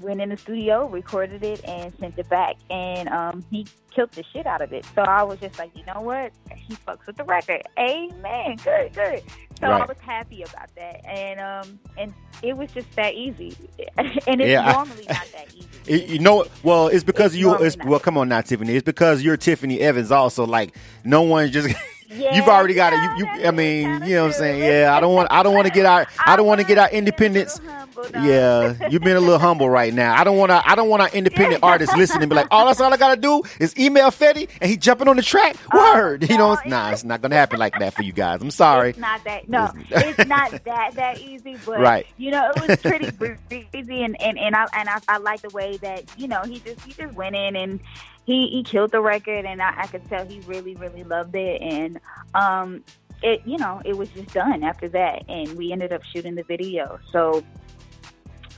went 0.00 0.20
in 0.20 0.28
the 0.28 0.36
studio, 0.36 0.86
recorded 0.88 1.42
it, 1.42 1.64
and 1.64 1.92
sent 1.98 2.18
it 2.18 2.28
back. 2.28 2.56
And 2.70 3.08
um, 3.08 3.44
he 3.50 3.66
killed 3.90 4.12
the 4.12 4.24
shit 4.32 4.46
out 4.46 4.60
of 4.60 4.72
it. 4.72 4.84
So 4.94 5.02
I 5.02 5.22
was 5.22 5.38
just 5.40 5.58
like, 5.58 5.70
you 5.76 5.84
know 5.86 6.00
what? 6.00 6.32
He 6.54 6.74
fucks 6.76 7.06
with 7.06 7.16
the 7.16 7.24
record. 7.24 7.62
Amen. 7.78 8.56
Good, 8.64 8.92
good. 8.94 9.22
So 9.60 9.66
I 9.66 9.84
was 9.86 9.98
happy 10.00 10.42
about 10.44 10.72
that. 10.76 11.04
And 11.04 11.40
um, 11.40 11.80
and 11.96 12.14
it 12.42 12.56
was 12.56 12.70
just 12.72 12.90
that 12.96 13.14
easy. 13.14 13.56
and 13.98 14.40
it's 14.40 14.50
Yeah, 14.50 14.64
I- 14.68 14.72
normally 14.72 15.04
not 15.08 15.26
that 15.32 15.46
easy. 15.54 15.66
It- 15.86 16.08
you 16.08 16.18
know, 16.20 16.46
well, 16.62 16.88
it's 16.88 17.02
because 17.04 17.32
It's 17.34 17.40
you. 17.40 17.54
It's, 17.56 17.76
well, 17.84 17.98
come 17.98 18.16
on 18.18 18.28
now, 18.28 18.40
Tiffany. 18.40 18.74
It's 18.76 18.84
because 18.84 19.22
you're 19.22 19.36
Tiffany 19.36 19.80
Evans. 19.80 20.12
Also, 20.12 20.46
like 20.46 20.76
no 21.04 21.22
one 21.22 21.50
just. 21.50 21.74
Yeah, 22.10 22.34
You've 22.34 22.48
already 22.48 22.72
got 22.72 22.94
it. 22.94 23.18
You, 23.18 23.26
you 23.26 23.46
I 23.46 23.50
mean, 23.50 24.02
you 24.04 24.14
know 24.14 24.22
what 24.22 24.28
I'm 24.28 24.38
saying? 24.38 24.62
Yeah, 24.62 24.94
I 24.96 25.00
don't 25.00 25.14
want. 25.14 25.28
I 25.30 25.42
don't 25.42 25.54
want 25.54 25.66
to 25.66 25.72
get 25.72 25.84
our. 25.84 26.06
I 26.24 26.36
don't 26.36 26.46
want 26.46 26.58
to 26.60 26.66
get 26.66 26.78
our 26.78 26.84
was 26.84 26.90
being 26.90 26.96
a 26.96 26.98
independence. 27.00 27.58
humble. 27.58 28.06
Yeah, 28.24 28.88
you've 28.88 29.02
been 29.02 29.16
a 29.18 29.20
little 29.20 29.38
humble 29.38 29.68
right 29.68 29.92
now. 29.92 30.14
I 30.18 30.24
don't 30.24 30.38
want 30.38 30.50
to. 30.50 30.62
I 30.66 30.74
don't 30.74 30.88
want 30.88 31.02
our 31.02 31.10
independent 31.10 31.62
artists 31.62 31.94
listening 31.96 32.22
and 32.22 32.30
be 32.30 32.36
like, 32.36 32.46
"Oh, 32.50 32.64
that's 32.66 32.80
all 32.80 32.90
I 32.90 32.96
gotta 32.96 33.20
do 33.20 33.42
is 33.60 33.78
email 33.78 34.08
Fetty 34.10 34.48
and 34.62 34.70
he 34.70 34.78
jumping 34.78 35.06
on 35.06 35.16
the 35.16 35.22
track." 35.22 35.56
Oh, 35.70 35.94
Word, 35.94 36.28
you 36.30 36.38
know? 36.38 36.54
no, 36.54 36.60
Nah, 36.64 36.90
it's 36.92 37.04
not 37.04 37.20
gonna 37.20 37.34
happen 37.34 37.58
like 37.58 37.78
that 37.78 37.92
for 37.92 38.02
you 38.02 38.12
guys. 38.12 38.40
I'm 38.40 38.50
sorry. 38.50 38.90
It's 38.90 38.98
not 38.98 39.22
that 39.24 39.46
no, 39.50 39.70
it's 39.90 40.18
not 40.26 40.50
that 40.64 40.94
that 40.94 41.20
easy. 41.20 41.56
But 41.66 41.80
Right. 41.80 42.06
you 42.16 42.30
know, 42.30 42.50
it 42.56 42.68
was 42.68 42.78
pretty 42.80 43.10
easy, 43.74 44.02
and 44.02 44.18
and 44.22 44.38
and 44.38 44.56
I 44.56 44.66
and 44.72 44.88
I, 44.88 44.98
I 45.08 45.18
like 45.18 45.42
the 45.42 45.50
way 45.50 45.76
that 45.78 46.04
you 46.16 46.26
know 46.26 46.40
he 46.44 46.60
just 46.60 46.80
he 46.86 46.94
just 46.94 47.14
went 47.14 47.36
in 47.36 47.54
and 47.54 47.80
he 48.28 48.48
he 48.48 48.62
killed 48.62 48.90
the 48.92 49.00
record, 49.00 49.46
and 49.46 49.62
I, 49.62 49.72
I 49.78 49.86
could 49.86 50.06
tell 50.08 50.24
he 50.26 50.40
really 50.40 50.74
really 50.76 51.02
loved 51.02 51.34
it, 51.34 51.62
and 51.62 51.98
um 52.34 52.84
it 53.22 53.40
you 53.46 53.56
know 53.58 53.80
it 53.86 53.96
was 53.96 54.10
just 54.10 54.32
done 54.34 54.62
after 54.62 54.86
that, 54.90 55.24
and 55.28 55.56
we 55.56 55.72
ended 55.72 55.92
up 55.94 56.04
shooting 56.04 56.34
the 56.34 56.42
video. 56.42 57.00
So 57.10 57.42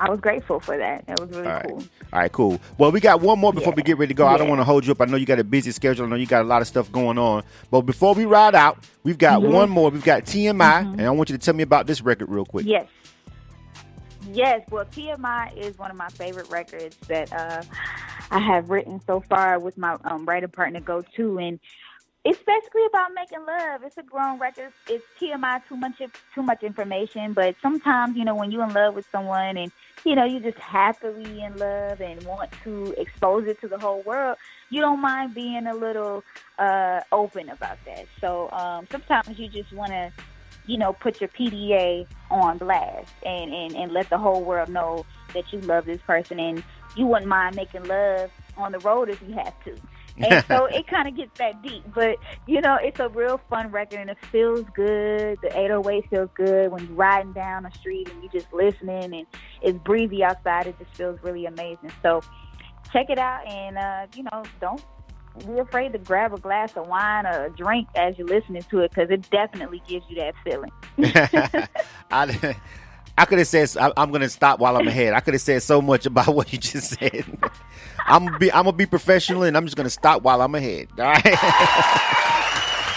I 0.01 0.11
was 0.11 0.19
grateful 0.21 0.59
for 0.61 0.77
that. 0.77 1.07
That 1.07 1.21
was 1.21 1.31
really 1.31 1.47
All 1.47 1.53
right. 1.53 1.65
cool. 1.67 1.85
All 2.13 2.19
right, 2.19 2.33
cool. 2.33 2.61
Well, 2.79 2.91
we 2.91 2.99
got 3.01 3.21
one 3.21 3.39
more 3.39 3.53
before 3.53 3.73
we 3.75 3.83
get 3.83 3.97
ready 3.99 4.09
to 4.09 4.15
go. 4.15 4.27
I 4.27 4.39
don't 4.39 4.49
want 4.49 4.59
to 4.61 4.65
hold 4.65 4.85
you 4.85 4.91
up. 4.93 5.01
I 5.01 5.05
know 5.05 5.17
you 5.17 5.27
got 5.27 5.39
a 5.39 5.45
busy 5.45 5.71
schedule. 5.71 6.05
I 6.07 6.09
know 6.09 6.17
you 6.17 6.27
got 6.27 6.43
a 6.43 6.49
lot 6.49 6.63
of 6.63 6.67
stuff 6.69 6.91
going 6.91 7.19
on. 7.19 7.45
But 7.71 7.83
before 7.83 8.15
we 8.15 8.25
ride 8.25 8.55
out, 8.57 8.79
we've 9.05 9.19
got 9.19 9.41
Mm-hmm. 9.43 9.53
one 9.53 9.71
more. 9.71 9.91
We've 9.91 10.03
got 10.03 10.25
TMI, 10.25 10.93
and 10.95 11.03
I 11.03 11.11
want 11.11 11.31
you 11.31 11.37
to 11.39 11.45
tell 11.45 11.55
me 11.55 11.63
about 11.63 11.87
this 11.87 12.01
record 12.03 12.29
real 12.31 12.45
quick. 12.47 12.67
Yes. 12.67 12.87
Yes, 14.33 14.63
well, 14.71 14.85
TMI 14.87 15.57
is 15.57 15.79
one 15.79 15.91
of 15.91 15.97
my 15.97 16.09
favorite 16.09 16.49
records 16.51 16.97
that 17.09 17.33
uh, 17.33 17.63
I 18.31 18.39
have 18.39 18.71
written 18.71 19.01
so 19.07 19.21
far 19.21 19.59
with 19.59 19.77
my 19.77 19.97
um, 20.05 20.25
writing 20.25 20.51
partner 20.51 20.81
Go 20.81 21.03
To, 21.17 21.39
and 21.39 21.59
it's 22.25 22.39
basically 22.39 22.85
about 22.87 23.11
making 23.15 23.45
love. 23.45 23.83
It's 23.83 23.97
a 23.97 24.03
grown 24.03 24.39
record. 24.39 24.73
It's 24.89 25.05
TMI, 25.21 25.63
too 25.69 25.77
much 25.77 26.01
too 26.35 26.43
much 26.43 26.63
information, 26.63 27.33
but 27.33 27.57
sometimes 27.61 28.17
you 28.17 28.25
know 28.25 28.35
when 28.35 28.51
you're 28.51 28.65
in 28.65 28.73
love 28.73 28.95
with 28.95 29.07
someone 29.11 29.57
and 29.57 29.73
you 30.05 30.15
know 30.15 30.25
you 30.25 30.39
just 30.39 30.59
happily 30.59 31.43
in 31.43 31.57
love 31.57 32.01
and 32.01 32.23
want 32.25 32.51
to 32.65 32.95
expose 32.99 33.47
it 33.47 33.61
to 33.63 33.69
the 33.69 33.79
whole 33.79 34.03
world, 34.03 34.37
you 34.69 34.81
don't 34.81 35.01
mind 35.01 35.35
being 35.35 35.67
a 35.67 35.75
little 35.75 36.23
uh, 36.59 37.01
open 37.11 37.49
about 37.49 37.79
that. 37.87 38.07
So 38.21 38.51
um, 38.53 38.87
sometimes 38.91 39.39
you 39.39 39.49
just 39.49 39.73
want 39.73 39.91
to 39.91 40.13
you 40.67 40.79
know, 40.79 40.93
put 40.93 41.21
your 41.21 41.29
PDA 41.29 42.07
on 42.31 42.59
blast 42.59 43.11
and, 43.25 43.53
and, 43.53 43.75
and 43.75 43.93
let 43.93 44.09
the 44.09 44.19
whole 44.19 44.45
world 44.45 44.69
know 44.69 45.05
that 45.35 45.53
you 45.53 45.61
love 45.61 45.85
this 45.85 46.01
person 46.03 46.39
and 46.39 46.63
you 46.97 47.07
wouldn't 47.07 47.29
mind 47.29 47.57
making 47.57 47.85
love 47.85 48.31
on 48.57 48.73
the 48.73 48.79
road 48.81 49.09
if 49.09 49.21
you 49.23 49.35
have 49.35 49.55
to. 49.65 49.77
And 50.19 50.45
so 50.47 50.65
it 50.71 50.87
kind 50.87 51.09
of 51.09 51.17
gets 51.17 51.39
that 51.39 51.63
deep. 51.63 51.85
But, 51.95 52.17
you 52.47 52.61
know, 52.61 52.79
it's 52.81 53.01
a 53.01 53.09
real 53.09 53.41
fun 53.49 53.71
record 53.71 54.01
and 54.01 54.11
it 54.11 54.19
feels 54.31 54.65
good. 54.75 55.39
The 55.43 55.49
808 55.49 56.11
feels 56.11 56.31
good 56.35 56.73
when 56.73 56.87
you're 56.87 56.97
riding 56.97 57.33
down 57.33 57.65
the 57.65 57.71
street 57.71 58.09
and 58.11 58.23
you're 58.23 58.33
just 58.33 58.53
listening 58.53 59.15
and 59.15 59.27
it's 59.63 59.79
breezy 59.79 60.23
outside. 60.23 60.67
It 60.67 60.79
just 60.79 60.95
feels 60.95 61.19
really 61.23 61.47
amazing. 61.47 61.93
So 62.03 62.23
check 62.93 63.07
it 63.09 63.19
out 63.19 63.47
and, 63.47 63.79
uh, 63.79 64.07
you 64.15 64.25
know, 64.25 64.43
don't 64.61 64.83
be 65.47 65.59
afraid 65.59 65.93
to 65.93 65.99
grab 65.99 66.35
a 66.35 66.39
glass 66.39 66.77
of 66.77 66.89
wine 66.89 67.25
or 67.25 67.47
a 67.47 67.51
drink 67.51 67.89
as 67.95 68.19
you're 68.19 68.27
listening 68.27 68.63
to 68.71 68.81
it 68.81 68.91
because 68.91 69.11
it 69.11 69.29
definitely 69.31 69.83
gives 69.87 70.05
you 70.09 70.17
that 70.17 70.35
feeling. 70.45 70.73
I, 72.11 72.57
I 73.21 73.27
could 73.27 73.37
have 73.37 73.49
said 73.49 73.69
I, 73.79 73.93
I'm 73.99 74.09
going 74.09 74.23
to 74.23 74.31
stop 74.31 74.61
while 74.61 74.79
I'm 74.79 74.89
ahead. 74.89 75.13
I 75.13 75.21
could 75.21 75.35
have 75.35 75.43
said 75.43 75.63
so 75.63 75.83
much 75.83 76.07
about 76.07 76.29
what 76.35 76.51
you 76.55 76.59
just 76.59 76.99
said. 76.99 77.27
I'm 78.07 78.25
gonna 78.25 78.39
be 78.39 78.51
I'm 78.51 78.65
gonna 78.65 78.73
be 78.77 78.87
professional 78.87 79.43
and 79.43 79.59
I'm 79.59 79.67
just 79.67 79.77
going 79.77 79.85
to 79.85 79.91
stop 79.91 80.23
while 80.23 80.41
I'm 80.41 80.55
ahead. 80.55 80.89
All 80.99 81.05
right. 81.05 82.27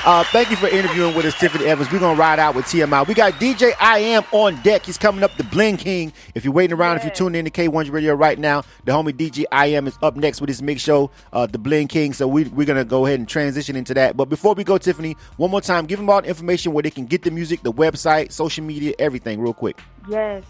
Uh, 0.05 0.21
thank 0.25 0.49
you 0.49 0.57
for 0.57 0.67
interviewing 0.67 1.15
with 1.15 1.25
us, 1.25 1.33
Tiffany 1.39 1.63
Evans. 1.63 1.89
We're 1.89 1.99
gonna 1.99 2.19
ride 2.19 2.37
out 2.37 2.55
with 2.55 2.65
TMI. 2.65 3.07
We 3.07 3.13
got 3.13 3.33
DJ 3.33 3.71
I 3.79 3.99
Am 3.99 4.23
on 4.33 4.61
deck. 4.61 4.85
He's 4.85 4.97
coming 4.97 5.23
up, 5.23 5.33
the 5.37 5.45
Bling 5.45 5.77
King. 5.77 6.11
If 6.35 6.43
you're 6.43 6.53
waiting 6.53 6.75
around, 6.75 6.97
if 6.97 7.03
you're 7.03 7.13
tuning 7.13 7.39
in 7.39 7.45
to 7.45 7.51
K1 7.51 7.89
Radio 7.89 8.13
right 8.13 8.37
now, 8.37 8.63
the 8.83 8.91
homie 8.91 9.13
DJ 9.13 9.45
I 9.49 9.67
Am 9.67 9.87
is 9.87 9.97
up 10.01 10.17
next 10.17 10.41
with 10.41 10.49
his 10.49 10.61
mix 10.61 10.81
show, 10.81 11.09
uh, 11.31 11.45
the 11.45 11.57
Bling 11.57 11.87
King. 11.87 12.11
So 12.11 12.27
we, 12.27 12.43
we're 12.43 12.67
gonna 12.67 12.83
go 12.83 13.05
ahead 13.05 13.19
and 13.19 13.29
transition 13.29 13.77
into 13.77 13.93
that. 13.93 14.17
But 14.17 14.25
before 14.25 14.55
we 14.55 14.65
go, 14.65 14.77
Tiffany, 14.77 15.15
one 15.37 15.49
more 15.51 15.61
time, 15.61 15.85
give 15.85 15.99
them 15.99 16.09
all 16.09 16.21
the 16.21 16.27
information 16.27 16.73
where 16.73 16.83
they 16.83 16.91
can 16.91 17.05
get 17.05 17.21
the 17.21 17.31
music, 17.31 17.61
the 17.63 17.71
website, 17.71 18.33
social 18.33 18.65
media, 18.65 18.93
everything, 18.99 19.39
real 19.39 19.53
quick. 19.53 19.79
Yes. 20.09 20.43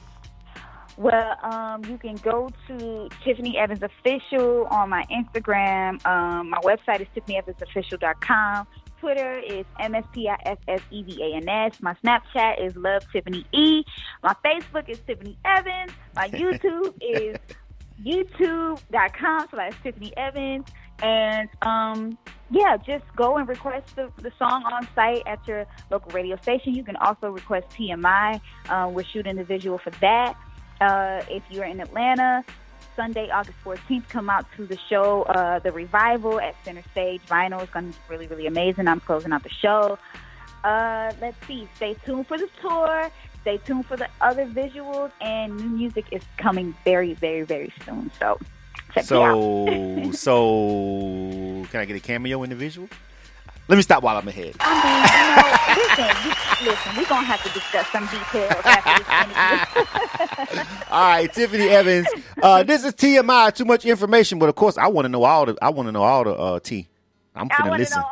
Well, 0.98 1.38
um, 1.44 1.86
you 1.86 2.00
can 2.00 2.16
go 2.16 2.50
to 2.68 3.10
Tiffany 3.24 3.58
Evans 3.58 3.84
Official 3.84 4.66
on 4.72 4.90
my 4.90 5.06
Instagram. 5.12 6.04
Um, 6.08 6.50
my 6.50 6.60
website 6.60 7.02
is 7.02 7.08
tiffanyevansofficial.com. 7.16 8.68
Twitter 9.04 9.40
is 9.40 9.66
MSPIFFEVANS. 9.82 11.82
My 11.82 11.94
Snapchat 12.06 12.66
is 12.66 12.74
Love 12.78 13.04
Tiffany 13.12 13.46
E. 13.52 13.84
My 14.24 14.34
Facebook 14.46 14.88
is 14.88 14.98
Tiffany 15.06 15.38
Evans. 15.44 15.92
My 16.16 16.30
YouTube 16.40 16.94
is 17.02 17.38
youtube.com 18.02 19.48
slash 19.50 19.74
Tiffany 19.84 20.16
Evans. 20.16 20.68
And 21.02 21.50
um, 21.64 22.18
yeah, 22.50 22.78
just 22.78 23.04
go 23.18 23.36
and 23.36 23.46
request 23.46 23.94
the, 23.98 24.10
the 24.22 24.32
song 24.40 24.64
on 24.64 24.88
sight 24.96 25.24
at 25.26 25.46
your 25.50 25.66
local 25.92 26.12
radio 26.12 26.38
station. 26.38 26.74
You 26.74 26.86
can 26.86 26.96
also 26.96 27.28
request 27.28 27.68
TMI. 27.72 28.40
Uh, 28.70 28.90
we're 28.90 29.04
shooting 29.04 29.36
the 29.36 29.44
visual 29.44 29.80
for 29.80 29.90
that. 30.00 30.38
Uh, 30.80 31.22
if 31.30 31.44
you're 31.50 31.66
in 31.66 31.82
Atlanta, 31.82 32.46
Sunday, 32.96 33.30
August 33.30 33.58
14th, 33.64 34.08
come 34.10 34.30
out 34.30 34.46
to 34.56 34.66
the 34.66 34.78
show, 34.90 35.24
uh, 35.24 35.60
The 35.60 35.72
Revival 35.72 36.40
at 36.40 36.56
Center 36.64 36.84
Stage 36.92 37.22
Vinyl. 37.28 37.64
is 37.64 37.70
going 37.70 37.92
to 37.92 37.98
be 37.98 38.04
really, 38.10 38.28
really 38.28 38.48
amazing. 38.48 38.88
I'm 38.88 39.00
closing 39.00 39.32
out 39.32 39.44
the 39.44 39.50
show. 39.50 39.98
Uh, 40.64 41.12
let's 41.20 41.36
see. 41.48 41.68
Stay 41.76 41.96
tuned 42.06 42.28
for 42.28 42.38
the 42.38 42.50
tour. 42.62 43.12
Stay 43.42 43.58
tuned 43.58 43.86
for 43.86 43.98
the 43.98 44.08
other 44.22 44.46
visuals. 44.46 45.12
And 45.22 45.58
new 45.58 45.70
music 45.70 46.06
is 46.12 46.24
coming 46.38 46.76
very, 46.86 47.14
very, 47.14 47.44
very 47.44 47.74
soon. 47.86 48.12
So 48.20 48.40
check 48.94 49.10
me 49.10 49.18
out. 49.18 49.36
So, 49.36 50.12
so 51.66 51.66
can 51.70 51.82
I 51.82 51.86
get 51.86 51.98
a 51.98 52.00
cameo 52.00 52.44
in 52.44 52.50
the 52.50 52.56
visual? 52.56 52.88
Let 53.70 53.78
me 53.78 53.82
stop 53.82 54.04
while 54.04 54.18
I'm 54.18 54.28
ahead. 54.28 54.56
I 54.60 55.76
mean, 55.76 55.96
you 55.96 55.96
know, 55.96 56.06
listen, 56.06 56.66
listen, 56.66 56.92
we're 56.98 57.08
going 57.08 57.22
to 57.22 57.28
have 57.28 57.44
to 57.44 57.50
discuss 57.54 57.88
some 57.92 58.06
details 58.08 58.62
after 58.66 60.56
this. 60.56 60.68
All 60.92 61.02
right, 61.02 61.32
Tiffany 61.34 61.70
Evans. 61.70 62.08
Uh, 62.42 62.64
this 62.64 62.84
is 62.84 62.94
TMI. 62.94 63.56
Too 63.56 63.64
much 63.66 63.86
information, 63.86 64.38
but 64.38 64.50
of 64.50 64.56
course, 64.56 64.78
I 64.78 64.88
want 64.88 65.06
to 65.06 65.10
know 65.10 65.24
all 65.24 65.46
the. 65.46 65.58
I 65.62 65.70
want 65.70 65.88
to 65.88 65.92
know 65.94 66.04
all 66.04 66.24
the 66.26 66.34
uh, 66.34 66.60
tea. 66.60 66.88
I'm 67.36 67.48
gonna 67.48 67.72
to 67.72 67.78
listen. 67.78 68.04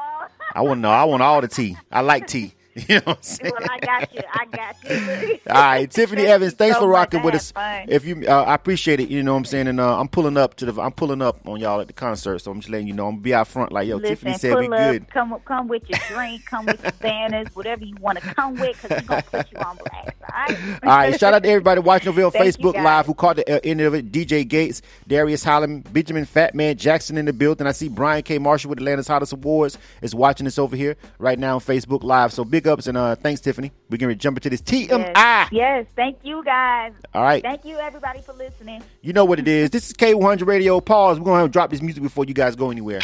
I 0.56 0.62
want 0.62 0.78
to 0.78 0.82
know. 0.82 0.90
I 0.90 1.04
want 1.04 1.22
all 1.22 1.42
the 1.42 1.48
tea. 1.48 1.78
I 1.92 2.02
like 2.02 2.28
tea. 2.28 2.54
You 2.88 2.96
know 2.96 3.02
what 3.04 3.18
I'm 3.18 3.24
saying? 3.24 3.54
Well, 3.58 3.70
I 3.70 3.80
got 3.80 4.14
you. 4.14 4.22
I 4.32 4.46
got 4.46 4.76
you. 4.84 5.40
All 5.50 5.56
right, 5.62 5.92
Tiffany 5.92 6.24
Evans. 6.24 6.54
Thanks 6.54 6.78
so 6.78 6.84
for 6.84 6.88
rocking 6.88 7.22
with 7.22 7.36
us. 7.36 7.52
fun. 7.52 7.86
If 7.90 8.06
you, 8.06 8.24
uh, 8.28 8.44
I 8.44 8.56
appreciate 8.56 9.02
it. 9.02 9.10
You 9.10 9.24
know 9.24 9.34
what 9.34 9.40
I'm 9.40 9.46
saying, 9.46 9.68
and 9.68 9.80
uh, 9.80 10.00
I'm 10.00 10.08
pulling 10.08 10.38
up 10.38 10.56
to 10.56 10.66
the. 10.66 10.82
I'm 10.82 10.94
pulling 10.94 11.22
up 11.22 11.46
on 11.46 11.60
y'all 11.60 11.82
at 11.82 11.88
the 11.88 11.94
concert, 11.94 12.40
so 12.40 12.50
I'm 12.52 12.62
just 12.62 12.70
letting 12.70 12.88
you 12.88 12.94
know. 12.94 13.08
I'm 13.08 13.16
gonna 13.16 13.24
be 13.24 13.34
out 13.34 13.48
front 13.48 13.74
like, 13.74 13.88
yo, 13.88 13.98
Listen, 13.98 14.10
Tiffany 14.16 14.38
said 14.38 14.58
we 14.58 14.66
up, 14.68 14.72
good. 14.72 15.10
Come, 15.10 15.38
come 15.44 15.68
with 15.68 15.90
your 15.90 16.00
drink. 16.08 16.46
Come 16.46 16.66
with 16.66 16.82
your 16.82 16.94
banners, 16.94 17.48
whatever 17.54 17.84
you 17.84 17.96
want 18.00 18.20
to 18.20 18.34
come 18.34 18.56
with, 18.56 18.82
because 18.82 19.02
we're 19.02 19.08
gonna 19.08 19.22
put 19.24 19.52
you 19.52 19.58
on 19.60 19.78
blast. 19.78 20.10
All 20.22 20.46
right. 20.48 20.80
All 20.84 20.90
right, 20.90 21.20
shout 21.20 21.34
out 21.34 21.44
to 21.44 21.50
everybody 21.50 21.82
watching 21.82 22.08
over 22.10 22.24
on 22.24 22.32
Facebook. 22.32 22.76
Live 22.82 23.06
who 23.06 23.14
caught 23.14 23.36
the 23.36 23.54
uh, 23.54 23.60
end 23.66 23.82
of 23.82 23.94
it. 23.94 24.12
DJ 24.12 24.48
Gates, 24.48 24.82
Darius 25.08 25.44
Holland, 25.44 25.92
Benjamin 25.92 26.26
Fatman 26.26 26.78
Jackson 26.78 27.18
in 27.18 27.26
the 27.26 27.34
building. 27.34 27.68
I 27.68 27.74
see 27.74 27.90
Brian 27.90 28.24
K. 28.24 28.40
Marshall 28.40 28.70
with 28.70 28.80
Atlanta's 28.80 29.08
Hottest 29.08 29.34
Awards 29.34 29.78
is 30.02 30.16
watching 30.16 30.48
us 30.48 30.58
over 30.58 30.76
here 30.76 30.96
right 31.20 31.38
now 31.38 31.56
on 31.56 31.62
Facebook 31.62 32.04
Live. 32.04 32.32
So 32.32 32.46
big 32.46 32.61
ups 32.68 32.88
and 32.88 32.98
uh, 32.98 33.16
thanks, 33.16 33.42
Tiffany. 33.42 33.72
We're 33.90 33.98
going 33.98 34.10
to 34.10 34.16
jump 34.16 34.38
into 34.38 34.50
this 34.50 34.62
TMI. 34.62 35.14
Yes. 35.16 35.50
yes, 35.52 35.86
thank 35.96 36.20
you 36.24 36.44
guys. 36.44 36.94
All 37.14 37.24
right. 37.24 37.42
Thank 37.42 37.66
you 37.66 37.78
everybody 37.78 38.22
for 38.22 38.34
listening. 38.34 38.84
You 39.02 39.14
know 39.14 39.26
what 39.26 39.40
it 39.40 39.48
is. 39.48 39.70
This 39.70 39.90
is 39.90 39.94
K100 39.96 40.46
Radio. 40.46 40.80
Pause. 40.80 41.20
We're 41.20 41.26
going 41.26 41.46
to 41.46 41.50
drop 41.52 41.70
this 41.70 41.82
music 41.82 42.04
before 42.04 42.26
you 42.26 42.34
guys 42.34 42.56
go 42.56 42.72
anywhere. 42.72 43.02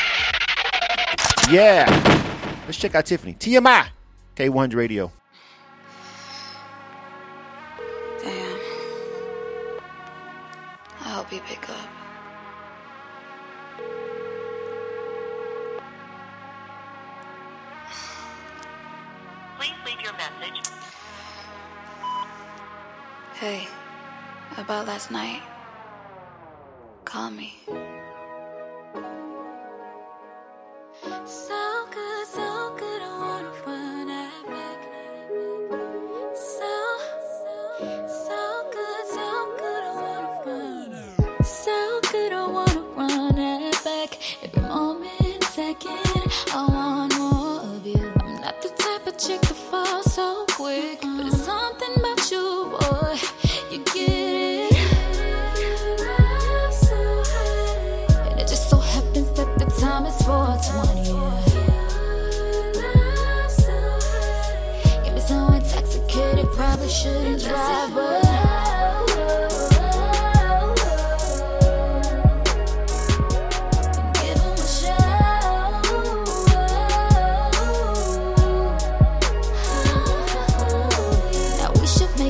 Yeah. 1.50 1.86
Let's 2.66 2.78
check 2.78 2.96
out 2.96 3.06
Tiffany. 3.06 3.34
TMI. 3.34 3.88
K100 4.36 4.76
Radio. 4.76 5.12
Damn. 8.22 8.60
I 11.00 11.04
hope 11.04 11.32
you 11.32 11.40
pick 11.42 11.70
up. 11.70 12.07
Hey, 23.48 23.66
about 24.58 24.88
last 24.88 25.10
night. 25.10 25.42
Call 27.06 27.32
me. 27.32 27.56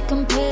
We 0.10 0.47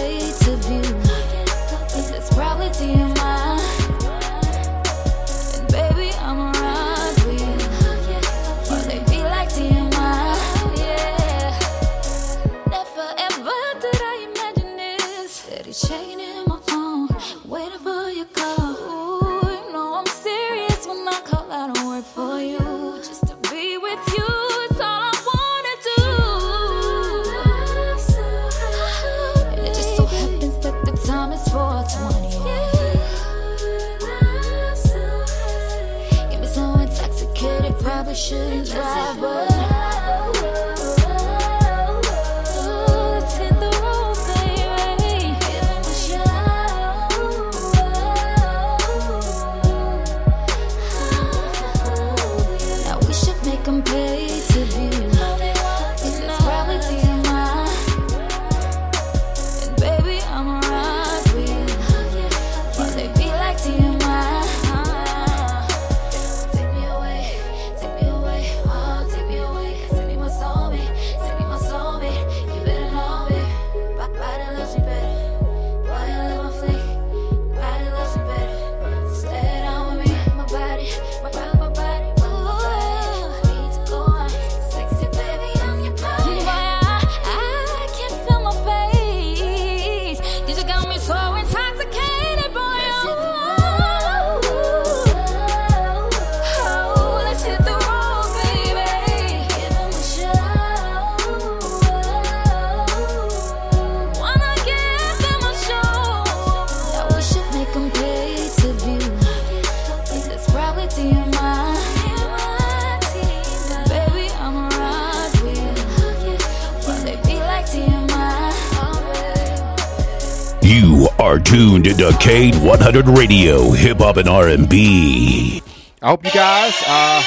are 121.56 121.58
tuned 121.58 121.88
into 121.88 122.04
K100 122.04 123.18
Radio, 123.18 123.72
Hip 123.72 124.00
Hop 124.00 124.18
and 124.18 124.28
R&B. 124.28 125.62
I 126.02 126.10
hope 126.10 126.26
you 126.26 126.32
guys, 126.32 126.74
uh, 126.86 127.22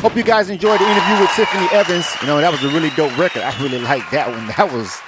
hope 0.00 0.16
you 0.16 0.22
guys 0.22 0.50
enjoyed 0.50 0.80
the 0.80 0.84
interview 0.84 1.20
with 1.20 1.30
Tiffany 1.36 1.66
Evans. 1.72 2.06
You 2.20 2.26
know, 2.26 2.40
that 2.40 2.50
was 2.50 2.64
a 2.64 2.68
really 2.68 2.90
dope 2.90 3.16
record. 3.18 3.42
I 3.42 3.62
really 3.62 3.80
like 3.80 4.08
that 4.10 4.30
one. 4.30 4.46
That 4.56 4.72
was, 4.72 4.98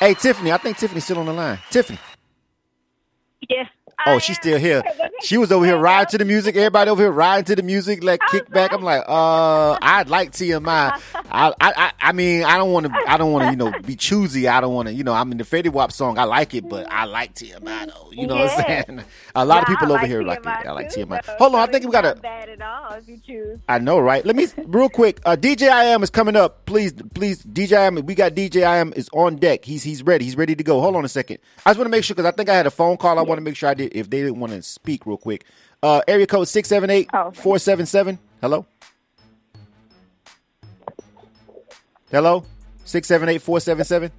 hey, 0.00 0.14
Tiffany, 0.14 0.50
I 0.52 0.58
think 0.58 0.78
Tiffany's 0.78 1.04
still 1.04 1.18
on 1.18 1.26
the 1.26 1.32
line. 1.32 1.58
Tiffany. 1.70 1.98
Yeah. 3.48 3.66
Oh, 4.06 4.18
she's 4.18 4.36
still 4.36 4.58
here. 4.58 4.82
She 5.22 5.38
was 5.38 5.52
over 5.52 5.64
here 5.64 5.78
riding 5.78 6.08
to 6.10 6.18
the 6.18 6.24
music. 6.24 6.56
Everybody 6.56 6.90
over 6.90 7.00
here 7.00 7.12
riding 7.12 7.44
to 7.44 7.54
the 7.54 7.62
music, 7.62 8.02
like 8.02 8.20
kick 8.32 8.50
back. 8.50 8.72
I'm 8.72 8.82
like, 8.82 9.04
uh, 9.06 9.78
I'd 9.80 10.08
like 10.08 10.32
TMI. 10.32 10.66
I, 10.66 11.00
I, 11.30 11.52
I, 11.60 11.92
I 12.00 12.10
mean, 12.12 12.42
I 12.42 12.56
don't 12.56 12.72
want 12.72 12.86
to, 12.86 12.92
I 13.06 13.16
don't 13.18 13.30
want 13.30 13.44
to, 13.44 13.50
you 13.52 13.56
know, 13.56 13.72
be 13.82 13.94
choosy. 13.94 14.48
I 14.48 14.60
don't 14.60 14.74
want 14.74 14.88
to, 14.88 14.94
you 14.94 15.04
know, 15.04 15.12
I 15.12 15.22
mean, 15.22 15.38
the 15.38 15.44
Fetty 15.44 15.70
Wap 15.70 15.92
song, 15.92 16.18
I 16.18 16.24
like 16.24 16.54
it, 16.54 16.68
but 16.68 16.90
I 16.90 17.04
like 17.04 17.34
TMI 17.36 17.86
though. 17.86 18.10
You 18.10 18.26
know 18.26 18.34
what 18.34 18.50
I'm 18.58 18.64
saying? 18.84 19.04
A 19.36 19.44
lot 19.44 19.62
of 19.62 19.68
Yeah, 19.68 19.74
I 19.76 19.78
people 19.78 19.92
over 19.92 20.00
like 20.02 20.08
here 20.08 20.22
like 20.24 20.40
it. 20.40 20.42
TMI 20.44 20.66
I 20.66 20.72
like 20.72 20.90
too, 20.90 21.06
TMI. 21.06 21.24
though. 21.24 21.36
Hold 21.38 21.54
on, 21.54 21.60
I 21.68 21.70
think 21.70 21.84
we 21.84 21.92
got 21.92 22.00
to. 22.00 22.16
bad 22.16 22.48
at 22.48 22.60
all 22.60 22.94
if 22.94 23.06
you 23.06 23.18
choose. 23.24 23.60
I 23.68 23.78
know, 23.78 24.00
right? 24.00 24.26
Let 24.26 24.34
me 24.34 24.48
real 24.66 24.88
quick. 24.88 25.20
Uh, 25.24 25.36
DJ 25.36 25.70
I 25.70 25.84
am 25.84 26.02
is 26.02 26.10
coming 26.10 26.34
up. 26.34 26.66
Please, 26.66 26.92
please, 27.14 27.44
DJ 27.44 27.78
I 27.78 27.82
am. 27.82 27.94
We 27.94 28.16
got 28.16 28.32
DJ 28.34 28.66
I 28.66 28.78
am 28.78 28.92
is 28.94 29.08
on 29.12 29.36
deck. 29.36 29.64
He's 29.64 29.84
he's 29.84 30.02
ready. 30.02 30.24
He's 30.24 30.36
ready 30.36 30.56
to 30.56 30.64
go. 30.64 30.80
Hold 30.80 30.96
on 30.96 31.04
a 31.04 31.08
second. 31.08 31.38
I 31.64 31.70
just 31.70 31.78
want 31.78 31.86
to 31.86 31.90
make 31.90 32.02
sure 32.02 32.16
because 32.16 32.26
I 32.26 32.34
think 32.34 32.48
I 32.48 32.54
had 32.56 32.66
a 32.66 32.72
phone 32.72 32.96
call. 32.96 33.20
I 33.20 33.22
want 33.22 33.38
to 33.38 33.42
make 33.42 33.54
sure 33.54 33.68
I 33.68 33.74
did. 33.74 33.91
If 33.94 34.10
they 34.10 34.22
didn't 34.22 34.40
want 34.40 34.52
to 34.52 34.62
speak, 34.62 35.06
real 35.06 35.16
quick. 35.16 35.44
Uh, 35.82 36.00
area 36.06 36.26
code 36.26 36.48
six 36.48 36.68
seven 36.68 36.90
eight 36.90 37.08
four 37.34 37.58
seven 37.58 37.86
seven. 37.86 38.18
Hello. 38.40 38.66
Hello. 42.10 42.44
Six 42.84 43.08
seven 43.08 43.28
eight 43.28 43.42
four 43.42 43.60
seven 43.60 43.84
seven. 43.84 44.10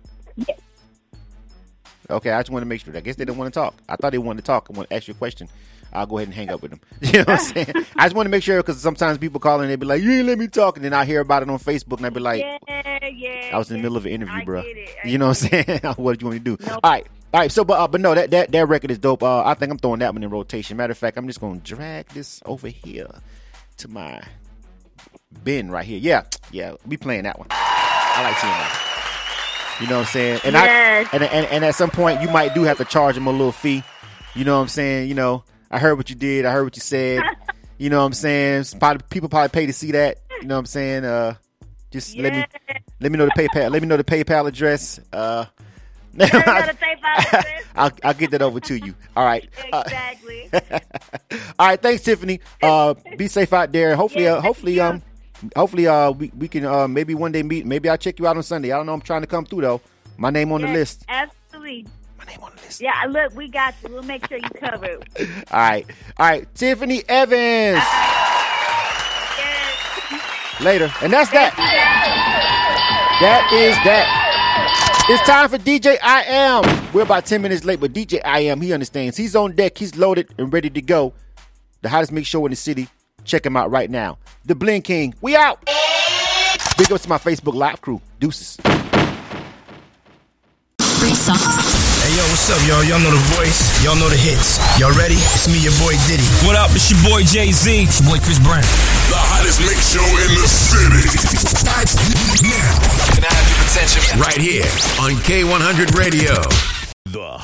Okay, 2.10 2.32
I 2.32 2.40
just 2.42 2.50
want 2.52 2.64
to 2.64 2.68
make 2.68 2.82
sure. 2.82 2.96
I 2.96 3.00
guess 3.00 3.16
they 3.16 3.26
didn't 3.26 3.38
want 3.38 3.54
to 3.54 3.60
talk. 3.60 3.76
I 3.88 3.96
thought 3.96 4.12
they 4.12 4.18
wanted 4.18 4.42
to 4.42 4.46
talk. 4.46 4.68
I 4.70 4.74
want 4.76 4.90
to 4.90 4.96
ask 4.96 5.08
you 5.08 5.14
a 5.14 5.18
question. 5.18 5.48
I'll 5.94 6.08
go 6.08 6.18
ahead 6.18 6.28
and 6.28 6.36
hang 6.36 6.50
up 6.50 6.62
with 6.62 6.72
them. 6.72 6.82
You 7.02 7.20
know 7.20 7.26
what 7.26 7.30
I'm 7.30 7.40
saying? 7.40 7.74
I 7.98 8.06
just 8.06 8.16
want 8.16 8.26
to 8.26 8.30
make 8.32 8.44
sure 8.44 8.58
because 8.58 8.82
sometimes 8.82 9.18
people 9.20 9.40
call 9.40 9.62
and 9.62 9.70
they 9.70 9.76
be 9.76 9.86
like, 9.86 10.02
"You 10.02 10.12
ain't 10.12 10.28
let 10.28 10.40
me 10.40 10.48
talk," 10.48 10.76
and 10.76 10.84
then 10.84 10.94
I 10.94 11.06
hear 11.06 11.22
about 11.22 11.44
it 11.44 11.50
on 11.50 11.60
Facebook 11.60 11.98
and 11.98 12.06
I 12.06 12.10
be 12.10 12.20
like, 12.20 12.42
yeah, 12.42 13.08
yeah. 13.08 13.52
"I 13.54 13.58
was 13.58 13.70
in 13.70 13.78
the 13.78 13.84
middle 13.84 13.98
of 13.98 14.06
an 14.06 14.12
interview, 14.12 14.44
bro." 14.44 14.64
get 14.64 14.78
it. 14.78 14.90
I 15.04 15.08
You 15.08 15.18
know 15.20 15.28
what 15.28 15.44
I'm 15.44 15.66
saying? 15.66 15.80
what 15.98 16.18
do 16.18 16.24
you 16.24 16.30
want 16.32 16.46
me 16.46 16.56
to 16.56 16.58
do? 16.58 16.72
All 16.72 16.80
right, 16.84 17.06
all 17.34 17.40
right. 17.40 17.52
So, 17.52 17.64
but 17.64 17.80
uh, 17.80 17.88
but 17.88 18.00
no, 18.02 18.14
that 18.16 18.32
that 18.32 18.52
that 18.52 18.68
record 18.68 18.92
is 18.92 19.00
dope. 19.00 19.24
Uh, 19.24 19.44
I 19.44 19.54
think 19.56 19.72
I'm 19.72 19.78
throwing 19.78 20.00
that 20.00 20.14
one 20.14 20.24
in 20.24 20.30
rotation. 20.30 20.78
Matter 20.78 20.92
of 20.92 20.98
fact, 20.98 21.18
I'm 21.18 21.28
just 21.28 21.42
gonna 21.42 21.60
drag 21.60 22.08
this 22.10 22.42
over 22.46 22.68
here 22.68 23.08
to 23.78 23.88
my 23.88 24.22
bin 25.44 25.72
right 25.72 25.86
here. 25.86 25.98
Yeah, 26.00 26.24
yeah, 26.52 26.76
we 26.86 26.98
playing 26.98 27.24
that 27.24 27.40
one. 27.40 27.48
I 27.50 28.22
like 28.24 28.36
TMI. 28.36 29.82
You 29.82 29.88
know 29.88 29.96
what 29.98 30.08
I'm 30.08 30.12
saying? 30.14 30.42
And 30.44 30.54
Yes. 30.54 31.10
I 31.12 31.16
and, 31.16 31.24
and 31.24 31.46
and 31.48 31.66
at 31.66 31.76
some 31.76 31.90
point 31.90 32.22
you 32.22 32.30
might 32.30 32.54
do 32.54 32.64
have 32.64 32.78
to 32.78 32.86
charge 32.86 33.16
them 33.16 33.26
a 33.28 33.32
little 33.32 33.52
fee. 33.52 33.84
You 34.36 34.46
know 34.46 34.56
what 34.56 34.62
I'm 34.62 34.68
saying? 34.68 35.10
You 35.10 35.16
know, 35.16 35.44
I 35.72 35.80
heard 35.80 35.96
what 35.98 36.10
you 36.10 36.16
did. 36.16 36.46
I 36.46 36.52
heard 36.52 36.64
what 36.64 36.76
you 36.76 36.82
said. 36.82 37.24
you 37.80 37.90
know 37.90 38.00
what 38.00 38.06
I'm 38.06 38.14
saying? 38.14 38.66
Probably, 38.80 39.04
people 39.10 39.30
probably 39.30 39.50
pay 39.50 39.66
to 39.66 39.74
see 39.74 39.92
that. 39.94 40.20
You 40.42 40.48
know 40.48 40.56
what 40.56 40.60
I'm 40.60 40.66
saying? 40.68 41.06
Uh, 41.06 41.36
just 41.92 42.16
let 42.18 42.34
me 42.34 42.46
let 43.00 43.12
me 43.12 43.18
know 43.18 43.26
the 43.26 43.32
PayPal. 43.32 43.72
Let 43.72 43.82
me 43.82 43.88
know 43.88 43.98
the 43.98 44.04
PayPal 44.04 44.48
address. 44.48 45.00
Uh, 45.12 45.46
I'll, 47.76 47.92
I'll 48.04 48.14
get 48.14 48.32
that 48.32 48.42
over 48.42 48.60
to 48.60 48.76
you. 48.78 48.94
All 49.16 49.26
right. 49.26 49.50
Uh, 49.72 49.84
Exactly. 49.88 50.50
all 51.60 51.68
right. 51.68 51.82
Thanks, 51.82 52.04
Tiffany. 52.04 52.40
Uh, 52.62 52.94
be 53.18 53.28
safe 53.28 53.52
out 53.54 53.72
there. 53.72 53.96
Hopefully, 53.96 54.28
uh, 54.28 54.40
hopefully, 54.42 54.80
um, 54.80 55.02
hopefully, 55.56 55.88
uh, 55.88 56.12
we, 56.12 56.32
we 56.38 56.48
can 56.48 56.66
uh 56.66 56.88
maybe 56.88 57.16
one 57.16 57.32
day 57.32 57.42
meet. 57.44 57.66
Maybe 57.66 57.90
I'll 57.90 57.98
check 57.98 58.20
you 58.20 58.28
out 58.28 58.38
on 58.38 58.44
Sunday. 58.44 58.72
I 58.72 58.78
don't 58.78 58.86
know. 58.86 58.94
I'm 58.94 59.02
trying 59.02 59.22
to 59.22 59.28
come 59.28 59.46
through 59.46 59.62
though. 59.62 59.82
My 60.18 60.30
name 60.30 60.52
on 60.52 60.62
the 60.62 60.68
list. 60.68 61.04
Absolutely. 61.10 61.88
My 62.20 62.26
name 62.26 62.40
on 62.44 62.52
the 62.56 62.62
list. 62.62 62.80
Yeah, 62.82 62.94
look, 63.10 63.36
we 63.36 63.48
got 63.48 63.74
you. 63.84 63.90
We'll 63.94 64.04
make 64.04 64.28
sure 64.28 64.38
you 64.38 64.50
cover. 64.60 64.98
All 64.98 65.26
right. 65.52 65.86
All 66.18 66.28
right. 66.28 66.56
Tiffany 66.56 67.04
Evans. 67.10 67.82
Yes. 69.40 70.62
Later. 70.62 70.94
And 71.02 71.12
that's 71.12 71.32
that. 71.32 71.56
That 73.20 73.52
is 73.54 73.76
that. 73.84 74.23
It's 75.10 75.28
time 75.28 75.50
for 75.50 75.58
DJ 75.58 75.98
I 76.02 76.24
Am. 76.24 76.94
We're 76.94 77.02
about 77.02 77.26
10 77.26 77.42
minutes 77.42 77.66
late, 77.66 77.82
but 77.82 77.92
DJ 77.92 78.22
I 78.24 78.40
Am, 78.40 78.62
he 78.62 78.72
understands. 78.72 79.18
He's 79.18 79.36
on 79.36 79.54
deck. 79.54 79.78
He's 79.78 79.98
loaded 79.98 80.34
and 80.38 80.52
ready 80.54 80.70
to 80.70 80.82
go. 80.82 81.14
The 81.82 81.90
hottest 81.90 82.14
mix 82.14 82.30
show 82.30 82.46
in 82.46 82.52
the 82.52 82.56
city. 82.56 82.88
Check 83.26 83.46
him 83.46 83.58
out 83.58 83.70
right 83.70 83.90
now. 83.90 84.18
The 84.46 84.56
Bling 84.56 84.82
King. 84.82 85.14
We 85.20 85.36
out. 85.36 85.62
Big 86.78 86.90
ups 86.90 87.04
to 87.04 87.10
my 87.10 87.18
Facebook 87.18 87.54
Live 87.54 87.82
crew. 87.82 88.02
Deuces. 88.22 88.56
Free 90.80 91.14
songs. 91.16 91.73
Hey 92.04 92.20
yo, 92.20 92.24
what's 92.28 92.52
up, 92.52 92.60
y'all? 92.68 92.84
Y'all 92.84 93.00
know 93.00 93.16
the 93.16 93.26
voice. 93.40 93.72
Y'all 93.80 93.96
know 93.96 94.12
the 94.12 94.20
hits. 94.20 94.60
Y'all 94.76 94.92
ready? 94.92 95.16
It's 95.16 95.48
me, 95.48 95.64
your 95.64 95.72
boy 95.80 95.96
Diddy. 96.04 96.28
What 96.44 96.60
up? 96.60 96.68
It's 96.76 96.92
your 96.92 97.00
boy 97.00 97.24
Jay 97.24 97.56
Z. 97.56 97.88
It's 97.88 98.04
your 98.04 98.12
boy 98.12 98.20
Chris 98.20 98.44
Brown. 98.44 98.60
The 99.08 99.16
hottest 99.16 99.64
mix 99.64 99.96
show 99.96 100.04
in 100.04 100.36
the 100.36 100.44
city. 100.44 101.00
Starts 101.48 101.96
now. 102.44 102.76
Can 103.16 103.24
I 103.24 103.32
have 103.32 103.48
your 103.48 103.64
attention? 103.64 104.20
Right 104.20 104.36
here 104.36 104.68
on 105.00 105.16
K100 105.24 105.96
Radio. 105.96 106.44
The 107.08 107.40